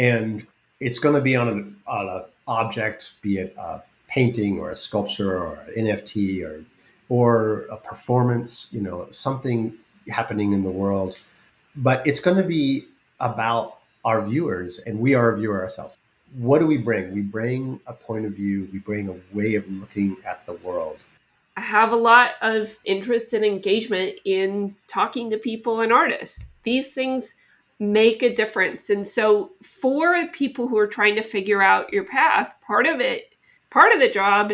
and 0.00 0.46
it's 0.80 0.98
going 0.98 1.14
to 1.14 1.20
be 1.20 1.36
on 1.36 1.48
an 1.48 1.76
on 1.86 2.08
a 2.08 2.24
object, 2.48 3.12
be 3.22 3.38
it 3.38 3.54
a 3.58 3.82
painting 4.08 4.58
or 4.58 4.70
a 4.70 4.76
sculpture 4.76 5.38
or 5.38 5.58
an 5.76 5.86
NFT 5.86 6.42
or 6.42 6.64
or 7.08 7.66
a 7.70 7.76
performance, 7.76 8.68
you 8.70 8.80
know, 8.80 9.06
something 9.10 9.74
happening 10.08 10.52
in 10.52 10.62
the 10.64 10.70
world. 10.70 11.20
But 11.76 12.06
it's 12.06 12.20
going 12.20 12.36
to 12.36 12.42
be 12.42 12.86
about 13.20 13.79
our 14.04 14.22
viewers, 14.22 14.78
and 14.78 14.98
we 14.98 15.14
are 15.14 15.32
a 15.32 15.38
viewer 15.38 15.62
ourselves. 15.62 15.98
What 16.38 16.60
do 16.60 16.66
we 16.66 16.78
bring? 16.78 17.12
We 17.12 17.22
bring 17.22 17.80
a 17.86 17.92
point 17.92 18.24
of 18.24 18.32
view. 18.32 18.68
We 18.72 18.78
bring 18.78 19.08
a 19.08 19.36
way 19.36 19.56
of 19.56 19.68
looking 19.68 20.16
at 20.24 20.46
the 20.46 20.54
world. 20.54 20.98
I 21.56 21.62
have 21.62 21.92
a 21.92 21.96
lot 21.96 22.32
of 22.40 22.78
interest 22.84 23.32
and 23.32 23.44
engagement 23.44 24.20
in 24.24 24.76
talking 24.86 25.30
to 25.30 25.38
people 25.38 25.80
and 25.80 25.92
artists. 25.92 26.46
These 26.62 26.94
things 26.94 27.36
make 27.80 28.22
a 28.22 28.34
difference. 28.34 28.90
And 28.90 29.06
so 29.06 29.52
for 29.62 30.26
people 30.28 30.68
who 30.68 30.78
are 30.78 30.86
trying 30.86 31.16
to 31.16 31.22
figure 31.22 31.62
out 31.62 31.92
your 31.92 32.04
path, 32.04 32.54
part 32.64 32.86
of 32.86 33.00
it, 33.00 33.34
part 33.70 33.92
of 33.92 34.00
the 34.00 34.08
job 34.10 34.52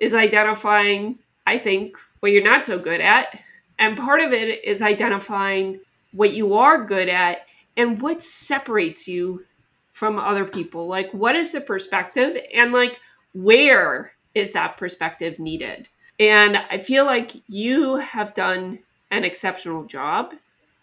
is 0.00 0.14
identifying, 0.14 1.18
I 1.46 1.58
think, 1.58 1.96
what 2.20 2.32
you're 2.32 2.42
not 2.42 2.64
so 2.64 2.78
good 2.78 3.00
at. 3.00 3.40
And 3.78 3.96
part 3.96 4.20
of 4.20 4.32
it 4.32 4.64
is 4.64 4.80
identifying 4.80 5.80
what 6.12 6.32
you 6.32 6.54
are 6.54 6.84
good 6.84 7.08
at 7.08 7.47
and 7.78 8.02
what 8.02 8.22
separates 8.22 9.08
you 9.08 9.46
from 9.92 10.18
other 10.18 10.44
people. 10.44 10.86
Like, 10.86 11.10
what 11.12 11.34
is 11.34 11.52
the 11.52 11.62
perspective? 11.62 12.36
And 12.54 12.72
like, 12.72 13.00
where 13.32 14.12
is 14.34 14.52
that 14.52 14.76
perspective 14.76 15.38
needed? 15.38 15.88
And 16.20 16.58
I 16.58 16.78
feel 16.78 17.06
like 17.06 17.32
you 17.48 17.96
have 17.96 18.34
done 18.34 18.80
an 19.10 19.24
exceptional 19.24 19.84
job 19.84 20.34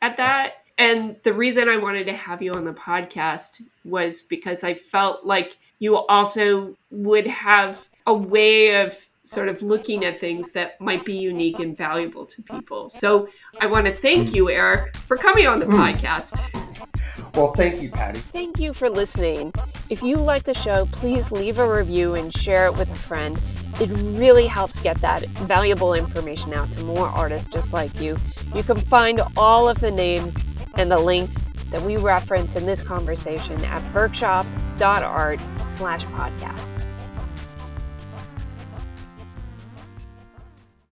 at 0.01 0.17
that 0.17 0.65
and 0.77 1.15
the 1.23 1.33
reason 1.33 1.69
I 1.69 1.77
wanted 1.77 2.05
to 2.07 2.13
have 2.13 2.41
you 2.41 2.51
on 2.51 2.65
the 2.65 2.73
podcast 2.73 3.61
was 3.85 4.21
because 4.21 4.63
I 4.63 4.73
felt 4.73 5.25
like 5.25 5.57
you 5.79 5.95
also 5.95 6.75
would 6.91 7.27
have 7.27 7.87
a 8.05 8.13
way 8.13 8.81
of 8.81 9.07
sort 9.23 9.47
of 9.47 9.61
looking 9.61 10.05
at 10.05 10.19
things 10.19 10.51
that 10.51 10.79
might 10.79 11.05
be 11.05 11.17
unique 11.17 11.59
and 11.59 11.75
valuable 11.75 12.25
to 12.25 12.41
people. 12.43 12.89
So 12.89 13.29
I 13.59 13.65
want 13.65 13.87
to 13.87 13.91
thank 13.91 14.35
you, 14.35 14.49
Eric, 14.49 14.95
for 14.95 15.17
coming 15.17 15.47
on 15.47 15.59
the 15.59 15.65
mm. 15.65 15.73
podcast. 15.73 16.64
Well, 17.35 17.51
thank 17.53 17.81
you, 17.81 17.89
Patty. 17.89 18.19
Thank 18.19 18.59
you 18.59 18.73
for 18.73 18.89
listening. 18.89 19.51
If 19.89 20.01
you 20.01 20.17
like 20.17 20.43
the 20.43 20.53
show, 20.53 20.87
please 20.91 21.31
leave 21.31 21.59
a 21.59 21.69
review 21.69 22.15
and 22.15 22.33
share 22.33 22.65
it 22.67 22.73
with 22.73 22.89
a 22.89 22.95
friend. 22.95 23.41
It 23.81 23.89
really 24.17 24.47
helps 24.47 24.81
get 24.81 24.97
that 25.01 25.25
valuable 25.25 25.93
information 25.93 26.53
out 26.53 26.71
to 26.73 26.83
more 26.85 27.07
artists 27.07 27.47
just 27.51 27.73
like 27.73 27.99
you. 27.99 28.17
You 28.55 28.63
can 28.63 28.77
find 28.77 29.21
all 29.35 29.67
of 29.67 29.81
the 29.81 29.91
names 29.91 30.45
and 30.75 30.89
the 30.89 30.99
links 30.99 31.51
that 31.71 31.81
we 31.81 31.97
reference 31.97 32.55
in 32.55 32.65
this 32.65 32.81
conversation 32.81 33.63
at 33.65 33.83
workshop.art 33.93 35.39
slash 35.65 36.05
podcast. 36.05 36.74